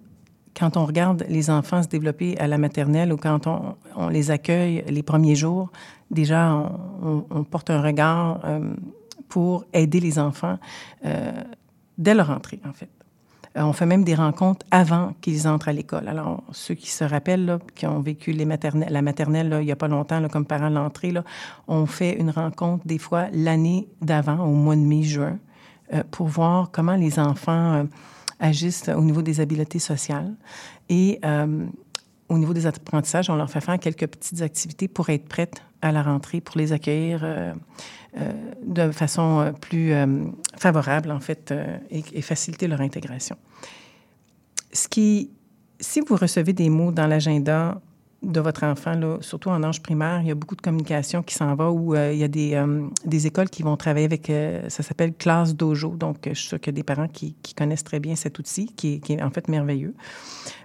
quand 0.61 0.77
on 0.77 0.85
regarde 0.85 1.25
les 1.31 1.49
enfants 1.49 1.83
se 1.83 1.89
développer 1.89 2.37
à 2.39 2.47
la 2.47 2.59
maternelle 2.59 3.15
ou 3.15 3.17
quand 3.17 3.47
on, 3.47 4.09
les 4.11 4.31
accueille 4.31 4.85
les 4.89 5.03
premiers 5.03 5.35
jours, 5.35 5.71
déjà, 6.11 6.71
on, 7.03 7.45
porte 7.45 7.71
un 7.71 7.81
regard 7.81 8.41
euh, 8.45 8.75
pour 9.31 9.65
aider 9.73 10.01
les 10.01 10.19
enfants 10.19 10.59
euh, 11.07 11.33
dès 11.97 12.13
leur 12.13 12.29
entrée, 12.29 12.61
en 12.69 12.75
fait. 12.75 12.91
Euh, 13.57 13.63
on 13.63 13.73
fait 13.73 13.87
même 13.87 14.05
des 14.05 14.15
rencontres 14.15 14.67
avant 14.71 15.15
qu'ils 15.23 15.49
entrent 15.49 15.69
à 15.69 15.73
l'école. 15.73 16.07
Alors, 16.09 16.45
ceux 16.53 16.75
qui 16.75 16.91
se 16.91 17.05
rappellent, 17.05 17.47
là, 17.47 17.59
qui 17.75 17.87
ont 17.87 18.01
vécu 18.01 18.33
la 18.33 18.45
maternelle 18.45 19.57
il 19.61 19.65
n'y 19.65 19.73
a 19.73 19.77
pas 19.77 19.89
longtemps, 19.89 20.23
comme 20.29 20.45
parents 20.45 20.69
l'entrée, 20.69 21.15
on 21.69 21.87
fait 21.87 22.21
une 22.21 22.31
rencontre 22.31 22.87
des 22.87 22.99
fois 22.99 23.29
l'année 23.33 23.89
d'avant, 24.03 24.45
au 24.45 24.53
mois 24.53 24.77
de 24.77 24.83
mai-juin, 24.83 25.39
pour 26.11 26.29
voir 26.29 26.71
comment 26.71 26.97
les 26.97 27.19
enfants 27.19 27.87
agissent 28.41 28.89
au 28.89 29.03
niveau 29.03 29.23
des 29.23 29.41
habiletés 29.41 29.79
sociales. 29.79 30.35
Et 30.89 31.21
euh, 31.25 31.67
au 32.29 32.39
niveau 32.39 32.53
des 32.53 32.67
apprentissages, 32.67 33.31
on 33.31 33.37
leur 33.37 33.51
fait 33.51 33.61
faire 33.61 33.79
quelques 33.79 34.07
petites 34.07 34.43
activités 34.43 34.89
pour 34.89 35.11
être 35.11 35.29
prêtes 35.29 35.63
à 35.83 35.93
la 35.93 36.03
rentrée, 36.03 36.41
pour 36.41 36.59
les 36.59 36.73
accueillir 36.73 37.21
euh, 37.23 37.53
euh, 38.19 38.33
de 38.67 38.91
façon 38.91 39.53
plus 39.61 39.93
favorable, 40.57 41.11
en 41.11 41.21
fait, 41.21 41.55
et, 41.91 42.03
et, 42.13 42.23
faciliter 42.23 42.67
leur 42.67 42.81
intégration. 42.81 43.37
Ce 44.73 44.89
qui, 44.89 45.31
si 45.79 46.01
vous 46.01 46.17
recevez 46.17 46.53
des 46.53 46.71
mots 46.71 46.93
dans 46.93 47.07
l'agenda 47.07 47.81
de 48.23 48.41
votre 48.41 48.65
enfant, 48.65 48.95
là, 48.95 49.17
surtout 49.21 49.49
en 49.49 49.63
âge 49.63 49.83
primaire, 49.83 50.21
il 50.21 50.29
y 50.29 50.31
a 50.31 50.35
beaucoup 50.35 50.55
de 50.55 50.61
communication 50.61 51.23
qui 51.23 51.35
s'en 51.35 51.55
va 51.55 51.71
où 51.71 51.95
euh, 51.95 52.13
il 52.13 52.19
y 52.19 52.25
a 52.25 52.29
des, 52.29 52.55
euh, 52.55 52.87
des 53.05 53.27
écoles 53.27 53.49
qui 53.49 53.63
vont 53.63 53.77
travailler 53.77 54.05
avec, 54.05 54.29
euh, 54.29 54.69
ça 54.69 54.83
s'appelle 54.83 55.15
classe 55.15 55.55
dojo. 55.55 55.97
Donc, 55.97 56.19
je 56.27 56.35
suis 56.35 56.49
sûre 56.49 56.61
qu'il 56.61 56.73
y 56.73 56.77
a 56.77 56.81
des 56.81 56.83
parents 56.83 57.09
qui, 57.09 57.35
connaissent 57.57 57.85
très 57.85 58.01
bien 58.01 58.17
cet 58.17 58.39
outil, 58.39 58.67
qui 58.75 58.95
est, 58.95 58.99
qui 59.01 59.15
est 59.15 59.23
en 59.23 59.31
fait 59.31 59.49
merveilleux. 59.49 59.95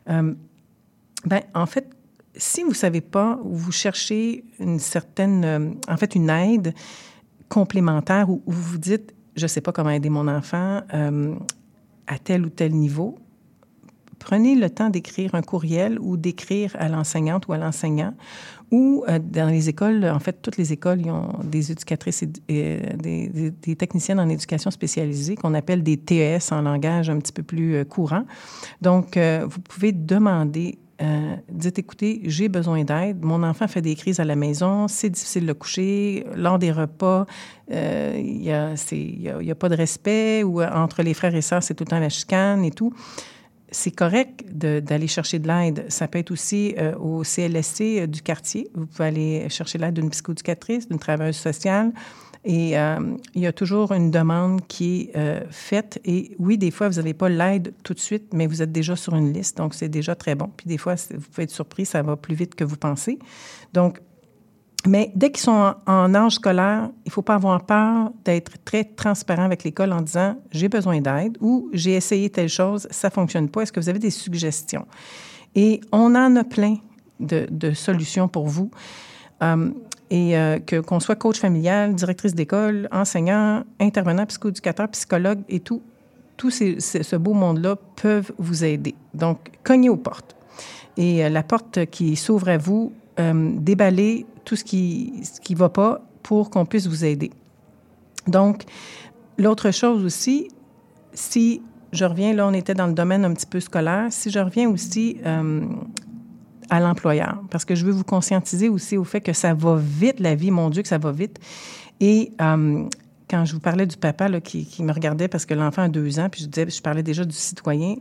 ben, 0.07 1.41
en 1.53 1.65
fait, 1.65 1.89
si 2.35 2.63
vous 2.63 2.69
ne 2.69 2.75
savez 2.75 3.01
pas, 3.01 3.39
vous 3.43 3.71
cherchez 3.71 4.45
une 4.59 4.79
certaine, 4.79 5.77
en 5.87 5.97
fait, 5.97 6.15
une 6.15 6.29
aide 6.29 6.73
complémentaire 7.49 8.29
où 8.29 8.41
vous 8.45 8.61
vous 8.61 8.77
dites, 8.77 9.13
je 9.35 9.43
ne 9.43 9.47
sais 9.47 9.61
pas 9.61 9.71
comment 9.73 9.89
aider 9.89 10.09
mon 10.09 10.27
enfant 10.27 10.83
à 12.07 12.19
tel 12.23 12.45
ou 12.45 12.49
tel 12.49 12.73
niveau, 12.73 13.17
prenez 14.25 14.55
le 14.55 14.71
temps 14.71 14.89
d'écrire 14.89 15.35
un 15.35 15.43
courriel 15.43 15.99
ou 15.99 16.17
d'écrire 16.17 16.75
à 16.79 16.89
l'enseignante 16.89 17.47
ou 17.47 17.53
à 17.53 17.57
l'enseignant 17.57 18.13
ou 18.71 19.05
euh, 19.07 19.19
dans 19.19 19.49
les 19.49 19.69
écoles, 19.69 20.03
en 20.05 20.19
fait, 20.19 20.41
toutes 20.41 20.57
les 20.57 20.73
écoles, 20.73 21.01
ils 21.01 21.11
ont 21.11 21.29
des 21.43 21.71
éducatrices 21.71 22.23
et, 22.23 22.31
euh, 22.49 23.51
des, 23.61 23.75
techniciennes 23.75 24.19
en 24.19 24.27
éducation 24.27 24.71
spécialisée 24.71 25.35
qu'on 25.35 25.53
appelle 25.53 25.83
des 25.83 25.97
TES 25.97 26.51
en 26.51 26.61
langage 26.61 27.11
un 27.11 27.19
petit 27.19 27.31
peu 27.31 27.43
plus 27.43 27.75
euh, 27.75 27.83
courant. 27.83 28.25
Donc, 28.81 29.15
euh, 29.15 29.45
vous 29.47 29.61
pouvez 29.61 29.91
demander 29.91 30.79
euh, 31.01 31.35
dites, 31.51 31.77
écoutez, 31.77 32.21
j'ai 32.23 32.47
besoin 32.47 32.83
d'aide. 32.83 33.23
Mon 33.23 33.43
enfant 33.43 33.67
fait 33.67 33.81
des 33.81 33.95
crises 33.95 34.21
à 34.21 34.23
la 34.23 34.35
maison, 34.35 34.87
c'est 34.87 35.09
difficile 35.09 35.43
de 35.43 35.47
le 35.47 35.53
coucher. 35.53 36.25
Lors 36.35 36.57
des 36.57 36.71
repas, 36.71 37.25
euh, 37.71 38.13
il 38.17 38.39
n'y 38.39 38.51
a, 38.51 38.69
a, 38.69 39.51
a, 39.51 39.55
pas 39.55 39.69
de 39.69 39.75
respect 39.75 40.43
ou 40.43 40.63
entre 40.63 41.03
les 41.03 41.13
frères 41.13 41.35
et 41.35 41.41
sœurs, 41.41 41.63
c'est 41.63 41.73
tout 41.73 41.83
le 41.83 41.89
temps 41.89 41.99
la 41.99 42.09
chicane 42.09 42.63
et 42.63 42.71
tout. 42.71 42.93
C'est 43.75 43.91
correct 43.91 44.45
d'aller 44.53 45.07
chercher 45.07 45.37
de 45.37 45.49
l'aide. 45.49 45.85
Ça 45.89 46.07
peut 46.07 46.17
être 46.17 46.31
aussi 46.31 46.73
euh, 46.77 46.95
au 46.95 47.23
CLSC 47.23 47.81
euh, 47.81 48.07
du 48.07 48.21
quartier. 48.21 48.69
Vous 48.73 48.85
pouvez 48.85 49.09
aller 49.09 49.49
chercher 49.49 49.77
l'aide 49.77 49.95
d'une 49.95 50.09
psychoéducatrice, 50.09 50.87
d'une 50.87 50.97
travailleuse 50.97 51.35
sociale. 51.35 51.91
Et 52.45 52.79
euh, 52.79 53.17
il 53.33 53.41
y 53.41 53.47
a 53.47 53.51
toujours 53.51 53.91
une 53.91 54.11
demande 54.11 54.65
qui 54.67 55.09
est 55.13 55.43
faite. 55.51 55.99
Et 56.05 56.37
oui, 56.39 56.57
des 56.57 56.71
fois, 56.71 56.87
vous 56.87 56.95
n'avez 56.95 57.13
pas 57.13 57.27
l'aide 57.27 57.73
tout 57.83 57.93
de 57.93 57.99
suite, 57.99 58.33
mais 58.33 58.47
vous 58.47 58.61
êtes 58.61 58.71
déjà 58.71 58.95
sur 58.95 59.13
une 59.13 59.33
liste, 59.33 59.57
donc 59.57 59.73
c'est 59.73 59.89
déjà 59.89 60.15
très 60.15 60.35
bon. 60.35 60.49
Puis 60.55 60.67
des 60.67 60.77
fois, 60.77 60.95
vous 60.95 61.27
pouvez 61.31 61.43
être 61.43 61.51
surpris, 61.51 61.85
ça 61.85 62.01
va 62.01 62.15
plus 62.15 62.35
vite 62.35 62.55
que 62.55 62.63
vous 62.63 62.77
pensez. 62.77 63.19
Donc, 63.73 63.99
mais 64.87 65.11
dès 65.15 65.31
qu'ils 65.31 65.43
sont 65.43 65.51
en, 65.51 65.75
en, 65.91 66.15
âge 66.15 66.33
scolaire, 66.33 66.89
il 67.05 67.09
ne 67.09 67.11
faut 67.11 67.21
pas 67.21 67.35
avoir 67.35 67.65
peur 67.65 68.11
d'être 68.23 68.63
très 68.63 68.83
transparent 68.83 69.43
avec 69.43 69.63
l'école 69.63 69.91
en 69.93 70.01
disant 70.01 70.37
j'ai 70.51 70.69
besoin 70.69 71.01
d'aide 71.01 71.37
ou 71.41 71.69
j'ai 71.73 71.95
essayé 71.95 72.29
telle 72.29 72.49
chose, 72.49 72.87
ça 72.91 73.09
ne 73.09 73.13
fonctionne 73.13 73.49
pas. 73.49 73.61
Est-ce 73.61 73.71
que 73.71 73.79
vous 73.79 73.89
avez 73.89 73.99
des 73.99 74.11
suggestions? 74.11 74.85
Et 75.55 75.81
on 75.91 76.15
en 76.15 76.35
a 76.35 76.43
plein 76.43 76.77
de, 77.19 77.73
solutions 77.73 78.27
pour 78.27 78.47
vous. 78.47 78.69
Um, 79.41 79.73
et 80.11 80.37
euh, 80.37 80.59
que 80.59 80.79
qu'on 80.79 80.99
soit 80.99 81.15
coach 81.15 81.39
familial, 81.39 81.95
directrice 81.95 82.35
d'école, 82.35 82.87
enseignant, 82.91 83.63
intervenant, 83.79 84.25
psychoéducateur, 84.27 84.87
psychologue 84.89 85.39
et 85.49 85.59
tout, 85.59 85.81
tout 86.37 86.51
ce 86.51 87.15
beau 87.15 87.33
monde-là 87.33 87.75
peuvent 88.01 88.31
vous 88.37 88.63
aider. 88.63 88.93
Donc, 89.13 89.51
cognez 89.63 89.89
aux 89.89 89.97
portes. 89.97 90.35
Et 90.97 91.25
euh, 91.25 91.29
la 91.29 91.43
porte 91.43 91.85
qui 91.87 92.15
s'ouvre 92.15 92.49
à 92.49 92.57
vous, 92.57 92.93
euh, 93.19 93.51
déballez 93.57 94.25
tout 94.43 94.55
ce 94.55 94.63
qui 94.63 95.21
ce 95.23 95.39
qui 95.39 95.55
va 95.55 95.69
pas 95.69 96.01
pour 96.23 96.49
qu'on 96.49 96.65
puisse 96.65 96.87
vous 96.87 97.05
aider. 97.05 97.31
Donc, 98.27 98.63
l'autre 99.37 99.71
chose 99.71 100.03
aussi, 100.03 100.49
si 101.13 101.61
je 101.91 102.05
reviens, 102.05 102.33
là, 102.33 102.47
on 102.47 102.53
était 102.53 102.73
dans 102.73 102.87
le 102.87 102.93
domaine 102.93 103.25
un 103.25 103.33
petit 103.33 103.45
peu 103.45 103.59
scolaire, 103.59 104.07
si 104.09 104.29
je 104.29 104.39
reviens 104.39 104.69
aussi 104.69 105.17
euh, 105.25 105.61
à 106.69 106.79
l'employeur, 106.79 107.41
parce 107.49 107.63
que 107.63 107.75
je 107.75 107.85
veux 107.85 107.91
vous 107.91 108.03
conscientiser 108.03 108.69
aussi 108.69 108.97
au 108.97 109.03
fait 109.03 109.21
que 109.21 109.33
ça 109.33 109.53
va 109.53 109.77
vite, 109.77 110.19
la 110.19 110.35
vie, 110.35 110.51
mon 110.51 110.69
Dieu, 110.69 110.81
que 110.81 110.87
ça 110.87 110.97
va 110.97 111.11
vite. 111.11 111.39
Et 111.99 112.31
euh, 112.41 112.85
quand 113.29 113.45
je 113.45 113.53
vous 113.53 113.59
parlais 113.59 113.85
du 113.85 113.97
papa 113.97 114.29
qui, 114.41 114.83
me 114.83 114.93
regardait 114.93 115.27
parce 115.27 115.45
que 115.45 115.53
l'enfant 115.53 115.83
a 115.83 115.89
deux 115.89 116.19
ans, 116.19 116.29
puis 116.29 116.43
je 116.43 116.47
disais, 116.47 116.69
je 116.69 116.81
parlais 116.81 117.03
déjà 117.03 117.25
du 117.25 117.35
citoyen, 117.35 117.95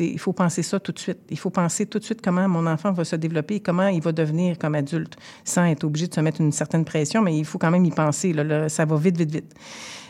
il 0.00 0.18
faut 0.18 0.32
penser 0.32 0.62
ça 0.62 0.80
tout 0.80 0.92
de 0.92 0.98
suite. 0.98 1.18
Il 1.30 1.38
faut 1.38 1.50
penser 1.50 1.86
tout 1.86 1.98
de 1.98 2.04
suite 2.04 2.20
comment 2.22 2.48
mon 2.48 2.66
enfant 2.66 2.92
va 2.92 3.04
se 3.04 3.16
développer 3.16 3.56
et 3.56 3.60
comment 3.60 3.88
il 3.88 4.00
va 4.00 4.12
devenir 4.12 4.58
comme 4.58 4.74
adulte, 4.74 5.16
sans 5.44 5.64
être 5.64 5.84
obligé 5.84 6.06
de 6.06 6.14
se 6.14 6.20
mettre 6.20 6.40
une 6.40 6.52
certaine 6.52 6.84
pression, 6.84 7.22
mais 7.22 7.36
il 7.36 7.44
faut 7.44 7.58
quand 7.58 7.70
même 7.70 7.84
y 7.84 7.90
penser. 7.90 8.34
Ça 8.68 8.84
va 8.84 8.96
vite, 8.96 9.16
vite, 9.16 9.30
vite. 9.30 9.54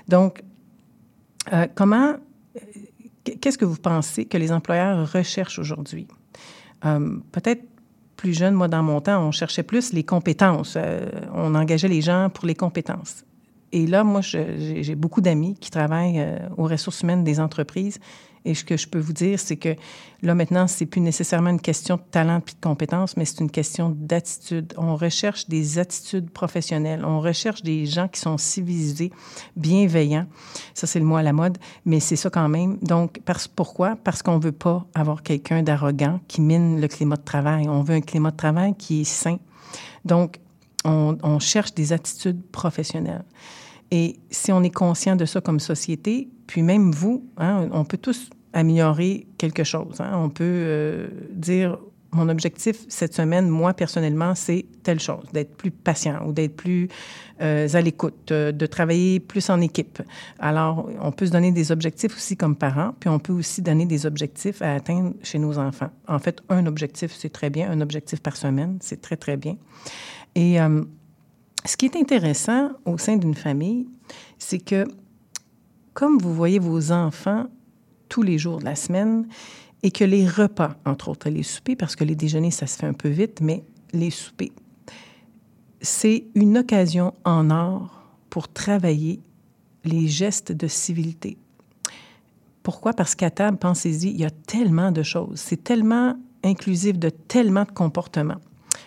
Donc, 0.08 0.42
euh, 1.52 1.66
comment, 1.74 2.14
qu'est-ce 3.24 3.58
que 3.58 3.64
vous 3.64 3.76
pensez 3.76 4.24
que 4.24 4.38
les 4.38 4.52
employeurs 4.52 5.10
recherchent 5.12 5.58
aujourd'hui? 5.58 6.06
Euh, 6.84 7.18
peut-être 7.32 7.62
plus 8.16 8.34
jeune, 8.34 8.54
moi, 8.54 8.68
dans 8.68 8.82
mon 8.82 9.00
temps, 9.00 9.26
on 9.26 9.32
cherchait 9.32 9.62
plus 9.62 9.92
les 9.92 10.04
compétences. 10.04 10.74
Euh, 10.76 11.08
on 11.32 11.54
engageait 11.54 11.88
les 11.88 12.02
gens 12.02 12.28
pour 12.28 12.46
les 12.46 12.54
compétences. 12.54 13.24
Et 13.72 13.86
là, 13.86 14.04
moi, 14.04 14.20
j'ai 14.20 14.94
beaucoup 14.94 15.20
d'amis 15.20 15.54
qui 15.60 15.70
travaillent 15.70 16.18
euh, 16.18 16.38
aux 16.56 16.66
ressources 16.66 17.02
humaines 17.02 17.24
des 17.24 17.38
entreprises. 17.38 17.98
Et 18.44 18.54
ce 18.54 18.64
que 18.64 18.76
je 18.76 18.88
peux 18.88 18.98
vous 18.98 19.12
dire, 19.12 19.38
c'est 19.38 19.56
que 19.56 19.76
là, 20.22 20.34
maintenant, 20.34 20.66
c'est 20.66 20.86
plus 20.86 21.02
nécessairement 21.02 21.50
une 21.50 21.60
question 21.60 21.96
de 21.96 22.02
talent 22.10 22.40
puis 22.40 22.54
de 22.54 22.60
compétences, 22.60 23.16
mais 23.16 23.26
c'est 23.26 23.40
une 23.40 23.50
question 23.50 23.94
d'attitude. 23.94 24.72
On 24.78 24.96
recherche 24.96 25.46
des 25.48 25.78
attitudes 25.78 26.30
professionnelles. 26.30 27.04
On 27.04 27.20
recherche 27.20 27.62
des 27.62 27.84
gens 27.84 28.08
qui 28.08 28.18
sont 28.18 28.38
civilisés, 28.38 29.12
bienveillants. 29.56 30.26
Ça, 30.72 30.86
c'est 30.86 30.98
le 30.98 31.04
mot 31.04 31.16
à 31.16 31.22
la 31.22 31.34
mode, 31.34 31.58
mais 31.84 32.00
c'est 32.00 32.16
ça 32.16 32.30
quand 32.30 32.48
même. 32.48 32.78
Donc, 32.78 33.20
parce, 33.26 33.46
pourquoi? 33.46 33.96
Parce 34.02 34.22
qu'on 34.22 34.38
veut 34.38 34.52
pas 34.52 34.86
avoir 34.94 35.22
quelqu'un 35.22 35.62
d'arrogant 35.62 36.20
qui 36.26 36.40
mine 36.40 36.80
le 36.80 36.88
climat 36.88 37.16
de 37.16 37.24
travail. 37.24 37.68
On 37.68 37.82
veut 37.82 37.94
un 37.94 38.00
climat 38.00 38.30
de 38.30 38.36
travail 38.36 38.74
qui 38.74 39.02
est 39.02 39.04
sain. 39.04 39.38
Donc, 40.06 40.40
on, 40.86 41.18
on 41.22 41.38
cherche 41.40 41.74
des 41.74 41.92
attitudes 41.92 42.40
professionnelles. 42.50 43.24
Et 43.90 44.16
si 44.30 44.52
on 44.52 44.62
est 44.62 44.74
conscient 44.74 45.16
de 45.16 45.24
ça 45.24 45.40
comme 45.40 45.60
société, 45.60 46.28
puis 46.46 46.62
même 46.62 46.92
vous, 46.92 47.24
hein, 47.36 47.68
on 47.72 47.84
peut 47.84 47.98
tous 47.98 48.30
améliorer 48.52 49.26
quelque 49.38 49.64
chose. 49.64 50.00
Hein. 50.00 50.12
On 50.14 50.28
peut 50.28 50.44
euh, 50.44 51.08
dire, 51.30 51.78
mon 52.12 52.28
objectif 52.28 52.84
cette 52.88 53.14
semaine, 53.14 53.48
moi 53.48 53.74
personnellement, 53.74 54.34
c'est 54.34 54.66
telle 54.82 55.00
chose, 55.00 55.24
d'être 55.32 55.56
plus 55.56 55.70
patient 55.70 56.24
ou 56.26 56.32
d'être 56.32 56.56
plus 56.56 56.88
euh, 57.40 57.68
à 57.72 57.80
l'écoute, 57.80 58.32
euh, 58.32 58.52
de 58.52 58.66
travailler 58.66 59.20
plus 59.20 59.48
en 59.50 59.60
équipe. 59.60 60.02
Alors, 60.38 60.88
on 61.00 61.12
peut 61.12 61.26
se 61.26 61.32
donner 61.32 61.52
des 61.52 61.70
objectifs 61.70 62.16
aussi 62.16 62.36
comme 62.36 62.56
parents, 62.56 62.94
puis 62.98 63.08
on 63.08 63.18
peut 63.18 63.32
aussi 63.32 63.62
donner 63.62 63.86
des 63.86 64.06
objectifs 64.06 64.60
à 64.62 64.74
atteindre 64.74 65.14
chez 65.22 65.38
nos 65.38 65.58
enfants. 65.58 65.90
En 66.08 66.18
fait, 66.18 66.42
un 66.48 66.66
objectif, 66.66 67.12
c'est 67.16 67.32
très 67.32 67.50
bien, 67.50 67.70
un 67.70 67.80
objectif 67.80 68.20
par 68.20 68.36
semaine, 68.36 68.78
c'est 68.80 69.00
très, 69.00 69.16
très 69.16 69.36
bien. 69.36 69.56
Et 70.34 70.58
ce 71.64 71.76
qui 71.76 71.86
est 71.86 71.96
intéressant 71.96 72.70
au 72.84 72.98
sein 72.98 73.16
d'une 73.16 73.34
famille, 73.34 73.86
c'est 74.38 74.58
que 74.58 74.86
comme 75.92 76.18
vous 76.18 76.34
voyez 76.34 76.58
vos 76.58 76.92
enfants 76.92 77.46
tous 78.08 78.22
les 78.22 78.38
jours 78.38 78.58
de 78.58 78.64
la 78.64 78.74
semaine 78.74 79.26
et 79.82 79.90
que 79.90 80.04
les 80.04 80.26
repas, 80.26 80.76
entre 80.84 81.08
autres 81.08 81.28
les 81.28 81.42
soupers, 81.42 81.76
parce 81.76 81.96
que 81.96 82.04
les 82.04 82.14
déjeuners, 82.14 82.50
ça 82.50 82.66
se 82.66 82.78
fait 82.78 82.86
un 82.86 82.92
peu 82.92 83.08
vite, 83.08 83.40
mais 83.40 83.64
les 83.92 84.10
soupers, 84.10 84.52
c'est 85.80 86.26
une 86.34 86.58
occasion 86.58 87.14
en 87.24 87.50
or 87.50 88.04
pour 88.28 88.48
travailler 88.48 89.20
les 89.84 90.08
gestes 90.08 90.52
de 90.52 90.66
civilité. 90.68 91.38
Pourquoi? 92.62 92.92
Parce 92.92 93.14
qu'à 93.14 93.30
table, 93.30 93.56
pensez-y, 93.56 94.10
il 94.10 94.20
y 94.20 94.24
a 94.24 94.30
tellement 94.30 94.92
de 94.92 95.02
choses. 95.02 95.40
C'est 95.40 95.64
tellement 95.64 96.14
inclusif 96.44 96.98
de 96.98 97.08
tellement 97.08 97.64
de 97.64 97.70
comportements. 97.70 98.40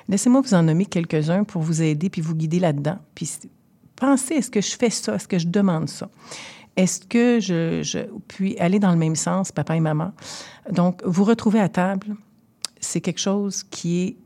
Laissez-moi 0.10 0.42
vous 0.42 0.54
en 0.54 0.64
nommer 0.64 0.86
quelques-uns 0.86 1.44
pour 1.44 1.62
vous 1.62 1.82
aider 1.82 2.10
puis 2.10 2.22
vous 2.22 2.36
guider 2.36 2.60
là-dedans. 2.60 2.98
Puis 3.16 3.30
pensez, 3.96 4.36
est-ce 4.36 4.52
que 4.52 4.62
je 4.62 4.76
fais 4.78 4.90
ça? 4.90 5.16
Est-ce 5.16 5.28
que 5.28 5.40
je 5.40 5.48
demande 5.48 5.90
ça? 5.90 6.10
Est-ce 6.76 7.06
que 7.06 7.40
je, 7.40 8.08
puis 8.28 8.58
aller 8.58 8.80
dans 8.80 8.92
le 8.92 8.98
même 8.98 9.16
sens, 9.16 9.52
papa 9.52 9.76
et 9.76 9.80
maman? 9.80 10.12
Donc, 10.72 11.02
vous 11.06 11.24
retrouver 11.24 11.60
à 11.60 11.70
table, 11.70 12.16
c'est 12.80 13.00
quelque 13.00 13.20
chose 13.20 13.64
qui 13.64 14.02
est 14.02 14.18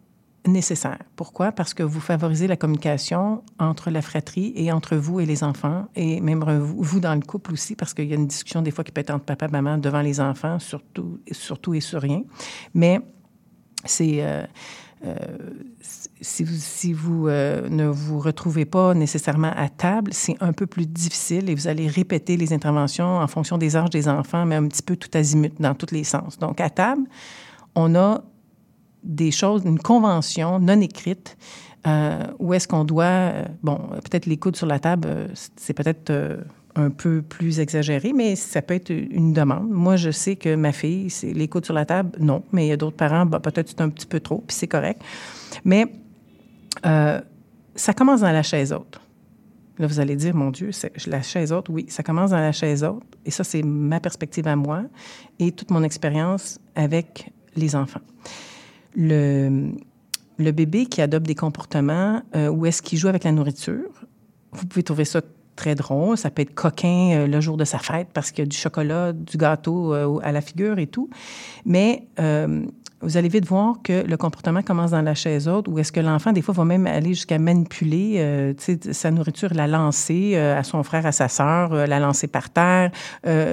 nécessaire. 0.47 0.99
Pourquoi? 1.17 1.51
Parce 1.51 1.73
que 1.73 1.83
vous 1.83 1.99
favorisez 1.99 2.47
la 2.47 2.55
communication 2.55 3.43
entre 3.59 3.91
la 3.91 4.01
fratrie 4.01 4.53
et 4.55 4.71
entre 4.71 4.95
vous 4.95 5.19
et 5.19 5.25
les 5.25 5.43
enfants, 5.43 5.87
et 5.95 6.21
même 6.21 6.41
vous 6.59 7.01
dans 7.01 7.15
le 7.15 7.21
couple 7.21 7.51
aussi, 7.51 7.75
parce 7.75 7.93
qu'il 7.93 8.05
y 8.05 8.13
a 8.13 8.15
une 8.15 8.27
discussion 8.27 8.61
des 8.61 8.71
fois 8.71 8.85
qui 8.85 8.93
peut 8.93 9.01
être 9.01 9.09
entre 9.09 9.25
papa 9.25 9.47
et 9.47 9.51
maman 9.51 9.77
devant 9.77 10.01
les 10.01 10.21
enfants, 10.21 10.57
surtout, 10.59 11.19
surtout 11.31 11.73
et 11.73 11.81
sur 11.81 12.01
rien. 12.01 12.23
Mais 12.73 13.01
c'est... 13.83 14.23
Euh, 14.23 14.45
euh, 15.05 15.13
si 16.21 16.43
vous, 16.43 16.55
si 16.55 16.93
vous 16.93 17.27
euh, 17.27 17.69
ne 17.69 17.85
vous 17.85 18.19
retrouvez 18.19 18.65
pas 18.65 18.93
nécessairement 18.93 19.51
à 19.55 19.69
table, 19.69 20.11
c'est 20.13 20.35
un 20.39 20.53
peu 20.53 20.65
plus 20.65 20.87
difficile 20.87 21.49
et 21.49 21.55
vous 21.55 21.67
allez 21.67 21.87
répéter 21.87 22.35
les 22.35 22.51
interventions 22.51 23.17
en 23.17 23.27
fonction 23.27 23.57
des 23.57 23.75
âges 23.75 23.91
des 23.91 24.07
enfants, 24.07 24.45
mais 24.45 24.55
un 24.55 24.67
petit 24.67 24.81
peu 24.81 24.95
tout 24.95 25.09
azimut, 25.13 25.53
dans 25.61 25.75
tous 25.75 25.93
les 25.93 26.03
sens. 26.03 26.39
Donc, 26.39 26.59
à 26.59 26.69
table, 26.69 27.03
on 27.75 27.93
a 27.95 28.23
des 29.03 29.31
choses, 29.31 29.63
une 29.65 29.79
convention 29.79 30.59
non 30.59 30.81
écrite 30.81 31.37
euh, 31.85 32.23
où 32.39 32.53
est-ce 32.53 32.67
qu'on 32.67 32.83
doit, 32.83 33.31
bon, 33.61 33.77
peut-être 34.03 34.25
les 34.25 34.37
coudes 34.37 34.55
sur 34.55 34.67
la 34.67 34.79
table, 34.79 35.29
c'est 35.55 35.73
peut-être 35.73 36.11
un 36.77 36.91
peu 36.91 37.21
plus 37.23 37.59
exagéré, 37.59 38.13
mais 38.13 38.35
ça 38.35 38.61
peut 38.61 38.75
être 38.75 38.91
une 38.91 39.33
demande. 39.33 39.69
Moi, 39.69 39.95
je 39.95 40.11
sais 40.11 40.35
que 40.35 40.55
ma 40.55 40.71
fille, 40.71 41.09
c'est 41.09 41.33
les 41.33 41.47
coudes 41.47 41.65
sur 41.65 41.73
la 41.73 41.85
table, 41.85 42.11
non, 42.19 42.43
mais 42.51 42.65
il 42.65 42.69
y 42.69 42.71
a 42.71 42.77
d'autres 42.77 42.95
parents, 42.95 43.25
bah, 43.25 43.39
peut-être 43.39 43.69
c'est 43.69 43.81
un 43.81 43.89
petit 43.89 44.05
peu 44.05 44.19
trop, 44.19 44.43
puis 44.45 44.55
c'est 44.55 44.67
correct. 44.67 45.01
Mais 45.65 45.87
euh, 46.85 47.19
ça 47.75 47.93
commence 47.93 48.21
dans 48.21 48.31
la 48.31 48.43
chaise 48.43 48.71
haute. 48.71 49.01
Là, 49.79 49.87
vous 49.87 49.99
allez 49.99 50.15
dire, 50.15 50.35
mon 50.35 50.51
Dieu, 50.51 50.69
la 51.07 51.21
chaise 51.21 51.51
haute, 51.51 51.69
oui, 51.69 51.85
ça 51.89 52.03
commence 52.03 52.31
dans 52.31 52.39
la 52.39 52.51
chaise 52.51 52.83
haute. 52.83 53.03
Et 53.25 53.31
ça, 53.31 53.43
c'est 53.43 53.63
ma 53.63 53.99
perspective 53.99 54.47
à 54.47 54.55
moi 54.55 54.83
et 55.39 55.51
toute 55.51 55.71
mon 55.71 55.83
expérience 55.83 56.59
avec 56.75 57.31
les 57.55 57.75
enfants. 57.75 58.01
Le, 58.95 59.71
le 60.37 60.51
bébé 60.51 60.85
qui 60.85 61.01
adopte 61.01 61.25
des 61.27 61.35
comportements 61.35 62.21
euh, 62.35 62.49
où 62.49 62.65
est-ce 62.65 62.81
qu'il 62.81 62.97
joue 62.97 63.07
avec 63.07 63.23
la 63.23 63.31
nourriture, 63.31 63.89
vous 64.51 64.65
pouvez 64.65 64.83
trouver 64.83 65.05
ça 65.05 65.21
très 65.57 65.75
drôle. 65.75 66.17
Ça 66.17 66.29
peut 66.29 66.43
être 66.43 66.55
coquin 66.55 67.11
euh, 67.11 67.27
le 67.27 67.41
jour 67.41 67.57
de 67.57 67.65
sa 67.65 67.79
fête 67.79 68.07
parce 68.13 68.31
qu'il 68.31 68.45
y 68.45 68.47
a 68.47 68.49
du 68.49 68.55
chocolat, 68.55 69.11
du 69.11 69.35
gâteau 69.35 69.93
euh, 69.93 70.19
à 70.23 70.31
la 70.31 70.39
figure 70.39 70.79
et 70.79 70.87
tout. 70.87 71.09
Mais 71.65 72.07
euh, 72.19 72.65
vous 73.01 73.15
allez 73.15 73.29
vite 73.29 73.45
voir 73.45 73.75
que 73.83 74.05
le 74.07 74.17
comportement 74.17 74.63
commence 74.63 74.91
dans 74.91 75.03
la 75.03 75.13
chaise 75.13 75.47
haute, 75.47 75.67
où 75.67 75.77
est-ce 75.77 75.91
que 75.91 75.99
l'enfant, 75.99 76.31
des 76.31 76.41
fois, 76.41 76.55
va 76.55 76.65
même 76.65 76.87
aller 76.87 77.13
jusqu'à 77.13 77.37
manipuler 77.37 78.15
euh, 78.17 78.53
sa 78.91 79.11
nourriture, 79.11 79.53
la 79.53 79.67
lancer 79.67 80.31
euh, 80.33 80.57
à 80.57 80.63
son 80.63 80.81
frère, 80.81 81.05
à 81.05 81.11
sa 81.11 81.27
sœur, 81.27 81.73
euh, 81.73 81.85
la 81.85 81.99
lancer 81.99 82.27
par 82.27 82.49
terre, 82.49 82.91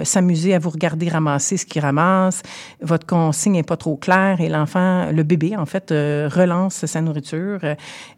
s'amuser 0.04 0.54
à 0.54 0.58
vous 0.58 0.70
regarder 0.70 1.08
ramasser 1.08 1.56
ce 1.56 1.66
qu'il 1.66 1.82
ramasse. 1.82 2.42
Votre 2.80 3.06
consigne 3.06 3.52
n'est 3.52 3.62
pas 3.62 3.76
trop 3.76 3.96
claire 3.96 4.40
et 4.40 4.48
l'enfant, 4.48 5.10
le 5.12 5.22
bébé, 5.22 5.56
en 5.56 5.66
fait, 5.66 5.90
relance 5.90 6.86
sa 6.86 7.00
nourriture. 7.00 7.60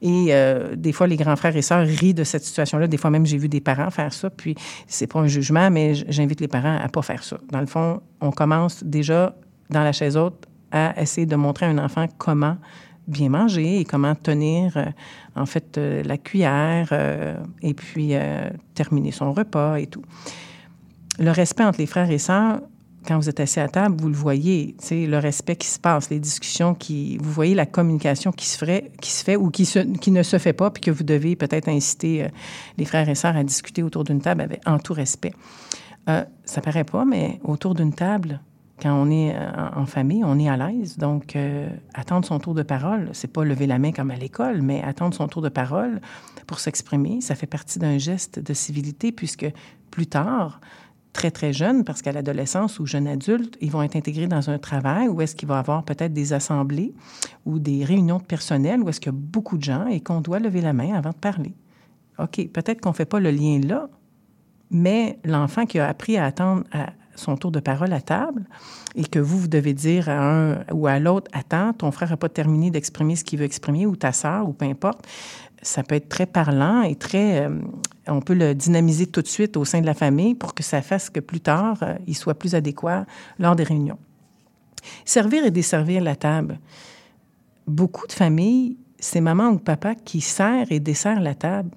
et 0.03 0.33
des 0.77 0.93
fois, 0.93 1.07
les 1.07 1.17
grands 1.17 1.37
frères 1.37 1.57
et 1.57 1.63
sœurs 1.63 1.87
rient 1.87 2.15
de 2.15 2.25
cette 2.25 2.45
situation-là. 2.45 2.87
Des 2.87 2.97
fois, 2.97 3.11
même, 3.11 3.27
j'ai 3.27 3.39
vu 3.39 3.49
des 3.49 3.61
parents 3.61 3.91
faire 3.91 4.13
ça. 4.13 4.31
Puis, 4.31 4.55
c'est 4.87 5.07
pas 5.07 5.21
un 5.21 5.27
jugement, 5.27 5.71
mais 5.71 5.95
j'invite 5.95 6.41
les 6.41 6.49
parents 6.49 6.79
à 6.83 6.89
pas 6.89 7.03
faire 7.03 7.23
ça. 7.25 7.39
Dans 7.51 7.61
le 7.61 7.67
fond, 7.67 8.01
on 8.21 8.31
commence 8.31 8.85
déjà 8.85 9.35
dans 9.71 9.83
la 9.83 9.93
chaise 9.93 10.17
haute 10.17 10.47
à 10.73 11.01
essayer 11.01 11.27
de 11.27 11.37
montrer 11.37 11.67
à 11.67 11.71
un 11.71 11.79
enfant 11.79 12.07
comment 12.19 12.57
bien 13.07 13.29
manger 13.29 13.81
et 13.81 13.85
comment 13.85 14.15
tenir, 14.15 14.77
euh, 14.77 14.85
en 15.35 15.47
fait, 15.47 15.79
euh, 15.79 16.03
la 16.03 16.19
cuillère 16.19 16.89
euh, 16.93 17.37
et 17.63 17.75
puis 17.75 18.15
terminer 18.75 19.13
son 19.13 19.33
repas 19.33 19.77
et 19.77 19.87
tout. 19.87 20.03
Le 21.19 21.31
respect 21.31 21.65
entre 21.65 21.79
les 21.79 21.87
frères 21.87 22.11
et 22.11 22.19
sœurs, 22.19 22.61
quand 23.07 23.17
vous 23.17 23.29
êtes 23.29 23.39
assis 23.39 23.61
à 23.61 23.69
table, 23.69 23.97
vous 23.99 24.09
le 24.09 24.15
voyez, 24.15 24.75
sais, 24.79 25.07
le 25.07 25.19
respect 25.19 25.55
qui 25.55 25.69
se 25.69 25.79
passe, 25.79 26.11
les 26.11 26.19
discussions 26.19 26.75
qui, 26.75 27.19
vous 27.19 27.31
voyez 27.31 27.55
la 27.55 27.65
communication 27.65 28.33
qui 28.33 28.47
se 28.47 28.65
qui 29.01 29.11
se 29.13 29.25
fait 29.25 29.37
ou 29.37 29.51
qui, 29.51 30.11
ne 30.11 30.23
se 30.25 30.39
fait 30.39 30.53
pas, 30.53 30.71
puis 30.71 30.83
que 30.83 30.91
vous 30.91 31.05
devez 31.05 31.37
peut-être 31.37 31.69
inciter 31.69 32.27
les 32.77 32.85
frères 32.85 33.09
et 33.09 33.15
sœurs 33.15 33.37
à 33.37 33.45
discuter 33.45 33.85
autour 33.85 34.03
d'une 34.03 34.21
table 34.21 34.41
avec, 34.41 34.61
en 34.67 34.81
tout 34.81 34.93
respect. 34.93 35.33
Ça 36.07 36.61
paraît 36.61 36.85
pas, 36.85 37.05
mais 37.05 37.39
autour 37.45 37.77
d'une 37.77 37.93
table, 37.93 38.41
quand 38.81 38.95
on 38.95 39.11
est 39.11 39.35
euh, 39.35 39.51
en 39.75 39.87
famille, 39.87 40.23
on 40.25 40.39
est 40.39 40.49
à 40.49 40.57
l'aise. 40.57 40.99
Donc, 40.99 41.35
euh, 41.35 41.69
attendre 41.95 42.27
son 42.27 42.39
tour 42.39 42.55
de 42.55 42.63
parole, 42.63 43.09
c'est 43.13 43.33
pas 43.33 43.45
lever 43.45 43.67
la 43.67 43.79
main 43.79 43.93
comme 43.93 44.11
à 44.11 44.17
l'école, 44.17 44.61
mais 44.63 44.83
attendre 44.83 45.15
son 45.15 45.29
tour 45.29 45.43
de 45.43 45.49
parole 45.49 46.01
pour 46.47 46.61
s'exprimer, 46.61 47.21
ça 47.21 47.35
fait 47.35 47.47
partie 47.47 47.79
d'un 47.79 47.99
geste 47.99 48.39
de 48.39 48.55
civilité, 48.55 49.13
puisque 49.13 49.47
plus 49.91 50.07
tard, 50.07 50.61
très, 51.15 51.31
très 51.31 51.55
jeunes, 51.55 51.85
parce 51.85 52.03
qu'à 52.03 52.13
l'adolescence 52.13 52.79
ou 52.79 52.85
jeune 52.85 53.09
adulte, 53.09 53.57
ils 53.63 53.71
vont 53.71 53.83
être 53.83 53.97
intégrés 53.97 54.27
dans 54.27 54.51
un 54.51 54.59
travail 54.59 55.09
où 55.09 55.23
est-ce 55.23 55.35
qu'il 55.35 55.49
va 55.49 55.57
y 55.57 55.59
avoir 55.59 55.83
peut-être 55.83 56.13
des 56.13 56.35
assemblées 56.35 56.93
ou 57.47 57.59
des 57.59 57.85
réunions 57.85 58.19
de 58.19 58.25
personnel 58.25 58.83
où 58.83 58.89
est-ce 58.91 59.01
qu'il 59.01 59.13
y 59.13 59.17
a 59.17 59.19
beaucoup 59.19 59.57
de 59.57 59.63
gens 59.63 59.87
et 59.87 60.01
qu'on 60.01 60.21
doit 60.21 60.39
lever 60.39 60.61
la 60.61 60.75
main 60.75 60.95
avant 60.95 61.11
de 61.11 61.17
parler. 61.17 61.55
OK, 62.19 62.49
peut-être 62.53 62.83
qu'on 62.83 62.91
ne 62.91 62.95
fait 62.95 63.07
pas 63.07 63.21
le 63.21 63.31
lien 63.31 63.59
là, 63.61 63.89
mais 64.71 65.19
l'enfant 65.25 65.65
qui 65.65 65.79
a 65.79 65.89
appris 65.89 66.19
à 66.19 66.27
attendre 66.27 66.65
à 66.73 66.91
son 67.17 67.37
tour 67.37 67.51
de 67.51 67.61
parole 67.61 67.93
à 67.93 68.01
table 68.01 68.45
et 68.95 69.05
que 69.05 69.19
vous, 69.19 69.39
vous 69.39 69.49
devez 69.49 69.75
dire 69.75 70.09
à 70.09 70.19
un 70.19 70.65
ou 70.73 70.87
à 70.87 70.99
l'autre, 70.99 71.31
attends, 71.33 71.73
ton 71.73 71.91
frère 71.91 72.11
n'a 72.11 72.17
pas 72.17 72.29
terminé 72.29 72.71
d'exprimer 72.71 73.17
ce 73.17 73.25
qu'il 73.25 73.39
veut 73.39 73.45
exprimer 73.45 73.87
ou 73.87 73.97
ta 73.97 74.13
sœur 74.13 74.49
ou 74.49 74.53
peu 74.53 74.65
importe, 74.65 75.07
ça 75.63 75.83
peut 75.83 75.95
être 75.95 76.09
très 76.09 76.27
parlant 76.27 76.83
et 76.83 76.95
très... 76.95 77.47
euh, 77.47 77.59
on 78.07 78.21
peut 78.21 78.35
le 78.35 78.55
dynamiser 78.55 79.07
tout 79.07 79.23
de 79.23 79.27
suite 79.27 79.57
au 79.57 79.65
sein 79.65 79.81
de 79.81 79.87
la 79.87 79.95
famille 79.95 80.35
pour 80.35 80.55
que 80.55 80.63
ça 80.63 80.81
fasse 80.83 81.11
que 81.11 81.21
plus 81.21 81.41
tard, 81.41 81.79
euh, 81.83 81.95
il 82.07 82.15
soit 82.15 82.35
plus 82.35 82.55
adéquat 82.55 83.05
lors 83.39 83.57
des 83.57 83.65
réunions. 83.65 83.99
Servir 85.05 85.45
et 85.45 85.51
desservir 85.51 86.03
la 86.03 86.15
table. 86.15 86.61
Beaucoup 87.67 88.07
de 88.07 88.13
familles, 88.13 88.77
c'est 89.01 89.21
maman 89.21 89.49
ou 89.49 89.59
papa 89.59 89.95
qui 89.95 90.21
sert 90.21 90.71
et 90.71 90.79
dessert 90.79 91.21
la 91.21 91.35
table. 91.35 91.71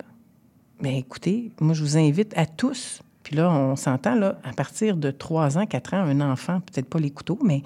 Mais 0.81 0.99
écoutez, 0.99 1.51
moi, 1.59 1.73
je 1.73 1.81
vous 1.81 1.97
invite 1.97 2.37
à 2.37 2.45
tous, 2.45 3.01
puis 3.29 3.37
là, 3.37 3.51
on 3.51 3.75
s'entend, 3.75 4.15
là, 4.15 4.39
à 4.43 4.53
partir 4.53 4.97
de 4.97 5.11
3 5.11 5.59
ans, 5.59 5.67
4 5.67 5.93
ans, 5.93 5.97
un 5.97 6.19
enfant, 6.19 6.61
peut-être 6.61 6.89
pas 6.89 6.97
les 6.97 7.11
couteaux, 7.11 7.37
mais 7.43 7.61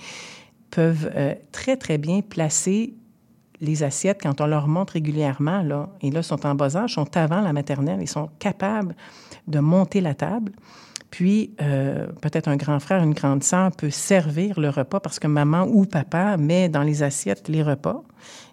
peuvent 0.71 1.09
euh, 1.15 1.35
très, 1.53 1.77
très 1.77 1.97
bien 1.97 2.19
placer 2.19 2.95
les 3.61 3.81
assiettes 3.83 4.19
quand 4.21 4.41
on 4.41 4.45
leur 4.45 4.67
montre 4.67 4.91
régulièrement, 4.91 5.61
là, 5.61 5.87
et 6.01 6.11
là, 6.11 6.21
sont 6.21 6.45
en 6.45 6.53
bas 6.53 6.75
âge, 6.75 6.95
sont 6.95 7.15
avant 7.15 7.39
la 7.39 7.53
maternelle, 7.53 7.99
ils 8.01 8.09
sont 8.09 8.29
capables 8.39 8.93
de 9.47 9.59
monter 9.59 10.01
la 10.01 10.13
table. 10.13 10.51
Puis, 11.13 11.51
euh, 11.61 12.07
peut-être 12.21 12.47
un 12.47 12.55
grand 12.55 12.79
frère, 12.79 13.03
une 13.03 13.13
grande 13.13 13.43
sœur 13.43 13.69
peut 13.69 13.91
servir 13.91 14.59
le 14.59 14.69
repas 14.69 14.99
parce 14.99 15.19
que 15.19 15.27
maman 15.27 15.67
ou 15.67 15.85
papa 15.85 16.37
met 16.37 16.69
dans 16.69 16.81
les 16.81 17.03
assiettes 17.03 17.49
les 17.49 17.61
repas. 17.61 18.03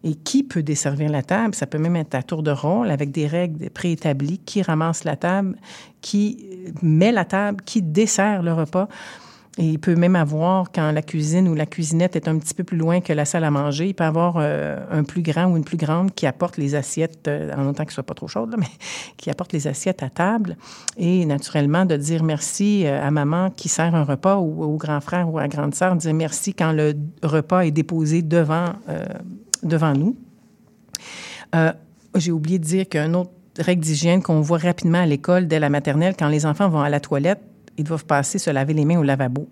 Et 0.04 0.14
qui 0.14 0.42
peut 0.42 0.62
desservir 0.62 1.08
la 1.08 1.22
table? 1.22 1.54
Ça 1.54 1.66
peut 1.66 1.78
même 1.78 1.96
être 1.96 2.14
à 2.14 2.22
tour 2.22 2.42
de 2.42 2.50
rôle 2.50 2.90
avec 2.90 3.12
des 3.12 3.26
règles 3.26 3.70
préétablies. 3.70 4.40
Qui 4.40 4.60
ramasse 4.60 5.04
la 5.04 5.16
table? 5.16 5.56
Qui 6.02 6.50
met 6.82 7.12
la 7.12 7.24
table? 7.24 7.62
Qui 7.64 7.80
dessert 7.80 8.42
le 8.42 8.52
repas? 8.52 8.88
Et 9.60 9.72
il 9.72 9.78
peut 9.78 9.94
même 9.94 10.16
avoir, 10.16 10.72
quand 10.72 10.90
la 10.90 11.02
cuisine 11.02 11.46
ou 11.46 11.54
la 11.54 11.66
cuisinette 11.66 12.16
est 12.16 12.28
un 12.28 12.38
petit 12.38 12.54
peu 12.54 12.64
plus 12.64 12.78
loin 12.78 13.02
que 13.02 13.12
la 13.12 13.26
salle 13.26 13.44
à 13.44 13.50
manger, 13.50 13.88
il 13.88 13.94
peut 13.94 14.04
avoir 14.04 14.36
euh, 14.38 14.78
un 14.90 15.04
plus 15.04 15.20
grand 15.20 15.52
ou 15.52 15.56
une 15.58 15.64
plus 15.64 15.76
grande 15.76 16.14
qui 16.14 16.26
apporte 16.26 16.56
les 16.56 16.74
assiettes, 16.74 17.28
euh, 17.28 17.54
en 17.54 17.66
autant 17.66 17.84
que 17.84 17.90
ce 17.90 17.96
soit 17.96 18.02
pas 18.02 18.14
trop 18.14 18.26
chaude, 18.26 18.52
là, 18.52 18.56
mais 18.58 18.68
qui 19.18 19.28
apporte 19.28 19.52
les 19.52 19.66
assiettes 19.66 20.02
à 20.02 20.08
table. 20.08 20.56
Et 20.96 21.26
naturellement, 21.26 21.84
de 21.84 21.94
dire 21.98 22.22
merci 22.22 22.86
euh, 22.86 23.06
à 23.06 23.10
maman 23.10 23.50
qui 23.50 23.68
sert 23.68 23.94
un 23.94 24.04
repas 24.04 24.38
ou 24.38 24.62
au 24.62 24.78
grand 24.78 25.02
frère 25.02 25.30
ou 25.30 25.38
à 25.38 25.46
grande 25.46 25.74
sœur, 25.74 25.94
dire 25.94 26.14
merci 26.14 26.54
quand 26.54 26.72
le 26.72 26.94
repas 27.22 27.60
est 27.60 27.70
déposé 27.70 28.22
devant, 28.22 28.70
euh, 28.88 29.04
devant 29.62 29.92
nous. 29.92 30.16
J'ai 32.14 32.32
oublié 32.32 32.58
de 32.58 32.64
dire 32.64 32.88
qu'une 32.88 33.14
autre 33.14 33.32
règle 33.58 33.82
d'hygiène 33.82 34.22
qu'on 34.22 34.40
voit 34.40 34.56
rapidement 34.56 35.02
à 35.02 35.06
l'école 35.06 35.46
dès 35.48 35.58
la 35.58 35.68
maternelle, 35.68 36.14
quand 36.18 36.28
les 36.28 36.46
enfants 36.46 36.70
vont 36.70 36.80
à 36.80 36.88
la 36.88 36.98
toilette, 36.98 37.42
ils 37.80 37.84
doivent 37.84 38.04
passer 38.04 38.38
se 38.38 38.50
laver 38.50 38.74
les 38.74 38.84
mains 38.84 38.98
au 38.98 39.02
lavabo. 39.02 39.48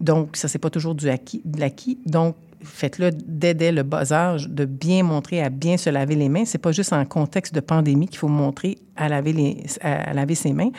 Donc, 0.00 0.36
ça, 0.38 0.48
c'est 0.48 0.58
pas 0.58 0.70
toujours 0.70 0.94
du 0.94 1.10
acquis, 1.10 1.42
de 1.44 1.60
l'acquis. 1.60 1.98
Donc, 2.06 2.34
faites-le 2.62 3.10
dès, 3.12 3.52
dès 3.52 3.72
le 3.72 3.82
bas 3.82 4.10
âge 4.10 4.48
de 4.48 4.64
bien 4.64 5.02
montrer 5.02 5.42
à 5.42 5.50
bien 5.50 5.76
se 5.76 5.90
laver 5.90 6.14
les 6.14 6.30
mains. 6.30 6.46
C'est 6.46 6.56
pas 6.56 6.72
juste 6.72 6.94
en 6.94 7.04
contexte 7.04 7.54
de 7.54 7.60
pandémie 7.60 8.08
qu'il 8.08 8.18
faut 8.18 8.28
montrer 8.28 8.78
à 8.96 9.10
laver, 9.10 9.34
les, 9.34 9.64
à, 9.82 10.14
laver 10.14 10.34
ses 10.34 10.54
mains. 10.54 10.70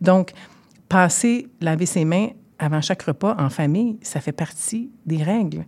Donc, 0.00 0.32
passer 0.88 1.46
laver 1.60 1.86
ses 1.86 2.04
mains 2.04 2.30
avant 2.58 2.80
chaque 2.80 3.02
repas 3.02 3.36
en 3.38 3.48
famille, 3.48 3.98
ça 4.02 4.20
fait 4.20 4.32
partie 4.32 4.90
des 5.04 5.22
règles, 5.22 5.64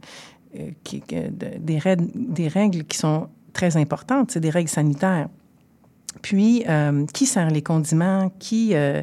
euh, 0.58 0.70
qui, 0.82 1.04
des, 1.08 1.96
des 2.16 2.48
règles 2.48 2.82
qui 2.82 2.98
sont 2.98 3.28
très 3.52 3.76
importantes. 3.76 4.32
C'est 4.32 4.40
des 4.40 4.50
règles 4.50 4.70
sanitaires. 4.70 5.28
Puis, 6.20 6.64
euh, 6.68 7.06
qui 7.14 7.26
sert 7.26 7.48
les 7.50 7.62
condiments? 7.62 8.32
Qui 8.40 8.74
euh, 8.74 9.02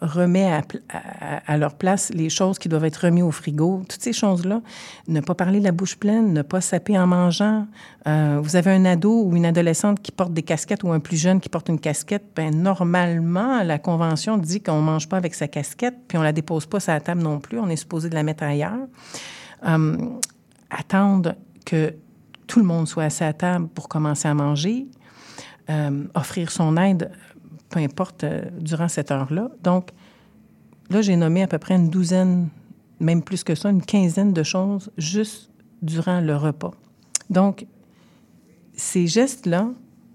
remet 0.00 0.52
à, 0.52 0.62
à- 0.90 1.52
à 1.52 1.56
leur 1.56 1.74
place 1.74 2.10
les 2.14 2.28
choses 2.28 2.58
qui 2.58 2.68
doivent 2.68 2.84
être 2.84 3.04
remises 3.06 3.24
au 3.24 3.30
frigo? 3.30 3.82
Toutes 3.88 4.02
ces 4.02 4.12
choses-là. 4.12 4.60
Ne 5.08 5.20
pas 5.20 5.34
parler 5.34 5.60
la 5.60 5.72
bouche 5.72 5.96
pleine, 5.96 6.32
ne 6.32 6.42
pas 6.42 6.60
saper 6.60 6.98
en 6.98 7.06
mangeant. 7.06 7.66
Euh, 8.06 8.38
vous 8.42 8.56
avez 8.56 8.72
un 8.72 8.84
ado 8.84 9.22
ou 9.24 9.34
une 9.36 9.46
adolescente 9.46 10.00
qui 10.02 10.12
porte 10.12 10.32
des 10.32 10.42
casquettes 10.42 10.84
ou 10.84 10.92
un 10.92 11.00
plus 11.00 11.16
jeune 11.16 11.40
qui 11.40 11.48
porte 11.48 11.68
une 11.68 11.80
casquette. 11.80 12.24
Ben, 12.36 12.54
normalement, 12.54 13.62
la 13.62 13.78
Convention 13.78 14.36
dit 14.38 14.62
qu'on 14.62 14.76
ne 14.80 14.86
mange 14.86 15.08
pas 15.08 15.16
avec 15.16 15.34
sa 15.34 15.48
casquette, 15.48 15.94
puis 16.08 16.18
on 16.18 16.22
la 16.22 16.32
dépose 16.32 16.66
pas 16.66 16.80
sur 16.80 16.92
la 16.92 17.00
table 17.00 17.22
non 17.22 17.40
plus. 17.40 17.58
On 17.58 17.68
est 17.68 17.76
supposé 17.76 18.08
de 18.08 18.14
la 18.14 18.22
mettre 18.22 18.42
ailleurs. 18.44 18.86
Euh, 19.66 19.96
attendre 20.70 21.34
que 21.64 21.94
tout 22.46 22.60
le 22.60 22.66
monde 22.66 22.86
soit 22.86 23.04
assis 23.04 23.24
à 23.24 23.32
table 23.32 23.66
pour 23.68 23.88
commencer 23.88 24.28
à 24.28 24.34
manger, 24.34 24.86
euh, 25.70 26.04
offrir 26.14 26.50
son 26.52 26.76
aide, 26.76 27.10
importe, 27.78 28.24
euh, 28.24 28.42
durant 28.60 28.88
cette 28.88 29.10
heure-là. 29.10 29.50
Donc, 29.62 29.90
là, 30.90 31.02
j'ai 31.02 31.16
nommé 31.16 31.42
à 31.42 31.46
peu 31.46 31.58
près 31.58 31.74
une 31.74 31.90
douzaine, 31.90 32.48
même 33.00 33.22
plus 33.22 33.44
que 33.44 33.54
ça, 33.54 33.70
une 33.70 33.82
quinzaine 33.82 34.32
de 34.32 34.42
choses 34.42 34.90
juste 34.98 35.50
durant 35.82 36.20
le 36.20 36.36
repas. 36.36 36.72
Donc, 37.30 37.66
ces 38.74 39.06
gestes-là 39.06 39.70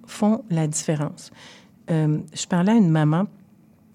font 0.06 0.44
la 0.50 0.68
différence. 0.68 1.32
Euh, 1.90 2.20
je 2.34 2.46
parlais 2.46 2.74
à 2.74 2.76
une 2.76 2.90
maman 2.90 3.26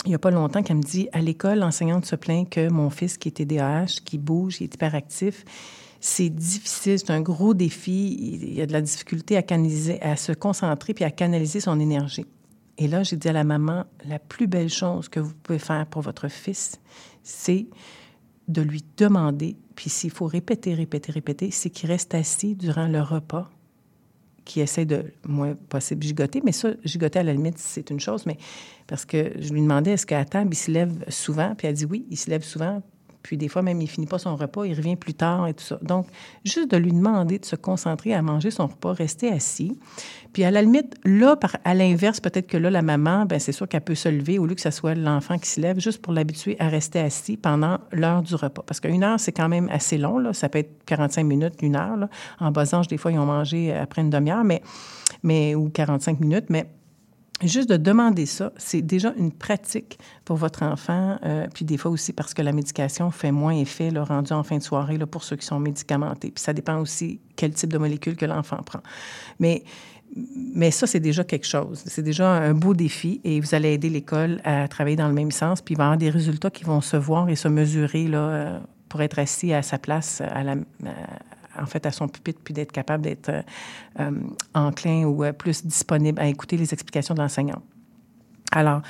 il 0.06 0.10
n'y 0.10 0.14
a 0.14 0.20
pas 0.20 0.30
longtemps 0.30 0.62
qu'elle 0.62 0.76
me 0.76 0.82
dit 0.82 1.08
à 1.12 1.20
l'école, 1.20 1.58
l'enseignante 1.58 2.06
se 2.06 2.14
plaint 2.14 2.48
que 2.48 2.70
mon 2.70 2.90
fils 2.90 3.18
qui 3.18 3.28
est 3.28 3.32
TDAH, 3.32 4.02
qui 4.04 4.18
bouge, 4.18 4.58
qui 4.58 4.64
est 4.64 4.72
hyperactif, 4.72 5.44
c'est 5.98 6.28
difficile, 6.28 7.00
c'est 7.00 7.10
un 7.10 7.20
gros 7.20 7.54
défi. 7.54 8.16
Il 8.20 8.54
y 8.54 8.62
a 8.62 8.66
de 8.66 8.72
la 8.72 8.80
difficulté 8.80 9.36
à, 9.36 9.42
canaliser, 9.42 10.00
à 10.02 10.14
se 10.14 10.30
concentrer 10.30 10.94
puis 10.94 11.04
à 11.04 11.10
canaliser 11.10 11.58
son 11.58 11.80
énergie. 11.80 12.24
Et 12.78 12.88
là, 12.88 13.02
j'ai 13.02 13.16
dit 13.16 13.28
à 13.28 13.32
la 13.32 13.44
maman, 13.44 13.84
la 14.06 14.18
plus 14.18 14.46
belle 14.46 14.68
chose 14.68 15.08
que 15.08 15.20
vous 15.20 15.34
pouvez 15.42 15.58
faire 15.58 15.86
pour 15.86 16.02
votre 16.02 16.28
fils, 16.28 16.80
c'est 17.22 17.66
de 18.48 18.62
lui 18.62 18.84
demander, 18.96 19.56
puis 19.74 19.90
s'il 19.90 20.10
faut 20.10 20.26
répéter, 20.26 20.74
répéter, 20.74 21.12
répéter, 21.12 21.50
c'est 21.50 21.70
qu'il 21.70 21.90
reste 21.90 22.14
assis 22.14 22.54
durant 22.54 22.86
le 22.86 23.00
repas, 23.00 23.50
qu'il 24.44 24.62
essaie 24.62 24.84
de, 24.84 25.12
moins 25.26 25.54
possible, 25.54 26.02
gigoter. 26.02 26.40
Mais 26.44 26.52
ça, 26.52 26.70
gigoter 26.84 27.18
à 27.18 27.22
la 27.22 27.32
limite, 27.32 27.58
c'est 27.58 27.90
une 27.90 27.98
chose, 27.98 28.26
mais 28.26 28.36
parce 28.86 29.04
que 29.04 29.32
je 29.38 29.52
lui 29.52 29.60
demandais, 29.60 29.92
est-ce 29.92 30.06
qu'à 30.06 30.24
table, 30.24 30.50
il 30.52 30.56
se 30.56 30.70
lève 30.70 31.04
souvent? 31.08 31.54
Puis 31.56 31.66
elle 31.66 31.74
dit 31.74 31.86
oui, 31.86 32.06
il 32.10 32.16
se 32.16 32.30
lève 32.30 32.44
souvent. 32.44 32.82
Puis 33.26 33.36
des 33.36 33.48
fois, 33.48 33.62
même, 33.62 33.80
il 33.82 33.88
finit 33.88 34.06
pas 34.06 34.18
son 34.18 34.36
repas, 34.36 34.64
il 34.64 34.74
revient 34.74 34.94
plus 34.94 35.14
tard 35.14 35.48
et 35.48 35.54
tout 35.54 35.64
ça. 35.64 35.78
Donc, 35.82 36.06
juste 36.44 36.70
de 36.70 36.76
lui 36.76 36.92
demander 36.92 37.38
de 37.38 37.44
se 37.44 37.56
concentrer 37.56 38.14
à 38.14 38.22
manger 38.22 38.52
son 38.52 38.68
repas, 38.68 38.92
rester 38.92 39.28
assis. 39.30 39.76
Puis 40.32 40.44
à 40.44 40.50
la 40.50 40.62
limite, 40.62 40.94
là, 41.04 41.34
par, 41.34 41.56
à 41.64 41.74
l'inverse, 41.74 42.20
peut-être 42.20 42.46
que 42.46 42.56
là, 42.56 42.70
la 42.70 42.82
maman, 42.82 43.26
ben 43.26 43.40
c'est 43.40 43.52
sûr 43.52 43.66
qu'elle 43.68 43.80
peut 43.80 43.94
se 43.96 44.08
lever 44.08 44.38
au 44.38 44.46
lieu 44.46 44.54
que 44.54 44.60
ce 44.60 44.70
soit 44.70 44.94
l'enfant 44.94 45.38
qui 45.38 45.48
se 45.48 45.60
lève, 45.60 45.80
juste 45.80 46.00
pour 46.00 46.12
l'habituer 46.12 46.56
à 46.60 46.68
rester 46.68 47.00
assis 47.00 47.36
pendant 47.36 47.78
l'heure 47.90 48.22
du 48.22 48.34
repas. 48.34 48.62
Parce 48.62 48.78
qu'une 48.78 49.02
heure, 49.02 49.18
c'est 49.18 49.32
quand 49.32 49.48
même 49.48 49.68
assez 49.70 49.98
long. 49.98 50.32
Ça 50.32 50.48
peut 50.48 50.60
être 50.60 50.84
45 50.86 51.24
minutes, 51.24 51.54
une 51.62 51.74
heure. 51.74 52.08
En 52.38 52.52
bas 52.52 52.74
âge, 52.74 52.86
des 52.86 52.96
fois, 52.96 53.10
ils 53.10 53.18
ont 53.18 53.26
mangé 53.26 53.74
après 53.74 54.02
une 54.02 54.10
demi-heure, 54.10 54.44
mais, 54.44 54.62
mais, 55.22 55.54
ou 55.54 55.68
45 55.68 56.20
minutes. 56.20 56.46
Mais 56.48 56.66
Juste 57.42 57.68
de 57.68 57.76
demander 57.76 58.24
ça, 58.24 58.50
c'est 58.56 58.80
déjà 58.80 59.12
une 59.18 59.30
pratique 59.30 59.98
pour 60.24 60.36
votre 60.36 60.62
enfant. 60.62 61.18
Euh, 61.22 61.46
puis 61.52 61.66
des 61.66 61.76
fois 61.76 61.90
aussi 61.90 62.14
parce 62.14 62.32
que 62.32 62.40
la 62.40 62.52
médication 62.52 63.10
fait 63.10 63.30
moins 63.30 63.54
effet 63.54 63.90
le 63.90 64.02
rendu 64.02 64.32
en 64.32 64.42
fin 64.42 64.56
de 64.56 64.62
soirée 64.62 64.96
là, 64.96 65.06
pour 65.06 65.22
ceux 65.22 65.36
qui 65.36 65.44
sont 65.44 65.60
médicamentés. 65.60 66.30
Puis 66.30 66.42
ça 66.42 66.54
dépend 66.54 66.78
aussi 66.78 67.20
quel 67.36 67.52
type 67.52 67.70
de 67.70 67.76
molécule 67.76 68.16
que 68.16 68.24
l'enfant 68.24 68.62
prend. 68.64 68.80
Mais, 69.38 69.64
mais 70.16 70.70
ça, 70.70 70.86
c'est 70.86 71.00
déjà 71.00 71.24
quelque 71.24 71.46
chose. 71.46 71.82
C'est 71.84 72.02
déjà 72.02 72.30
un 72.30 72.54
beau 72.54 72.72
défi 72.72 73.20
et 73.22 73.38
vous 73.40 73.54
allez 73.54 73.74
aider 73.74 73.90
l'école 73.90 74.40
à 74.44 74.66
travailler 74.66 74.96
dans 74.96 75.08
le 75.08 75.14
même 75.14 75.30
sens. 75.30 75.60
Puis 75.60 75.74
il 75.74 75.76
va 75.76 75.84
y 75.84 75.86
avoir 75.86 75.98
des 75.98 76.10
résultats 76.10 76.50
qui 76.50 76.64
vont 76.64 76.80
se 76.80 76.96
voir 76.96 77.28
et 77.28 77.36
se 77.36 77.48
mesurer 77.48 78.08
là, 78.08 78.18
euh, 78.18 78.58
pour 78.88 79.02
être 79.02 79.18
assis 79.18 79.52
à 79.52 79.60
sa 79.60 79.76
place 79.76 80.22
à 80.22 80.42
la, 80.42 80.54
en 81.60 81.66
fait, 81.66 81.86
à 81.86 81.90
son 81.90 82.08
pupitre, 82.08 82.40
puis 82.42 82.54
d'être 82.54 82.72
capable 82.72 83.04
d'être 83.04 83.28
euh, 83.28 83.42
euh, 84.00 84.10
enclin 84.54 85.04
ou 85.04 85.24
euh, 85.24 85.32
plus 85.32 85.64
disponible 85.64 86.20
à 86.20 86.26
écouter 86.26 86.56
les 86.56 86.72
explications 86.72 87.14
de 87.14 87.20
l'enseignant. 87.20 87.62
Alors, 88.52 88.82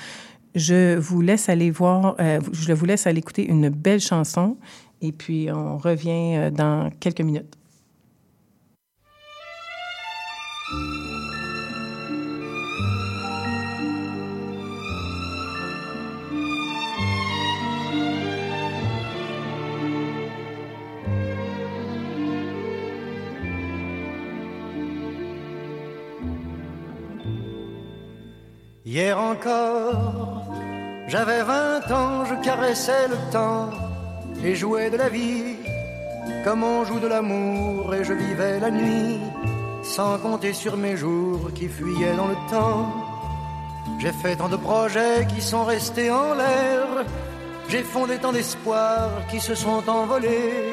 je 0.54 0.96
vous 0.96 1.20
laisse 1.20 1.48
aller 1.48 1.70
voir, 1.70 2.16
je 2.18 2.72
vous 2.72 2.86
laisse 2.86 3.06
aller 3.06 3.18
écouter 3.18 3.46
une 3.46 3.68
belle 3.68 4.00
chanson 4.00 4.56
et 5.02 5.12
puis 5.12 5.48
on 5.52 5.76
revient 5.76 6.50
dans 6.50 6.90
quelques 6.98 7.20
minutes. 7.20 7.56
Hier 28.96 29.18
encore, 29.18 30.42
j'avais 31.06 31.42
vingt 31.42 31.86
ans, 31.90 32.24
je 32.24 32.34
caressais 32.42 33.08
le 33.08 33.30
temps 33.30 33.68
et 34.42 34.54
jouais 34.54 34.88
de 34.88 34.96
la 34.96 35.10
vie 35.10 35.56
comme 36.42 36.64
on 36.64 36.82
joue 36.82 36.98
de 36.98 37.06
l'amour 37.06 37.94
et 37.94 38.02
je 38.04 38.14
vivais 38.14 38.58
la 38.58 38.70
nuit 38.70 39.20
sans 39.82 40.16
compter 40.16 40.54
sur 40.54 40.78
mes 40.78 40.96
jours 40.96 41.52
qui 41.54 41.68
fuyaient 41.68 42.16
dans 42.16 42.28
le 42.28 42.38
temps. 42.48 42.90
J'ai 43.98 44.12
fait 44.12 44.36
tant 44.36 44.48
de 44.48 44.56
projets 44.56 45.26
qui 45.28 45.42
sont 45.42 45.64
restés 45.64 46.10
en 46.10 46.32
l'air, 46.32 46.86
j'ai 47.68 47.82
fondé 47.82 48.16
tant 48.16 48.32
d'espoirs 48.32 49.10
qui 49.30 49.40
se 49.40 49.54
sont 49.54 49.86
envolés 49.86 50.72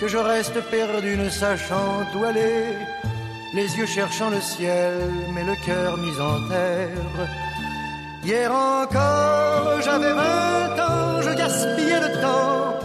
que 0.00 0.08
je 0.08 0.16
reste 0.16 0.58
perdu 0.70 1.18
ne 1.18 1.28
sachant 1.28 2.06
où 2.16 2.24
aller 2.24 2.72
les 3.54 3.76
yeux 3.76 3.86
cherchant 3.86 4.30
le 4.30 4.40
ciel, 4.40 5.10
mais 5.34 5.44
le 5.44 5.54
cœur 5.64 5.96
mis 5.96 6.18
en 6.20 6.48
terre. 6.48 7.28
Hier 8.24 8.50
encore, 8.52 9.80
j'avais 9.82 10.12
vingt 10.12 10.78
ans, 10.78 11.22
je 11.22 11.30
gaspillais 11.30 12.00
le 12.00 12.20
temps 12.20 12.78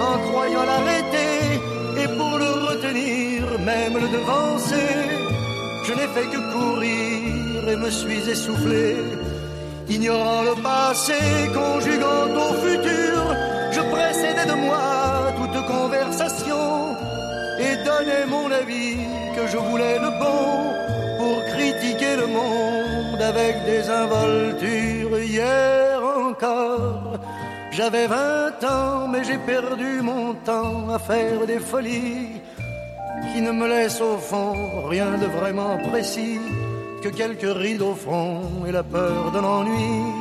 en 0.00 0.18
croyant 0.28 0.64
l'arrêter 0.64 1.60
et 2.02 2.08
pour 2.16 2.38
le 2.38 2.50
retenir, 2.68 3.58
même 3.60 3.94
le 3.94 4.08
devancer. 4.08 4.92
Je 5.84 5.92
n'ai 5.92 6.08
fait 6.14 6.26
que 6.26 6.52
courir 6.52 7.68
et 7.68 7.76
me 7.76 7.90
suis 7.90 8.28
essoufflé, 8.28 8.96
ignorant 9.88 10.42
le 10.42 10.54
passé, 10.62 11.18
conjuguant 11.52 12.28
au 12.46 12.54
futur. 12.64 13.18
Je 13.72 13.80
précédais 13.80 14.46
de 14.46 14.56
moi 14.66 15.32
toute 15.36 15.66
conversation 15.66 16.93
et 17.58 17.76
donnais 17.84 18.26
mon 18.26 18.50
avis 18.50 18.96
que 19.36 19.46
je 19.46 19.56
voulais 19.56 19.98
le 19.98 20.10
bon 20.22 20.72
pour 21.18 21.44
critiquer 21.54 22.16
le 22.16 22.26
monde 22.26 23.20
avec 23.20 23.64
des 23.64 23.88
involtures. 23.88 25.18
Hier 25.18 26.00
encore, 26.02 27.18
j'avais 27.70 28.06
vingt 28.06 28.62
ans, 28.64 29.08
mais 29.08 29.24
j'ai 29.24 29.38
perdu 29.38 30.00
mon 30.02 30.34
temps 30.34 30.88
à 30.90 30.98
faire 30.98 31.46
des 31.46 31.60
folies 31.60 32.40
qui 33.32 33.40
ne 33.40 33.52
me 33.52 33.66
laissent 33.68 34.00
au 34.00 34.18
fond 34.18 34.54
rien 34.88 35.12
de 35.18 35.26
vraiment 35.26 35.78
précis 35.90 36.38
que 37.02 37.08
quelques 37.08 37.56
rides 37.56 37.82
au 37.82 37.94
front 37.94 38.64
et 38.66 38.72
la 38.72 38.82
peur 38.82 39.30
de 39.32 39.38
l'ennui. 39.38 40.12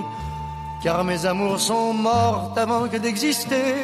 Car 0.84 1.04
mes 1.04 1.26
amours 1.26 1.60
sont 1.60 1.94
mortes 1.94 2.58
avant 2.58 2.88
que 2.90 2.98
d'exister. 2.98 3.76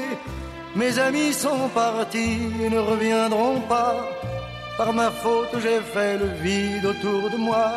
Mes 0.80 0.97
amis 0.97 1.34
sont 1.34 1.67
partis 1.73 2.39
et 2.63 2.69
ne 2.69 2.80
reviendront 2.80 3.59
pas. 3.73 3.97
Par 4.77 4.93
ma 4.93 5.11
faute, 5.11 5.55
j'ai 5.63 5.82
fait 5.93 6.17
le 6.17 6.30
vide 6.41 6.86
autour 6.86 7.30
de 7.30 7.36
moi 7.36 7.69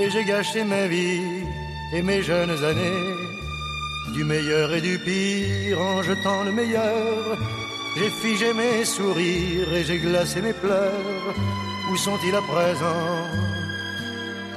et 0.00 0.10
j'ai 0.10 0.24
gâché 0.24 0.64
ma 0.64 0.86
vie 0.86 1.22
et 1.94 2.02
mes 2.02 2.22
jeunes 2.22 2.62
années. 2.70 3.14
Du 4.12 4.22
meilleur 4.22 4.68
et 4.74 4.82
du 4.82 4.98
pire 4.98 5.80
en 5.80 6.02
jetant 6.02 6.44
le 6.44 6.52
meilleur, 6.52 7.38
j'ai 7.96 8.10
figé 8.22 8.52
mes 8.52 8.84
sourires 8.84 9.72
et 9.72 9.84
j'ai 9.84 9.98
glacé 9.98 10.42
mes 10.42 10.52
pleurs. 10.52 11.34
Où 11.90 11.96
sont-ils 11.96 12.36
à 12.36 12.44
présent? 12.54 13.06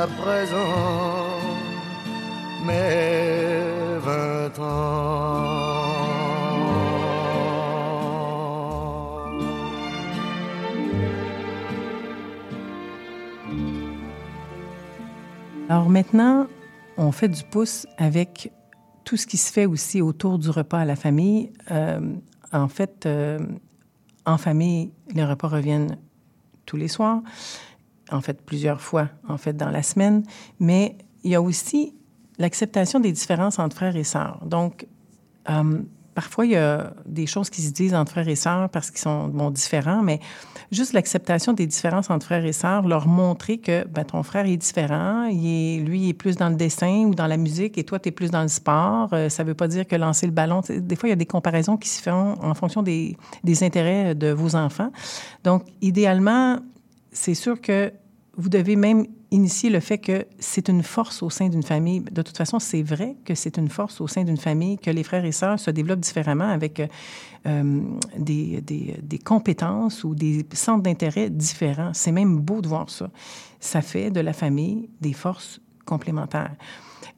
À 0.06 0.08
présent, 0.22 1.40
mes 2.66 4.00
vingt 4.08 4.60
ans. 4.60 5.87
Alors 15.70 15.90
maintenant, 15.90 16.48
on 16.96 17.12
fait 17.12 17.28
du 17.28 17.44
pouce 17.44 17.88
avec 17.98 18.54
tout 19.04 19.18
ce 19.18 19.28
qui 19.28 19.36
se 19.36 19.52
fait 19.52 19.66
aussi 19.66 20.02
autour 20.02 20.40
du 20.40 20.50
repas 20.50 20.80
à 20.80 20.86
la 20.86 20.96
famille. 20.96 21.52
Euh, 21.72 22.16
en 22.54 22.70
fait, 22.70 23.06
euh, 23.06 23.38
en 24.26 24.38
famille, 24.38 24.92
les 25.14 25.26
repas 25.26 25.50
reviennent 25.50 25.98
tous 26.66 26.78
les 26.78 26.88
soirs, 26.88 27.22
en 28.12 28.22
fait 28.22 28.46
plusieurs 28.46 28.80
fois, 28.80 29.10
en 29.28 29.38
fait 29.38 29.58
dans 29.58 29.70
la 29.70 29.84
semaine, 29.84 30.24
mais 30.62 30.98
il 31.24 31.32
y 31.32 31.36
a 31.36 31.42
aussi 31.42 31.94
l'acceptation 32.38 33.02
des 33.02 33.12
différences 33.12 33.60
entre 33.60 33.76
frères 33.76 33.98
et 33.98 34.06
sœurs. 34.06 34.40
Donc, 34.46 34.88
euh, 35.50 35.82
parfois, 36.16 36.46
il 36.46 36.54
y 36.54 36.58
a 36.58 36.94
des 37.06 37.28
choses 37.28 37.50
qui 37.50 37.62
se 37.62 37.72
disent 37.72 37.94
entre 37.94 38.14
frères 38.14 38.30
et 38.30 38.36
sœurs 38.36 38.70
parce 38.70 38.90
qu'ils 38.90 39.02
sont 39.02 39.28
bon, 39.28 39.52
différents, 39.52 40.02
mais 40.02 40.22
juste 40.72 40.94
l'acceptation 40.94 41.54
des 41.54 41.68
différences 41.68 42.10
entre 42.10 42.26
frères 42.26 42.46
et 42.46 42.54
sœurs, 42.54 42.88
leur 42.88 43.08
montrer 43.08 43.58
que 43.58 43.86
ben, 43.88 44.04
ton 44.04 44.24
frère 44.24 44.46
est 44.46 44.58
différent, 44.58 45.26
il 45.26 45.46
est, 45.48 45.80
lui, 45.80 46.10
est 46.10 46.14
plus 46.14 46.36
dans 46.36 46.50
le 46.50 46.56
dessin 46.56 47.06
ou 47.06 47.16
dans 47.16 47.28
la 47.28 47.38
musique 47.38 47.78
et 47.78 47.84
toi, 47.84 48.00
tu 48.00 48.10
es 48.10 48.12
plus 48.12 48.32
dans 48.32 48.42
le 48.42 48.48
sport. 48.48 49.10
Euh, 49.14 49.30
ça 49.30 49.44
ne 49.44 49.50
veut 49.50 49.56
pas 49.56 49.68
dire 49.68 49.88
que 49.88 49.96
lancer 49.96 50.26
le 50.26 50.32
ballon, 50.32 50.62
des 50.70 50.96
fois, 50.96 51.10
il 51.10 51.12
y 51.12 51.14
a 51.14 51.18
des 51.18 51.26
comparaisons 51.26 51.78
qui 51.78 51.90
se 51.90 52.02
font 52.02 52.36
en 52.42 52.54
fonction 52.54 52.84
des, 52.84 53.18
des 53.44 53.64
intérêts 53.64 54.16
de 54.16 54.32
vos 54.32 54.56
enfants. 54.56 54.92
Donc, 55.44 55.64
idéalement, 55.82 56.58
c'est 57.12 57.36
sûr 57.36 57.60
que 57.62 57.92
vous 58.36 58.50
devez 58.50 58.76
même 58.76 59.08
initier 59.32 59.70
le 59.70 59.80
fait 59.80 59.98
que 59.98 60.26
c'est 60.40 60.70
une 60.70 60.84
force 60.84 61.22
au 61.22 61.30
sein 61.30 61.50
d'une 61.50 61.64
famille. 61.64 62.02
De 62.02 62.22
toute 62.22 62.38
façon, 62.38 62.60
c'est 62.60 62.82
vrai 62.82 63.18
que 63.26 63.36
c'est 63.36 63.58
une 63.58 63.70
force 63.70 64.00
au 64.02 64.08
sein 64.08 64.24
d'une 64.24 64.38
famille, 64.38 64.78
que 64.78 64.90
les 64.90 65.04
frères 65.04 65.26
et 65.26 65.32
sœurs 65.32 65.60
se 65.60 65.72
développent 65.72 66.00
différemment 66.00 66.50
avec 66.50 66.82
euh, 67.46 67.82
des, 68.18 68.62
des, 68.62 68.96
des, 69.02 69.20
compétences 69.20 70.04
ou 70.04 70.16
des 70.16 70.46
centres 70.54 70.84
d'intérêt 70.84 71.30
différents. 71.30 71.94
C'est 71.94 72.12
même 72.12 72.40
beau 72.40 72.62
de 72.62 72.68
voir 72.68 72.90
ça. 72.90 73.10
Ça 73.60 73.82
fait 73.82 74.12
de 74.12 74.20
la 74.20 74.34
famille 74.34 74.90
des 75.02 75.14
forces 75.14 75.60
complémentaires. 75.86 76.56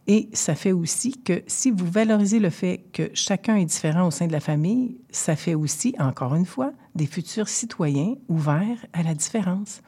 Et 0.08 0.30
ça 0.34 0.56
fait 0.56 0.72
aussi 0.72 1.22
que 1.22 1.44
si 1.46 1.70
vous 1.70 1.86
valorisez 1.86 2.40
le 2.40 2.50
fait 2.50 2.86
que 2.92 3.12
chacun 3.14 3.58
est 3.58 3.66
différent 3.66 4.08
au 4.08 4.12
sein 4.12 4.26
de 4.26 4.32
la 4.32 4.40
famille, 4.40 4.98
ça 5.12 5.36
fait 5.36 5.54
aussi, 5.54 5.94
encore 6.00 6.34
une 6.34 6.48
fois, 6.48 6.72
des 6.96 7.06
futurs 7.06 7.48
citoyens 7.48 8.16
ouverts 8.28 8.86
à 8.94 9.04
la 9.04 9.14
différence 9.14 9.84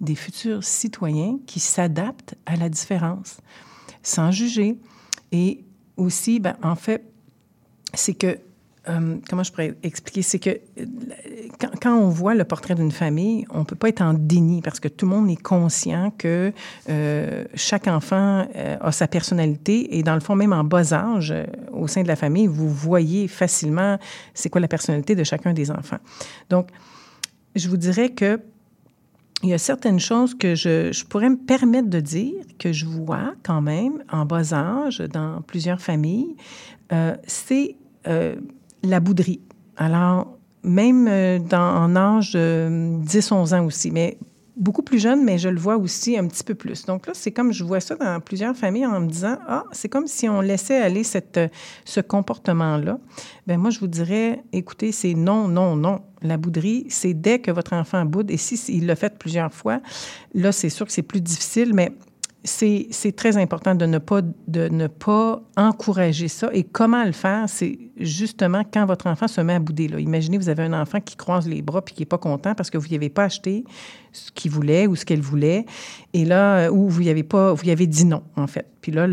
des 0.00 0.14
futurs 0.14 0.62
citoyens 0.62 1.38
qui 1.46 1.60
s'adaptent 1.60 2.34
à 2.44 2.56
la 2.56 2.68
différence, 2.68 3.38
sans 4.02 4.30
juger. 4.30 4.78
Et 5.32 5.64
aussi, 5.96 6.40
ben, 6.40 6.56
en 6.62 6.76
fait, 6.76 7.02
c'est 7.94 8.14
que, 8.14 8.38
euh, 8.88 9.16
comment 9.28 9.42
je 9.42 9.50
pourrais 9.50 9.74
expliquer, 9.82 10.22
c'est 10.22 10.38
que 10.38 10.60
quand, 11.58 11.70
quand, 11.80 11.96
on 11.96 12.08
voit 12.08 12.34
le 12.34 12.44
portrait 12.44 12.74
d'une 12.74 12.92
famille, 12.92 13.44
on 13.50 13.60
ne 13.60 13.64
peut 13.64 13.74
pas 13.74 13.88
être 13.88 14.02
en 14.02 14.14
déni 14.14 14.60
parce 14.62 14.78
que 14.78 14.86
tout 14.86 15.06
le 15.06 15.10
monde 15.12 15.30
est 15.30 15.42
conscient 15.42 16.12
que 16.16 16.52
euh, 16.88 17.44
chaque 17.54 17.88
enfant 17.88 18.46
euh, 18.54 18.76
a 18.80 18.92
sa 18.92 19.08
personnalité 19.08 19.96
et 19.96 20.02
dans 20.02 20.14
le 20.14 20.20
fond, 20.20 20.36
même 20.36 20.52
en 20.52 20.62
bas 20.62 20.92
âge, 20.92 21.34
au 21.72 21.88
sein 21.88 22.02
de 22.02 22.08
la 22.08 22.16
famille, 22.16 22.46
vous 22.46 22.68
voyez 22.68 23.26
facilement 23.26 23.98
c'est 24.34 24.50
quoi 24.50 24.60
la 24.60 24.68
personnalité 24.68 25.16
de 25.16 25.24
chacun 25.24 25.52
des 25.52 25.70
enfants. 25.70 25.98
Donc, 26.48 26.68
je 27.56 27.68
vous 27.68 27.78
dirais 27.78 28.10
que 28.10 28.38
il 29.42 29.50
y 29.50 29.54
a 29.54 29.58
certaines 29.58 30.00
choses 30.00 30.34
que 30.34 30.54
je, 30.54 30.92
je, 30.92 31.04
pourrais 31.04 31.28
me 31.28 31.36
permettre 31.36 31.88
de 31.88 32.00
dire, 32.00 32.34
que 32.58 32.72
je 32.72 32.86
vois 32.86 33.34
quand 33.42 33.60
même 33.60 34.02
en 34.10 34.24
bas 34.24 34.54
âge 34.54 34.98
dans 34.98 35.42
plusieurs 35.42 35.80
familles, 35.80 36.36
euh, 36.92 37.14
c'est 37.26 37.76
euh, 38.06 38.36
la 38.82 39.00
bouderie. 39.00 39.40
Alors, 39.76 40.36
même 40.62 41.06
euh, 41.08 41.38
dans, 41.38 41.84
en 41.84 41.96
âge 41.96 42.32
de 42.32 42.98
10-11 43.04 43.54
ans 43.54 43.64
aussi, 43.66 43.90
mais 43.90 44.16
beaucoup 44.56 44.82
plus 44.82 44.98
jeune, 44.98 45.22
mais 45.22 45.36
je 45.38 45.48
le 45.48 45.60
vois 45.60 45.76
aussi 45.76 46.18
un 46.18 46.26
petit 46.26 46.42
peu 46.42 46.54
plus. 46.54 46.86
Donc 46.86 47.06
là, 47.06 47.12
c'est 47.14 47.30
comme 47.30 47.52
je 47.52 47.62
vois 47.62 47.80
ça 47.80 47.94
dans 47.94 48.20
plusieurs 48.20 48.56
familles 48.56 48.86
en 48.86 49.00
me 49.00 49.08
disant, 49.08 49.36
ah, 49.46 49.64
c'est 49.72 49.88
comme 49.88 50.06
si 50.06 50.28
on 50.28 50.40
laissait 50.40 50.80
aller 50.80 51.04
cette, 51.04 51.38
ce 51.84 52.00
comportement-là. 52.00 52.98
Ben 53.46 53.58
moi, 53.58 53.70
je 53.70 53.78
vous 53.78 53.86
dirais, 53.86 54.42
écoutez, 54.52 54.92
c'est 54.92 55.14
non, 55.14 55.46
non, 55.46 55.76
non. 55.76 56.00
La 56.22 56.38
bouderie, 56.38 56.86
c'est 56.88 57.14
dès 57.14 57.38
que 57.38 57.50
votre 57.50 57.74
enfant 57.74 58.04
boude, 58.06 58.30
et 58.30 58.38
si 58.38 58.54
il 58.72 58.86
l'a 58.86 58.96
fait 58.96 59.18
plusieurs 59.18 59.52
fois, 59.52 59.80
là, 60.34 60.52
c'est 60.52 60.70
sûr 60.70 60.86
que 60.86 60.92
c'est 60.92 61.02
plus 61.02 61.20
difficile, 61.20 61.74
mais 61.74 61.92
c'est 62.46 63.16
très 63.16 63.36
important 63.36 63.74
de 63.74 63.86
ne, 63.86 63.98
pas, 63.98 64.22
de 64.22 64.68
ne 64.68 64.86
pas 64.86 65.42
encourager 65.56 66.28
ça. 66.28 66.48
Et 66.52 66.62
comment 66.62 67.04
le 67.04 67.12
faire? 67.12 67.48
C'est 67.48 67.78
justement 67.98 68.62
quand 68.72 68.86
votre 68.86 69.06
enfant 69.06 69.28
se 69.28 69.40
met 69.40 69.54
à 69.54 69.58
bouder. 69.58 69.88
Là. 69.88 70.00
Imaginez, 70.00 70.38
vous 70.38 70.48
avez 70.48 70.62
un 70.62 70.80
enfant 70.80 71.00
qui 71.00 71.16
croise 71.16 71.48
les 71.48 71.62
bras 71.62 71.82
puis 71.82 71.94
qui 71.94 72.02
n'est 72.02 72.06
pas 72.06 72.18
content 72.18 72.54
parce 72.54 72.70
que 72.70 72.78
vous 72.78 72.88
n'y 72.88 72.96
avez 72.96 73.08
pas 73.08 73.24
acheté 73.24 73.64
ce 74.16 74.32
qu'il 74.32 74.50
voulait 74.50 74.86
ou 74.86 74.96
ce 74.96 75.04
qu'elle 75.04 75.20
voulait. 75.20 75.66
Et 76.12 76.24
là, 76.24 76.70
ou 76.70 76.88
vous 76.88 77.02
y 77.02 77.10
avez 77.10 77.22
pas, 77.22 77.52
vous 77.52 77.68
avez 77.68 77.86
dit 77.86 78.04
non, 78.04 78.22
en 78.36 78.46
fait. 78.46 78.66
Puis 78.86 78.92
là, 78.92 79.08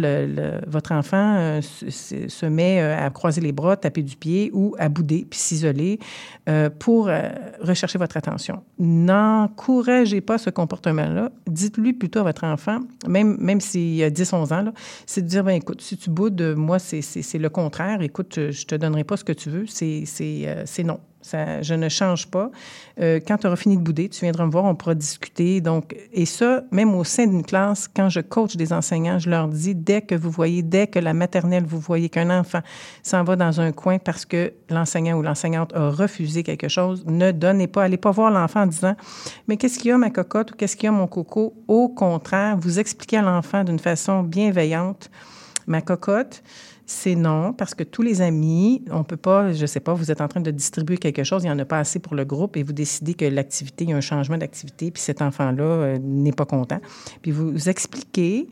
votre 0.67 0.91
enfant 0.91 1.35
euh, 1.35 1.59
se, 1.61 2.45
met 2.45 2.79
euh, 2.79 3.07
à 3.07 3.09
croiser 3.09 3.41
les 3.41 3.51
bras, 3.51 3.75
taper 3.75 4.03
du 4.03 4.15
pied 4.15 4.51
ou 4.53 4.75
à 4.77 4.87
bouder 4.87 5.25
puis 5.27 5.39
s'isoler 5.39 5.97
euh, 6.47 6.69
pour 6.69 7.09
rechercher 7.59 7.97
votre 7.97 8.15
attention. 8.15 8.61
N'encouragez 8.77 10.21
pas 10.21 10.37
ce 10.37 10.51
comportement-là. 10.51 11.31
Dites-lui 11.47 11.93
plutôt 11.93 12.19
à 12.19 12.23
votre 12.23 12.43
enfant, 12.43 12.81
même, 13.07 13.35
même 13.39 13.59
s'il 13.59 14.03
a 14.03 14.11
10, 14.11 14.33
11 14.33 14.53
ans, 14.53 14.65
c'est 15.07 15.23
de 15.23 15.27
dire, 15.27 15.43
ben 15.43 15.55
écoute, 15.55 15.81
si 15.81 15.97
tu 15.97 16.11
boudes, 16.11 16.53
moi, 16.55 16.77
c'est 16.77 17.39
le 17.39 17.49
contraire. 17.49 18.01
Écoute, 18.03 18.51
je 18.51 18.65
te 18.65 18.75
donnerai 18.75 19.03
pas 19.03 19.17
ce 19.17 19.23
que 19.23 19.33
tu 19.33 19.49
veux. 19.49 19.65
C'est 19.65 20.83
non. 20.83 20.99
Je 21.23 21.73
ne 21.73 21.89
change 21.89 22.27
pas. 22.27 22.51
Euh, 22.99 23.19
quand 23.25 23.37
tu 23.37 23.47
auras 23.47 23.55
fini 23.55 23.77
de 23.77 23.81
bouder, 23.81 24.09
tu 24.09 24.21
viendras 24.21 24.45
me 24.45 24.51
voir, 24.51 24.65
on 24.65 24.75
pourra 24.75 24.93
discuter. 24.93 25.61
Donc, 25.61 25.95
et 26.11 26.25
ça, 26.25 26.63
même 26.71 26.93
au 26.93 27.03
sein 27.03 27.27
d'une 27.27 27.43
classe, 27.43 27.87
quand 27.87 28.09
je 28.09 28.19
coach 28.19 28.55
des 28.55 28.73
enseignants, 28.73 29.19
je 29.19 29.29
leur 29.29 29.47
dis, 29.47 29.73
dès 29.73 30.01
que 30.01 30.15
vous 30.15 30.29
voyez, 30.29 30.61
dès 30.61 30.87
que 30.87 30.99
la 30.99 31.13
maternelle, 31.13 31.63
vous 31.65 31.79
voyez 31.79 32.09
qu'un 32.09 32.29
enfant 32.29 32.59
s'en 33.01 33.23
va 33.23 33.35
dans 33.35 33.61
un 33.61 33.71
coin 33.71 33.99
parce 33.99 34.25
que 34.25 34.53
l'enseignant 34.69 35.17
ou 35.17 35.21
l'enseignante 35.21 35.73
a 35.73 35.89
refusé 35.89 36.43
quelque 36.43 36.67
chose, 36.67 37.03
ne 37.07 37.31
donnez 37.31 37.67
pas, 37.67 37.83
allez 37.83 37.97
pas 37.97 38.11
voir 38.11 38.29
l'enfant 38.29 38.61
en 38.61 38.67
disant, 38.67 38.95
mais 39.47 39.57
qu'est-ce 39.57 39.79
qu'il 39.79 39.89
y 39.89 39.91
a 39.91 39.97
ma 39.97 40.09
cocotte 40.09 40.51
ou 40.51 40.55
qu'est-ce 40.55 40.75
qu'il 40.75 40.85
y 40.85 40.89
a 40.89 40.91
mon 40.91 41.07
coco? 41.07 41.53
Au 41.67 41.89
contraire, 41.89 42.57
vous 42.57 42.79
expliquez 42.79 43.17
à 43.17 43.21
l'enfant 43.21 43.63
d'une 43.63 43.79
façon 43.79 44.23
bienveillante, 44.23 45.09
ma 45.67 45.81
cocotte, 45.81 46.43
c'est 46.85 47.15
non, 47.15 47.53
parce 47.53 47.75
que 47.75 47.83
tous 47.83 48.01
les 48.01 48.21
amis, 48.21 48.83
on 48.91 49.03
peut 49.03 49.17
pas, 49.17 49.53
je 49.53 49.65
sais 49.65 49.79
pas, 49.79 49.93
vous 49.93 50.11
êtes 50.11 50.19
en 50.19 50.27
train 50.27 50.41
de 50.41 50.51
distribuer 50.51 50.97
quelque 50.97 51.23
chose, 51.23 51.43
il 51.43 51.45
n'y 51.47 51.51
en 51.51 51.59
a 51.59 51.65
pas 51.65 51.79
assez 51.79 51.99
pour 51.99 52.13
le 52.13 52.25
groupe 52.25 52.57
et 52.57 52.63
vous 52.63 52.73
décidez 52.73 53.13
que 53.13 53.25
l'activité, 53.25 53.85
il 53.85 53.91
y 53.91 53.93
a 53.93 53.97
un 53.97 54.01
changement 54.01 54.37
d'activité, 54.37 54.91
puis 54.91 55.01
cet 55.01 55.21
enfant-là 55.21 55.63
euh, 55.63 55.97
n'est 55.99 56.33
pas 56.33 56.45
content. 56.45 56.79
Puis 57.21 57.31
vous 57.31 57.69
expliquez 57.69 58.49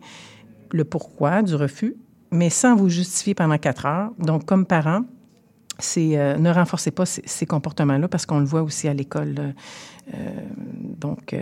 le 0.71 0.85
pourquoi 0.85 1.41
du 1.41 1.55
refus, 1.55 1.95
mais 2.31 2.49
sans 2.49 2.75
vous 2.75 2.87
justifier 2.87 3.35
pendant 3.35 3.57
quatre 3.57 3.85
heures. 3.85 4.11
Donc, 4.17 4.45
comme 4.45 4.65
parent, 4.65 5.01
euh, 5.97 6.37
ne 6.37 6.49
renforcez 6.49 6.91
pas 6.91 7.05
ces, 7.05 7.45
comportements-là 7.45 8.07
parce 8.07 8.25
qu'on 8.25 8.39
le 8.39 8.45
voit 8.45 8.61
aussi 8.61 8.87
à 8.87 8.93
l'école, 8.93 9.35
euh, 10.13 10.17
donc 10.97 11.35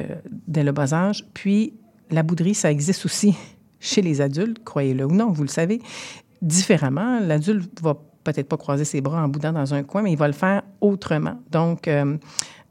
dès 0.47 0.63
le 0.63 0.71
bas 0.71 0.91
âge. 0.93 1.23
Puis, 1.35 1.73
la 2.09 2.23
bouderie, 2.23 2.55
ça 2.55 2.71
existe 2.71 3.05
aussi 3.05 3.35
chez 3.79 4.01
les 4.01 4.21
adultes, 4.21 4.63
croyez-le 4.63 5.05
ou 5.05 5.11
non, 5.11 5.31
vous 5.31 5.43
le 5.43 5.49
savez 5.49 5.81
différemment. 6.41 7.19
L'adulte 7.19 7.81
va 7.81 7.95
peut-être 8.23 8.47
pas 8.47 8.57
croiser 8.57 8.85
ses 8.85 9.01
bras 9.01 9.23
en 9.23 9.27
boudant 9.27 9.53
dans 9.53 9.73
un 9.73 9.83
coin, 9.83 10.01
mais 10.01 10.11
il 10.11 10.17
va 10.17 10.27
le 10.27 10.33
faire 10.33 10.63
autrement. 10.81 11.39
Donc, 11.51 11.87
euh, 11.87 12.17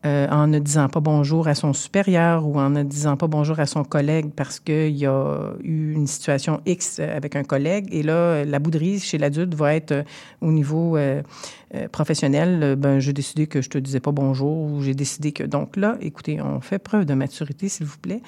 euh, 0.06 0.28
en 0.30 0.46
ne 0.46 0.60
disant 0.60 0.88
pas 0.88 1.00
bonjour 1.00 1.48
à 1.48 1.56
son 1.56 1.72
supérieur 1.72 2.46
ou 2.46 2.60
en 2.60 2.70
ne 2.70 2.84
disant 2.84 3.16
pas 3.16 3.26
bonjour 3.26 3.58
à 3.58 3.66
son 3.66 3.82
collègue 3.82 4.30
parce 4.36 4.60
qu'il 4.60 4.96
y 4.96 5.06
a 5.06 5.54
eu 5.60 5.92
une 5.92 6.06
situation 6.06 6.60
X 6.66 7.00
avec 7.00 7.34
un 7.34 7.42
collègue. 7.42 7.88
Et 7.90 8.04
là, 8.04 8.44
la 8.44 8.60
bouderie 8.60 9.00
chez 9.00 9.18
l'adulte 9.18 9.54
va 9.54 9.74
être 9.74 9.90
euh, 9.90 10.02
au 10.40 10.52
niveau 10.52 10.96
euh, 10.96 11.22
professionnel. 11.90 12.76
Ben, 12.76 13.00
j'ai 13.00 13.12
décidé 13.12 13.48
que 13.48 13.60
je 13.60 13.68
te 13.68 13.78
disais 13.78 13.98
pas 13.98 14.12
bonjour 14.12 14.70
ou 14.70 14.82
j'ai 14.82 14.94
décidé 14.94 15.32
que. 15.32 15.42
Donc 15.42 15.76
là, 15.76 15.96
écoutez, 16.00 16.40
on 16.40 16.60
fait 16.60 16.78
preuve 16.78 17.04
de 17.04 17.14
maturité, 17.14 17.68
s'il 17.68 17.86
vous 17.86 17.98
plaît. 17.98 18.22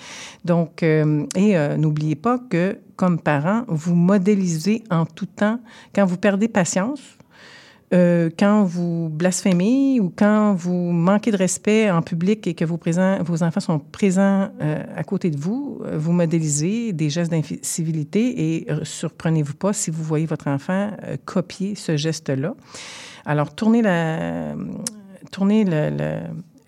Donc, 0.44 0.82
et 0.82 1.76
n'oubliez 1.78 2.16
pas 2.16 2.38
que, 2.38 2.78
comme 2.96 3.18
parent, 3.18 3.64
vous 3.68 3.94
modélisez 3.94 4.82
en 4.90 5.06
tout 5.06 5.26
temps. 5.26 5.58
Quand 5.94 6.04
vous 6.04 6.18
perdez 6.18 6.48
patience, 6.48 7.00
euh, 7.93 8.30
quand 8.38 8.62
vous 8.62 9.09
blasphémez 9.09 9.99
ou 9.99 10.12
quand 10.14 10.55
vous 10.55 10.93
manquez 10.93 11.32
de 11.32 11.36
respect 11.36 11.91
en 11.91 12.03
public 12.03 12.47
et 12.47 12.55
que 12.55 12.64
vos, 12.64 12.78
enfants 13.43 13.61
sont 13.61 13.80
présents 13.80 14.49
euh, 14.61 14.84
à 14.95 15.03
côté 15.03 15.28
de 15.30 15.36
vous, 15.36 15.80
euh, 15.84 15.99
vous 15.99 16.12
modélisez 16.12 16.93
des 16.93 17.11
gestes 17.11 17.32
d'incivilité 17.32 18.59
et 18.59 18.68
surprenez-vous 18.84 19.55
pas 19.55 19.72
si 19.72 19.91
vous 19.91 20.05
voyez 20.05 20.26
votre 20.26 20.47
enfant 20.47 20.93
copier 21.24 21.74
ce 21.74 21.97
geste-là. 21.97 22.55
Alors, 23.24 23.53
tournez 23.57 23.82
la, 23.82 24.55
tournez 25.32 25.64
la, 25.64 25.91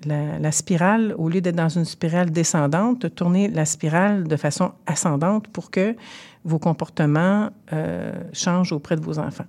la, 0.05 0.53
spirale, 0.53 1.15
au 1.17 1.29
lieu 1.29 1.41
d'être 1.41 1.55
dans 1.55 1.69
une 1.69 1.85
spirale 1.85 2.33
descendante, 2.33 3.15
tournez 3.15 3.47
la 3.47 3.65
spirale 3.65 4.27
de 4.27 4.37
façon 4.37 4.73
ascendante 4.87 5.47
pour 5.47 5.71
que 5.71 5.95
vos 6.45 6.59
comportements 6.59 7.51
changent 8.33 8.73
auprès 8.73 8.97
de 8.97 9.03
vos 9.03 9.21
enfants 9.21 9.47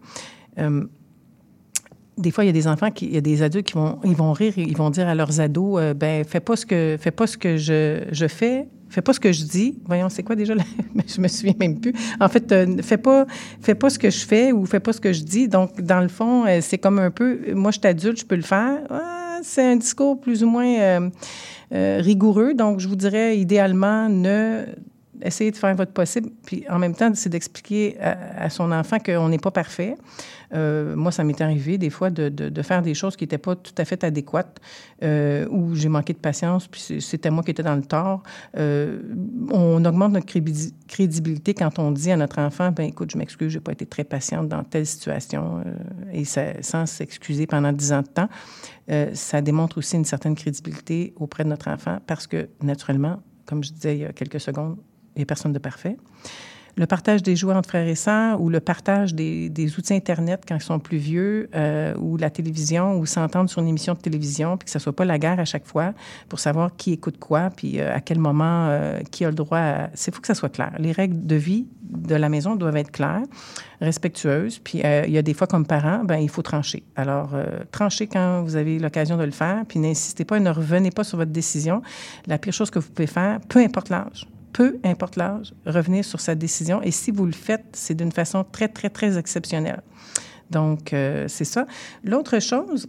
des 2.17 2.31
fois, 2.31 2.43
il 2.43 2.47
y 2.47 2.49
a 2.49 2.53
des 2.53 2.67
enfants, 2.67 2.91
qui, 2.91 3.05
il 3.05 3.13
y 3.13 3.17
a 3.17 3.21
des 3.21 3.41
adultes 3.41 3.67
qui 3.67 3.73
vont, 3.73 3.99
ils 4.03 4.15
vont 4.15 4.33
rire, 4.33 4.53
ils 4.57 4.77
vont 4.77 4.89
dire 4.89 5.07
à 5.07 5.15
leurs 5.15 5.39
ados, 5.39 5.79
euh, 5.79 5.93
ben, 5.93 6.23
fais 6.23 6.39
pas 6.39 6.55
ce 6.55 6.65
que, 6.65 6.97
fais 6.99 7.11
pas 7.11 7.27
ce 7.27 7.37
que 7.37 7.57
je, 7.57 8.03
je 8.11 8.27
fais, 8.27 8.67
fais 8.89 9.01
pas 9.01 9.13
ce 9.13 9.19
que 9.19 9.31
je 9.31 9.43
dis. 9.43 9.79
Voyons, 9.85 10.09
c'est 10.09 10.23
quoi 10.23 10.35
déjà? 10.35 10.53
je 11.07 11.21
me 11.21 11.27
souviens 11.27 11.55
même 11.59 11.79
plus. 11.79 11.93
En 12.19 12.29
fait, 12.29 12.51
euh, 12.51 12.77
fais 12.81 12.97
pas, 12.97 13.25
fais 13.61 13.75
pas 13.75 13.89
ce 13.89 13.97
que 13.97 14.09
je 14.09 14.25
fais 14.25 14.51
ou 14.51 14.65
fais 14.65 14.79
pas 14.79 14.93
ce 14.93 15.01
que 15.01 15.11
je 15.11 15.23
dis. 15.23 15.47
Donc, 15.47 15.81
dans 15.81 16.01
le 16.01 16.07
fond, 16.07 16.45
euh, 16.45 16.59
c'est 16.61 16.77
comme 16.77 16.99
un 16.99 17.11
peu, 17.11 17.53
moi, 17.53 17.71
je 17.71 17.79
suis 17.79 17.87
adulte, 17.87 18.19
je 18.19 18.25
peux 18.25 18.35
le 18.35 18.41
faire. 18.41 18.79
Ah, 18.89 19.39
c'est 19.41 19.63
un 19.63 19.75
discours 19.75 20.19
plus 20.19 20.43
ou 20.43 20.49
moins 20.49 21.09
rigoureux. 21.71 22.53
Donc, 22.53 22.79
je 22.79 22.87
vous 22.87 22.95
dirais, 22.95 23.37
idéalement, 23.37 24.07
ne 24.07 24.65
essayez 25.23 25.51
de 25.51 25.57
faire 25.57 25.75
votre 25.75 25.91
possible. 25.91 26.29
Puis 26.45 26.65
en 26.69 26.79
même 26.79 26.95
temps, 26.95 27.11
c'est 27.15 27.29
d'expliquer 27.29 27.97
à, 27.99 28.49
son 28.49 28.71
enfant 28.71 28.97
qu'on 28.99 29.29
n'est 29.29 29.39
pas 29.39 29.51
parfait. 29.51 29.95
Euh, 30.53 30.95
moi, 30.95 31.11
ça 31.11 31.23
m'est 31.23 31.41
arrivé 31.41 31.77
des 31.77 31.89
fois 31.89 32.09
de, 32.09 32.29
de, 32.29 32.61
faire 32.61 32.81
des 32.81 32.93
choses 32.93 33.15
qui 33.15 33.23
n'étaient 33.23 33.39
pas 33.39 33.55
tout 33.55 33.73
à 33.77 33.85
fait 33.85 34.03
adéquates, 34.03 34.59
euh, 35.03 35.47
où 35.49 35.73
j'ai 35.73 35.89
manqué 35.89 36.13
de 36.13 36.19
patience, 36.19 36.67
puis 36.67 37.01
c'était 37.01 37.31
moi 37.31 37.43
qui 37.43 37.51
étais 37.51 37.63
dans 37.63 37.75
le 37.75 37.81
tort. 37.81 38.21
Euh, 38.57 39.01
on 39.49 39.83
augmente 39.83 40.13
notre 40.13 40.27
crédibilité 40.87 41.53
quand 41.53 41.79
on 41.79 41.91
dit 41.91 42.11
à 42.11 42.17
notre 42.17 42.39
enfant, 42.39 42.71
ben 42.71 42.83
écoute, 42.83 43.11
je 43.11 43.17
m'excuse, 43.17 43.51
j'ai 43.51 43.59
pas 43.59 43.71
été 43.71 43.85
très 43.85 44.03
patiente 44.03 44.47
dans 44.47 44.63
telle 44.63 44.85
situation, 44.85 45.63
et 46.11 46.25
ça, 46.25 46.61
sans 46.61 46.85
s'excuser 46.85 47.47
pendant 47.47 47.71
dix 47.71 47.91
ans 47.91 48.03
de 48.03 48.07
temps. 48.07 48.29
ça 49.13 49.41
démontre 49.41 49.79
aussi 49.79 49.95
une 49.95 50.05
certaine 50.05 50.35
crédibilité 50.35 51.13
auprès 51.15 51.43
de 51.43 51.49
notre 51.49 51.69
enfant 51.69 51.97
parce 52.05 52.27
que, 52.27 52.49
naturellement, 52.61 53.21
comme 53.45 53.63
je 53.63 53.71
disais 53.73 53.95
il 53.95 54.01
y 54.01 54.05
a 54.05 54.13
quelques 54.13 54.39
secondes, 54.39 54.77
a 55.21 55.25
personne 55.25 55.53
de 55.53 55.59
parfait. 55.59 55.97
Le 56.75 56.87
partage 56.87 57.21
des 57.21 57.35
jouets 57.35 57.53
entre 57.53 57.69
frères 57.69 57.87
et 57.87 57.93
sœurs 57.93 58.41
ou 58.41 58.49
le 58.49 58.59
partage 58.59 59.13
des, 59.13 59.75
outils 59.77 59.93
Internet 59.93 60.43
quand 60.47 60.55
ils 60.55 60.61
sont 60.61 60.79
plus 60.79 60.97
vieux 60.97 61.49
euh, 61.53 61.93
ou 61.99 62.17
la 62.17 62.31
télévision 62.31 62.97
ou 62.97 63.05
s'entendre 63.05 63.47
sur 63.47 63.61
une 63.61 63.67
émission 63.67 63.93
de 63.93 63.99
télévision, 63.99 64.57
puis 64.57 64.65
que 64.65 64.71
ce 64.71 64.79
soit 64.79 64.95
pas 64.95 65.05
la 65.05 65.19
guerre 65.19 65.39
à 65.39 65.45
chaque 65.45 65.65
fois 65.65 65.93
pour 66.29 66.39
savoir 66.39 66.75
qui 66.75 66.93
écoute 66.93 67.19
quoi, 67.19 67.51
puis 67.55 67.79
euh, 67.79 67.93
à 67.93 68.01
quel 68.01 68.17
moment 68.17 68.69
euh, 68.69 69.01
qui 69.11 69.23
a 69.23 69.29
le 69.29 69.35
droit 69.35 69.59
à... 69.59 69.89
C'est 69.93 70.13
faut 70.13 70.21
que 70.21 70.27
ça 70.27 70.33
soit 70.33 70.49
clair. 70.49 70.73
Les 70.79 70.91
règles 70.91 71.27
de 71.27 71.35
vie 71.35 71.67
de 71.83 72.15
la 72.15 72.27
maison 72.27 72.55
doivent 72.55 72.77
être 72.77 72.91
claires, 72.91 73.21
respectueuses, 73.79 74.57
puis 74.57 74.79
il 74.79 75.11
y 75.11 75.17
a 75.17 75.21
des 75.21 75.35
fois 75.35 75.45
comme 75.45 75.67
parent, 75.67 76.03
ben 76.03 76.17
il 76.17 76.29
faut 76.29 76.41
trancher. 76.41 76.81
Alors, 76.95 77.35
tranchez 77.71 78.07
quand 78.07 78.41
vous 78.41 78.55
avez 78.55 78.79
l'occasion 78.79 79.15
de 79.15 79.23
le 79.23 79.31
faire, 79.31 79.63
puis 79.67 79.77
n'insistez 79.79 80.25
pas 80.25 80.37
et 80.37 80.39
ne 80.39 80.49
revenez 80.49 80.89
pas 80.89 81.03
sur 81.03 81.19
votre 81.19 81.31
décision. 81.31 81.83
La 82.25 82.39
pire 82.39 82.53
chose 82.53 82.71
que 82.71 82.79
vous 82.79 82.89
pouvez 82.89 83.05
faire, 83.05 83.39
peu 83.41 83.59
importe 83.59 83.89
l'âge, 83.89 84.27
peu 84.53 84.77
importe 84.83 85.15
l'âge, 85.15 85.53
revenir 85.65 86.05
sur 86.05 86.19
sa 86.19 86.35
décision. 86.35 86.81
Et 86.81 86.91
si 86.91 87.11
vous 87.11 87.25
le 87.25 87.33
faites, 87.33 87.65
c'est 87.73 87.95
d'une 87.95 88.11
façon 88.11 88.45
très, 88.49 88.67
très, 88.67 88.89
très 88.89 89.17
exceptionnelle. 89.17 89.81
Donc, 90.49 90.93
euh, 90.93 91.27
c'est 91.27 91.45
ça. 91.45 91.65
L'autre 92.03 92.39
chose, 92.39 92.87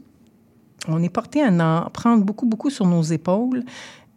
on 0.87 1.03
est 1.03 1.09
porté 1.09 1.43
à 1.43 1.51
en 1.51 1.91
prendre 1.91 2.23
beaucoup, 2.25 2.47
beaucoup 2.47 2.71
sur 2.71 2.87
nos 2.87 3.03
épaules. 3.03 3.65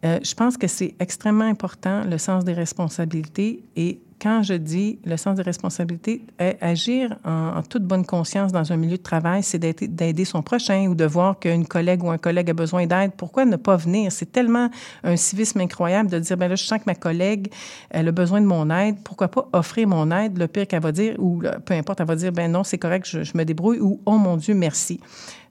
Euh, 0.05 0.19
je 0.21 0.35
pense 0.35 0.57
que 0.57 0.67
c'est 0.67 0.95
extrêmement 0.99 1.45
important, 1.45 2.03
le 2.03 2.17
sens 2.17 2.43
des 2.43 2.53
responsabilités. 2.53 3.63
Et 3.75 4.01
quand 4.19 4.41
je 4.41 4.55
dis 4.55 4.99
le 5.05 5.15
sens 5.15 5.35
des 5.35 5.43
responsabilités, 5.43 6.23
agir 6.61 7.17
en, 7.23 7.61
toute 7.61 7.83
bonne 7.83 8.05
conscience 8.05 8.51
dans 8.51 8.71
un 8.71 8.77
milieu 8.77 8.97
de 8.97 9.03
travail, 9.03 9.43
c'est 9.43 9.59
d'aider 9.59 10.25
son 10.25 10.41
prochain 10.41 10.87
ou 10.87 10.95
de 10.95 11.05
voir 11.05 11.39
qu'une 11.39 11.67
collègue 11.67 12.03
ou 12.03 12.09
un 12.09 12.17
collègue 12.17 12.49
a 12.49 12.53
besoin 12.53 12.87
d'aide. 12.87 13.11
Pourquoi 13.15 13.45
ne 13.45 13.55
pas 13.55 13.75
venir? 13.75 14.11
C'est 14.11 14.31
tellement 14.31 14.69
un 15.03 15.15
civisme 15.15 15.59
incroyable 15.59 16.09
de 16.09 16.19
dire, 16.19 16.35
ben 16.35 16.47
là, 16.47 16.55
je 16.55 16.63
sens 16.63 16.79
que 16.79 16.85
ma 16.87 16.95
collègue, 16.95 17.51
elle 17.89 18.07
a 18.07 18.11
besoin 18.11 18.41
de 18.41 18.47
mon 18.47 18.69
aide. 18.71 18.97
Pourquoi 19.03 19.27
pas 19.27 19.47
offrir 19.53 19.87
mon 19.87 20.09
aide? 20.11 20.37
Le 20.37 20.47
pire 20.47 20.67
qu'elle 20.67 20.81
va 20.81 20.91
dire, 20.91 21.15
ou 21.19 21.43
peu 21.65 21.73
importe, 21.75 21.99
elle 21.99 22.07
va 22.07 22.15
dire, 22.15 22.31
ben 22.31 22.51
non, 22.51 22.63
c'est 22.63 22.79
correct, 22.79 23.07
je, 23.07 23.23
je, 23.23 23.37
me 23.37 23.45
débrouille, 23.45 23.79
ou 23.79 24.01
oh 24.05 24.17
mon 24.17 24.37
Dieu, 24.37 24.55
merci. 24.55 24.99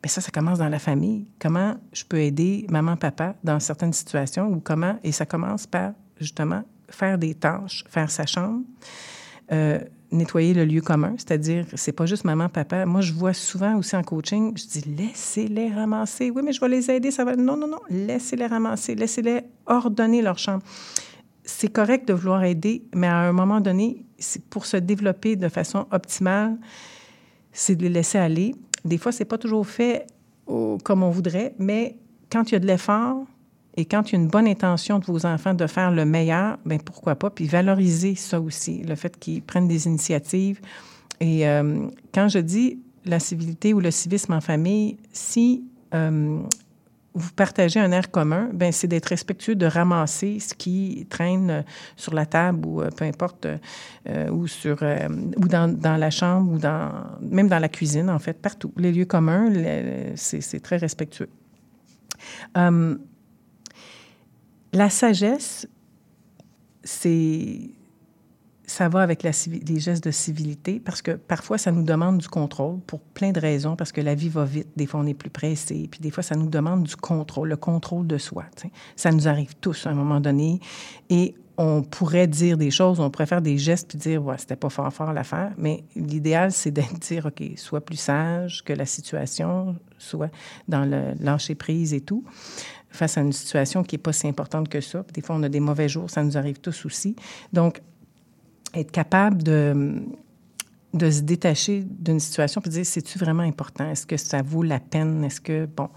Mais 0.02 0.08
ça, 0.08 0.20
ça 0.20 0.30
commence 0.32 0.58
dans 0.58 0.68
la 0.68 0.78
famille. 0.78 1.26
Comment 1.38 1.76
je 1.92 2.04
peux 2.04 2.18
aider 2.18 2.66
maman, 2.68 2.96
papa 2.96 3.34
dans 3.44 3.60
certaines 3.60 3.92
situations 3.92 4.48
ou 4.48 4.60
comment, 4.60 4.96
et 5.04 5.12
ça 5.12 5.24
commence 5.24 5.66
par 5.66 5.92
justement 6.18 6.62
faire 6.90 7.18
des 7.18 7.34
tâches, 7.34 7.84
faire 7.88 8.10
sa 8.10 8.26
chambre, 8.26 8.62
euh, 9.52 9.78
nettoyer 10.12 10.54
le 10.54 10.64
lieu 10.64 10.80
commun, 10.80 11.14
c'est-à-dire, 11.16 11.66
c'est 11.74 11.92
pas 11.92 12.06
juste 12.06 12.24
maman, 12.24 12.48
papa. 12.48 12.86
Moi, 12.86 13.00
je 13.00 13.12
vois 13.12 13.32
souvent 13.32 13.76
aussi 13.76 13.96
en 13.96 14.02
coaching, 14.02 14.56
je 14.56 14.66
dis, 14.66 14.94
laissez-les 14.96 15.72
ramasser. 15.72 16.30
Oui, 16.30 16.42
mais 16.44 16.52
je 16.52 16.60
vais 16.60 16.68
les 16.68 16.90
aider, 16.90 17.10
ça 17.10 17.24
va. 17.24 17.36
Non, 17.36 17.56
non, 17.56 17.66
non, 17.66 17.80
laissez-les 17.90 18.46
ramasser, 18.46 18.94
laissez-les 18.94 19.40
ordonner 19.66 20.22
leur 20.22 20.38
chambre. 20.38 20.62
C'est 21.44 21.72
correct 21.72 22.08
de 22.08 22.12
vouloir 22.12 22.44
aider, 22.44 22.82
mais 22.94 23.06
à 23.06 23.16
un 23.16 23.32
moment 23.32 23.60
donné, 23.60 24.04
pour 24.50 24.66
se 24.66 24.76
développer 24.76 25.36
de 25.36 25.48
façon 25.48 25.86
optimale, 25.90 26.56
c'est 27.52 27.76
de 27.76 27.82
les 27.82 27.88
laisser 27.88 28.18
aller. 28.18 28.54
Des 28.84 28.98
fois, 28.98 29.12
c'est 29.12 29.24
pas 29.24 29.38
toujours 29.38 29.66
fait 29.66 30.06
comme 30.46 31.02
on 31.02 31.10
voudrait, 31.10 31.54
mais 31.58 31.96
quand 32.30 32.50
il 32.50 32.52
y 32.52 32.56
a 32.56 32.60
de 32.60 32.66
l'effort, 32.66 33.26
et 33.76 33.84
quand 33.84 34.10
il 34.10 34.12
y 34.14 34.18
a 34.18 34.22
une 34.22 34.28
bonne 34.28 34.48
intention 34.48 34.98
de 34.98 35.04
vos 35.04 35.26
enfants 35.26 35.52
de 35.52 35.66
faire 35.66 35.90
le 35.90 36.04
meilleur, 36.04 36.58
bien 36.64 36.78
pourquoi 36.78 37.14
pas? 37.14 37.28
Puis 37.30 37.46
valoriser 37.46 38.14
ça 38.14 38.40
aussi, 38.40 38.82
le 38.82 38.94
fait 38.94 39.18
qu'ils 39.18 39.42
prennent 39.42 39.68
des 39.68 39.86
initiatives. 39.86 40.60
Et 41.20 41.46
euh, 41.46 41.86
quand 42.14 42.28
je 42.28 42.38
dis 42.38 42.78
la 43.04 43.20
civilité 43.20 43.74
ou 43.74 43.80
le 43.80 43.90
civisme 43.90 44.32
en 44.32 44.40
famille, 44.40 44.96
si 45.12 45.64
euh, 45.94 46.40
vous 47.12 47.32
partagez 47.32 47.78
un 47.78 47.92
air 47.92 48.10
commun, 48.10 48.48
ben 48.52 48.72
c'est 48.72 48.88
d'être 48.88 49.06
respectueux 49.06 49.54
de 49.54 49.66
ramasser 49.66 50.40
ce 50.40 50.54
qui 50.54 51.06
traîne 51.10 51.64
sur 51.96 52.14
la 52.14 52.24
table 52.24 52.66
ou 52.66 52.80
euh, 52.80 52.88
peu 52.90 53.04
importe, 53.04 53.46
ou 54.30 54.46
sur 54.46 54.82
ou 55.36 55.48
dans, 55.48 55.68
dans, 55.68 55.96
la 55.96 56.10
chambre 56.10 56.52
ou 56.52 56.58
dans 56.58 56.92
même 57.20 57.48
dans 57.48 57.58
la 57.58 57.68
cuisine 57.68 58.08
en 58.08 58.18
fait, 58.18 58.40
partout. 58.40 58.72
Les 58.78 58.90
lieux 58.90 59.04
communs, 59.04 59.50
c'est 60.16 60.60
très 60.60 60.78
respectueux. 60.78 61.28
La 64.76 64.90
sagesse, 64.90 65.66
c'est 66.84 67.70
ça 68.66 68.90
va 68.90 69.00
avec 69.00 69.22
les 69.22 69.80
gestes 69.80 70.04
de 70.04 70.10
civilité 70.10 70.82
parce 70.84 71.00
que 71.00 71.12
parfois, 71.12 71.56
ça 71.56 71.72
nous 71.72 71.82
demande 71.82 72.18
du 72.18 72.28
contrôle 72.28 72.80
pour 72.80 73.00
plein 73.00 73.32
de 73.32 73.40
raisons, 73.40 73.74
parce 73.74 73.90
que 73.90 74.02
la 74.02 74.14
vie 74.14 74.28
va 74.28 74.44
vite. 74.44 74.68
Des 74.76 74.84
fois, 74.84 75.00
on 75.00 75.06
est 75.06 75.14
plus 75.14 75.30
pressé. 75.30 75.88
Puis 75.90 76.00
des 76.00 76.10
fois, 76.10 76.22
ça 76.22 76.34
nous 76.34 76.50
demande 76.50 76.82
du 76.82 76.94
contrôle, 76.94 77.48
le 77.48 77.56
contrôle 77.56 78.06
de 78.06 78.18
soi. 78.18 78.44
Ça 78.96 79.12
nous 79.12 79.26
arrive 79.28 79.54
tous 79.62 79.86
à 79.86 79.90
un 79.90 79.94
moment 79.94 80.20
donné. 80.20 80.60
Et 81.08 81.36
on 81.56 81.82
pourrait 81.82 82.26
dire 82.26 82.58
des 82.58 82.70
choses, 82.70 83.00
on 83.00 83.08
pourrait 83.08 83.24
faire 83.24 83.40
des 83.40 83.56
gestes 83.56 83.88
puis 83.88 83.96
dire, 83.96 84.22
ouais, 84.22 84.36
c'était 84.36 84.56
pas 84.56 84.68
fort 84.68 84.92
fort 84.92 85.14
l'affaire. 85.14 85.52
Mais 85.56 85.84
l'idéal, 85.94 86.52
c'est 86.52 86.70
de 86.70 86.82
dire, 87.00 87.24
OK, 87.24 87.42
sois 87.56 87.80
plus 87.80 87.96
sage 87.96 88.62
que 88.62 88.74
la 88.74 88.84
situation, 88.84 89.74
soit 89.96 90.30
dans 90.68 90.84
le 90.84 91.54
prise 91.54 91.94
et 91.94 92.02
tout 92.02 92.24
face 92.90 93.18
à 93.18 93.20
une 93.20 93.32
situation 93.32 93.82
qui 93.82 93.94
n'est 93.94 94.02
pas 94.02 94.12
si 94.12 94.26
importante 94.26 94.68
que 94.68 94.80
ça. 94.80 95.04
Des 95.12 95.20
fois, 95.20 95.36
on 95.36 95.42
a 95.42 95.48
des 95.48 95.60
mauvais 95.60 95.88
jours, 95.88 96.10
ça 96.10 96.22
nous 96.22 96.36
arrive 96.36 96.58
tous 96.60 96.86
aussi. 96.86 97.16
Donc, 97.52 97.82
être 98.74 98.90
capable 98.90 99.42
de, 99.42 100.02
de 100.96 101.10
se 101.10 101.20
détacher 101.20 101.84
d'une 101.84 102.20
situation 102.20 102.60
puis 102.60 102.70
dire 102.70 102.86
c'est-tu 102.86 103.18
vraiment 103.18 103.42
important? 103.42 103.88
Est-ce 103.90 104.06
que 104.06 104.16
ça 104.16 104.42
vaut 104.42 104.62
la 104.62 104.80
peine? 104.80 105.24
Est-ce 105.24 105.40
que 105.40 105.66
bon 105.66 105.88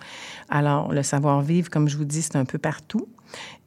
Alors 0.49 0.91
le 0.91 1.03
savoir-vivre, 1.03 1.69
comme 1.69 1.87
je 1.87 1.97
vous 1.97 2.05
dis, 2.05 2.21
c'est 2.21 2.35
un 2.35 2.45
peu 2.45 2.57
partout. 2.57 3.07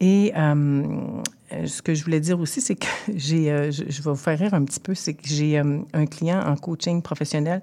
Et 0.01 0.33
euh, 0.37 1.23
ce 1.67 1.83
que 1.83 1.95
je 1.95 2.05
voulais 2.05 2.21
dire 2.21 2.39
aussi, 2.41 2.61
c'est 2.61 2.75
que 2.75 2.87
j'ai, 3.15 3.51
euh, 3.51 3.71
je, 3.71 3.85
vais 3.85 4.11
vous 4.11 4.17
faire 4.17 4.39
rire 4.39 4.55
un 4.55 4.65
petit 4.65 4.81
peu, 4.81 4.95
c'est 4.95 5.15
que 5.15 5.27
j'ai 5.27 5.59
euh, 5.59 5.79
un 5.93 6.07
client 6.07 6.41
en 6.41 6.57
coaching 6.57 7.03
professionnel 7.03 7.63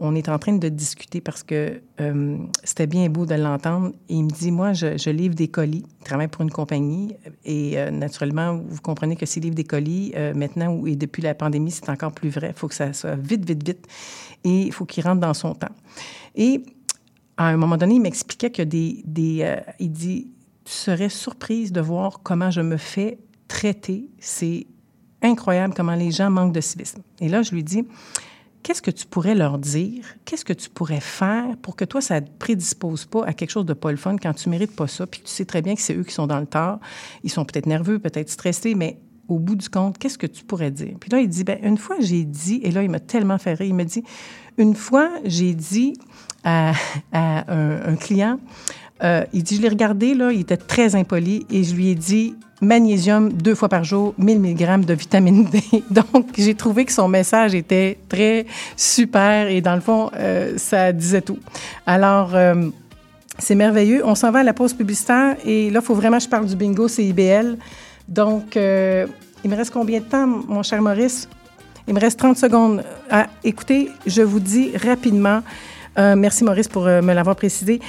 on 0.00 0.14
est 0.14 0.30
en 0.30 0.38
train 0.38 0.54
de 0.54 0.68
discuter 0.70 1.20
parce 1.20 1.42
que 1.42 1.82
euh, 2.00 2.38
c'était 2.64 2.86
bien 2.86 3.08
beau 3.10 3.26
de 3.26 3.34
l'entendre. 3.34 3.92
Il 4.08 4.24
me 4.24 4.30
dit, 4.30 4.50
moi, 4.50 4.72
je, 4.72 5.10
livre 5.10 5.34
des 5.34 5.48
colis. 5.48 5.84
Il 6.00 6.04
travaille 6.04 6.28
pour 6.28 6.40
une 6.40 6.50
compagnie 6.50 7.14
et 7.44 7.78
euh, 7.78 7.90
naturellement, 7.90 8.56
vous 8.66 8.80
comprenez 8.80 9.14
que 9.14 9.26
s'il 9.26 9.42
livre 9.42 9.54
des 9.54 9.64
colis, 9.64 10.12
euh, 10.16 10.32
maintenant 10.32 10.84
et 10.86 10.96
depuis 10.96 11.22
la 11.22 11.34
pandémie, 11.34 11.70
c'est 11.70 11.88
encore 11.90 12.12
plus 12.12 12.30
vrai. 12.30 12.48
Il 12.48 12.58
faut 12.58 12.66
que 12.66 12.74
ça 12.74 12.94
soit 12.94 13.14
vite, 13.14 13.44
vite, 13.46 13.62
vite 13.64 13.86
et 14.42 14.62
il 14.62 14.72
faut 14.72 14.86
qu'il 14.86 15.04
rentre 15.04 15.20
dans 15.20 15.34
son 15.34 15.54
temps. 15.54 15.74
Et 16.34 16.62
à 17.36 17.48
un 17.48 17.58
moment 17.58 17.76
donné, 17.76 17.96
il 17.96 18.00
m'expliquait 18.00 18.50
que 18.50 18.62
des... 18.62 19.02
des 19.04 19.58
il 19.78 19.92
dit, 19.92 20.30
tu 20.64 20.72
serais 20.72 21.08
surprise 21.10 21.72
de 21.72 21.80
voir 21.80 22.20
comment 22.22 22.50
je 22.50 22.62
me 22.62 22.78
fais 22.78 23.18
traiter. 23.48 24.08
C'est 24.18 24.66
incroyable 25.20 25.74
comment 25.74 25.94
les 25.94 26.10
gens 26.10 26.30
manquent 26.30 26.54
de 26.54 26.60
civisme. 26.60 27.02
Et 27.20 27.28
là, 27.28 27.42
je 27.42 27.52
lui 27.52 27.64
dis, 27.64 27.84
qu'est-ce 28.62 28.82
que 28.82 28.90
tu 28.90 29.06
pourrais 29.06 29.34
leur 29.34 29.58
dire? 29.58 30.04
Qu'est-ce 30.24 30.44
que 30.44 30.52
tu 30.52 30.68
pourrais 30.68 31.00
faire 31.00 31.56
pour 31.62 31.76
que 31.76 31.84
toi, 31.84 32.00
ça 32.00 32.20
ne 32.20 32.26
te 32.26 32.30
prédispose 32.38 33.04
pas 33.06 33.24
à 33.24 33.32
quelque 33.32 33.50
chose 33.50 33.66
de 33.66 33.72
pas 33.72 33.90
le 33.90 33.96
fun 33.96 34.16
quand 34.16 34.34
tu 34.34 34.48
mérites 34.48 34.74
pas 34.74 34.86
ça, 34.86 35.06
puis 35.06 35.20
tu 35.20 35.30
sais 35.30 35.44
très 35.44 35.62
bien 35.62 35.74
que 35.74 35.80
c'est 35.80 35.94
eux 35.94 36.04
qui 36.04 36.14
sont 36.14 36.26
dans 36.26 36.40
le 36.40 36.46
tort? 36.46 36.78
Ils 37.22 37.30
sont 37.30 37.44
peut-être 37.44 37.66
nerveux, 37.66 37.98
peut-être 37.98 38.30
stressés, 38.30 38.74
mais 38.74 38.98
au 39.28 39.38
bout 39.38 39.54
du 39.54 39.68
compte, 39.68 39.96
qu'est-ce 39.98 40.18
que 40.18 40.26
tu 40.26 40.44
pourrais 40.44 40.70
dire? 40.70 40.96
Puis 41.00 41.10
là, 41.10 41.20
il 41.20 41.28
dit, 41.28 41.44
ben 41.44 41.58
une 41.62 41.78
fois, 41.78 41.96
j'ai 42.00 42.24
dit, 42.24 42.60
et 42.62 42.70
là, 42.70 42.82
il 42.82 42.90
m'a 42.90 43.00
tellement 43.00 43.38
fait 43.38 43.56
il 43.60 43.74
me 43.74 43.84
dit, 43.84 44.02
une 44.58 44.74
fois, 44.74 45.08
j'ai 45.24 45.54
dit 45.54 45.94
à, 46.44 46.72
un, 47.12 47.96
client, 47.96 48.38
euh, 49.02 49.24
il 49.32 49.42
dit, 49.42 49.56
je 49.56 49.62
l'ai 49.62 49.68
regardé, 49.68 50.14
là, 50.14 50.32
il 50.32 50.40
était 50.40 50.56
très 50.56 50.94
impoli, 50.94 51.46
et 51.50 51.64
je 51.64 51.74
lui 51.74 51.88
ai 51.88 51.94
dit, 51.94 52.34
magnésium 52.60 53.32
deux 53.32 53.54
fois 53.54 53.68
par 53.68 53.84
jour, 53.84 54.14
1000 54.18 54.40
mg 54.40 54.84
de 54.84 54.94
vitamine 54.94 55.44
D. 55.44 55.62
Donc, 55.90 56.28
j'ai 56.36 56.54
trouvé 56.54 56.84
que 56.84 56.92
son 56.92 57.08
message 57.08 57.54
était 57.54 57.98
très 58.08 58.46
super 58.76 59.48
et 59.48 59.62
dans 59.62 59.74
le 59.74 59.80
fond, 59.80 60.10
euh, 60.14 60.58
ça 60.58 60.92
disait 60.92 61.22
tout. 61.22 61.38
Alors, 61.86 62.34
euh, 62.34 62.68
c'est 63.38 63.54
merveilleux. 63.54 64.02
On 64.04 64.14
s'en 64.14 64.30
va 64.30 64.40
à 64.40 64.42
la 64.42 64.52
pause 64.52 64.74
publicitaire 64.74 65.36
et 65.46 65.70
là, 65.70 65.80
il 65.82 65.86
faut 65.86 65.94
vraiment 65.94 66.18
que 66.18 66.24
je 66.24 66.28
parle 66.28 66.46
du 66.46 66.56
bingo 66.56 66.86
CIBL. 66.86 67.56
Donc, 68.08 68.56
il 68.56 69.50
me 69.50 69.56
reste 69.56 69.72
combien 69.72 70.00
de 70.00 70.04
temps, 70.04 70.26
mon 70.26 70.62
cher 70.62 70.82
Maurice? 70.82 71.28
Il 71.88 71.94
me 71.94 72.00
reste 72.00 72.18
30 72.18 72.36
secondes. 72.36 72.84
Ah, 73.10 73.26
écoutez, 73.42 73.90
je 74.06 74.22
vous 74.22 74.40
dis 74.40 74.70
rapidement, 74.76 75.42
merci 75.96 76.44
Maurice 76.44 76.68
pour 76.68 76.84
me 76.84 77.12
l'avoir 77.12 77.36
précisé. 77.36 77.80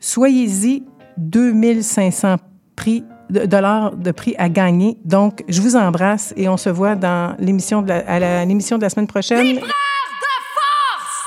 Soyez-y, 0.00 0.84
2500 1.18 2.36
prix 2.74 3.04
de 3.28 3.44
dollars 3.44 3.94
de 3.96 4.10
prix 4.12 4.34
à 4.38 4.48
gagner. 4.48 4.96
Donc, 5.04 5.44
je 5.48 5.60
vous 5.60 5.76
embrasse 5.76 6.32
et 6.36 6.48
on 6.48 6.56
se 6.56 6.70
voit 6.70 6.94
dans 6.94 7.34
l'émission 7.38 7.84
à 7.86 8.44
l'émission 8.46 8.78
de 8.78 8.82
la 8.82 8.88
semaine 8.88 9.08
prochaine 9.08 9.58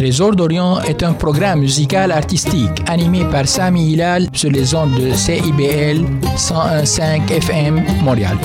Trésor 0.00 0.34
d'Orient 0.34 0.80
est 0.80 1.02
un 1.02 1.12
programme 1.12 1.60
musical 1.60 2.10
artistique 2.10 2.82
animé 2.86 3.22
par 3.30 3.46
Sami 3.46 3.92
Hilal 3.92 4.28
sur 4.32 4.50
les 4.50 4.74
ondes 4.74 4.98
de 4.98 5.12
CIBL 5.12 6.06
101.5 6.38 7.30
FM 7.30 7.84
Montréal. 8.02 8.38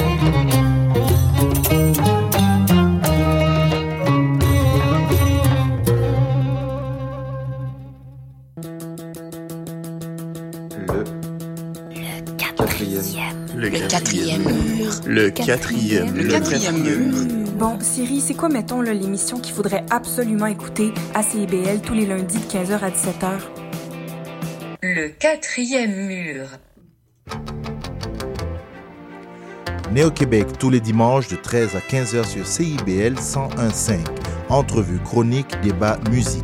Le, 13.56 13.70
quatrième. 13.70 13.70
Le 13.70 13.70
quatrième 13.70 14.44
mur. 14.44 15.46
quatrième. 15.46 16.14
Le 16.18 16.28
quatrième 16.28 16.84
mur. 16.84 17.45
Bon, 17.58 17.80
Siri, 17.80 18.20
c'est 18.20 18.34
quoi, 18.34 18.50
mettons, 18.50 18.82
l'émission 18.82 19.40
qu'il 19.40 19.54
faudrait 19.54 19.86
absolument 19.90 20.48
écouter 20.48 20.94
à 21.14 21.24
CIBL 21.24 21.80
tous 21.82 21.94
les 21.94 22.06
lundis 22.06 22.40
de 22.40 22.44
15h 22.44 22.80
à 22.80 22.90
17h? 22.90 23.40
Le 24.84 25.08
quatrième 25.08 25.96
mur. 25.96 26.48
Néo-Québec 29.94 30.48
tous 30.60 30.70
les 30.70 30.82
dimanches 30.82 31.30
de 31.30 31.38
13 31.38 31.78
à 31.78 31.80
15h 31.80 32.26
sur 32.26 32.46
CIBL 32.46 33.14
101.5. 33.14 34.00
Entrevue, 34.50 35.00
chronique, 35.00 35.56
débat, 35.62 35.98
musique. 36.12 36.44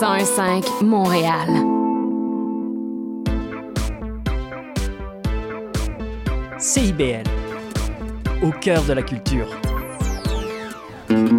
101.5 0.00 0.82
Montréal. 0.82 1.46
CIBL, 6.58 7.24
au 8.42 8.50
cœur 8.50 8.82
de 8.84 8.94
la 8.94 9.02
culture. 9.02 9.46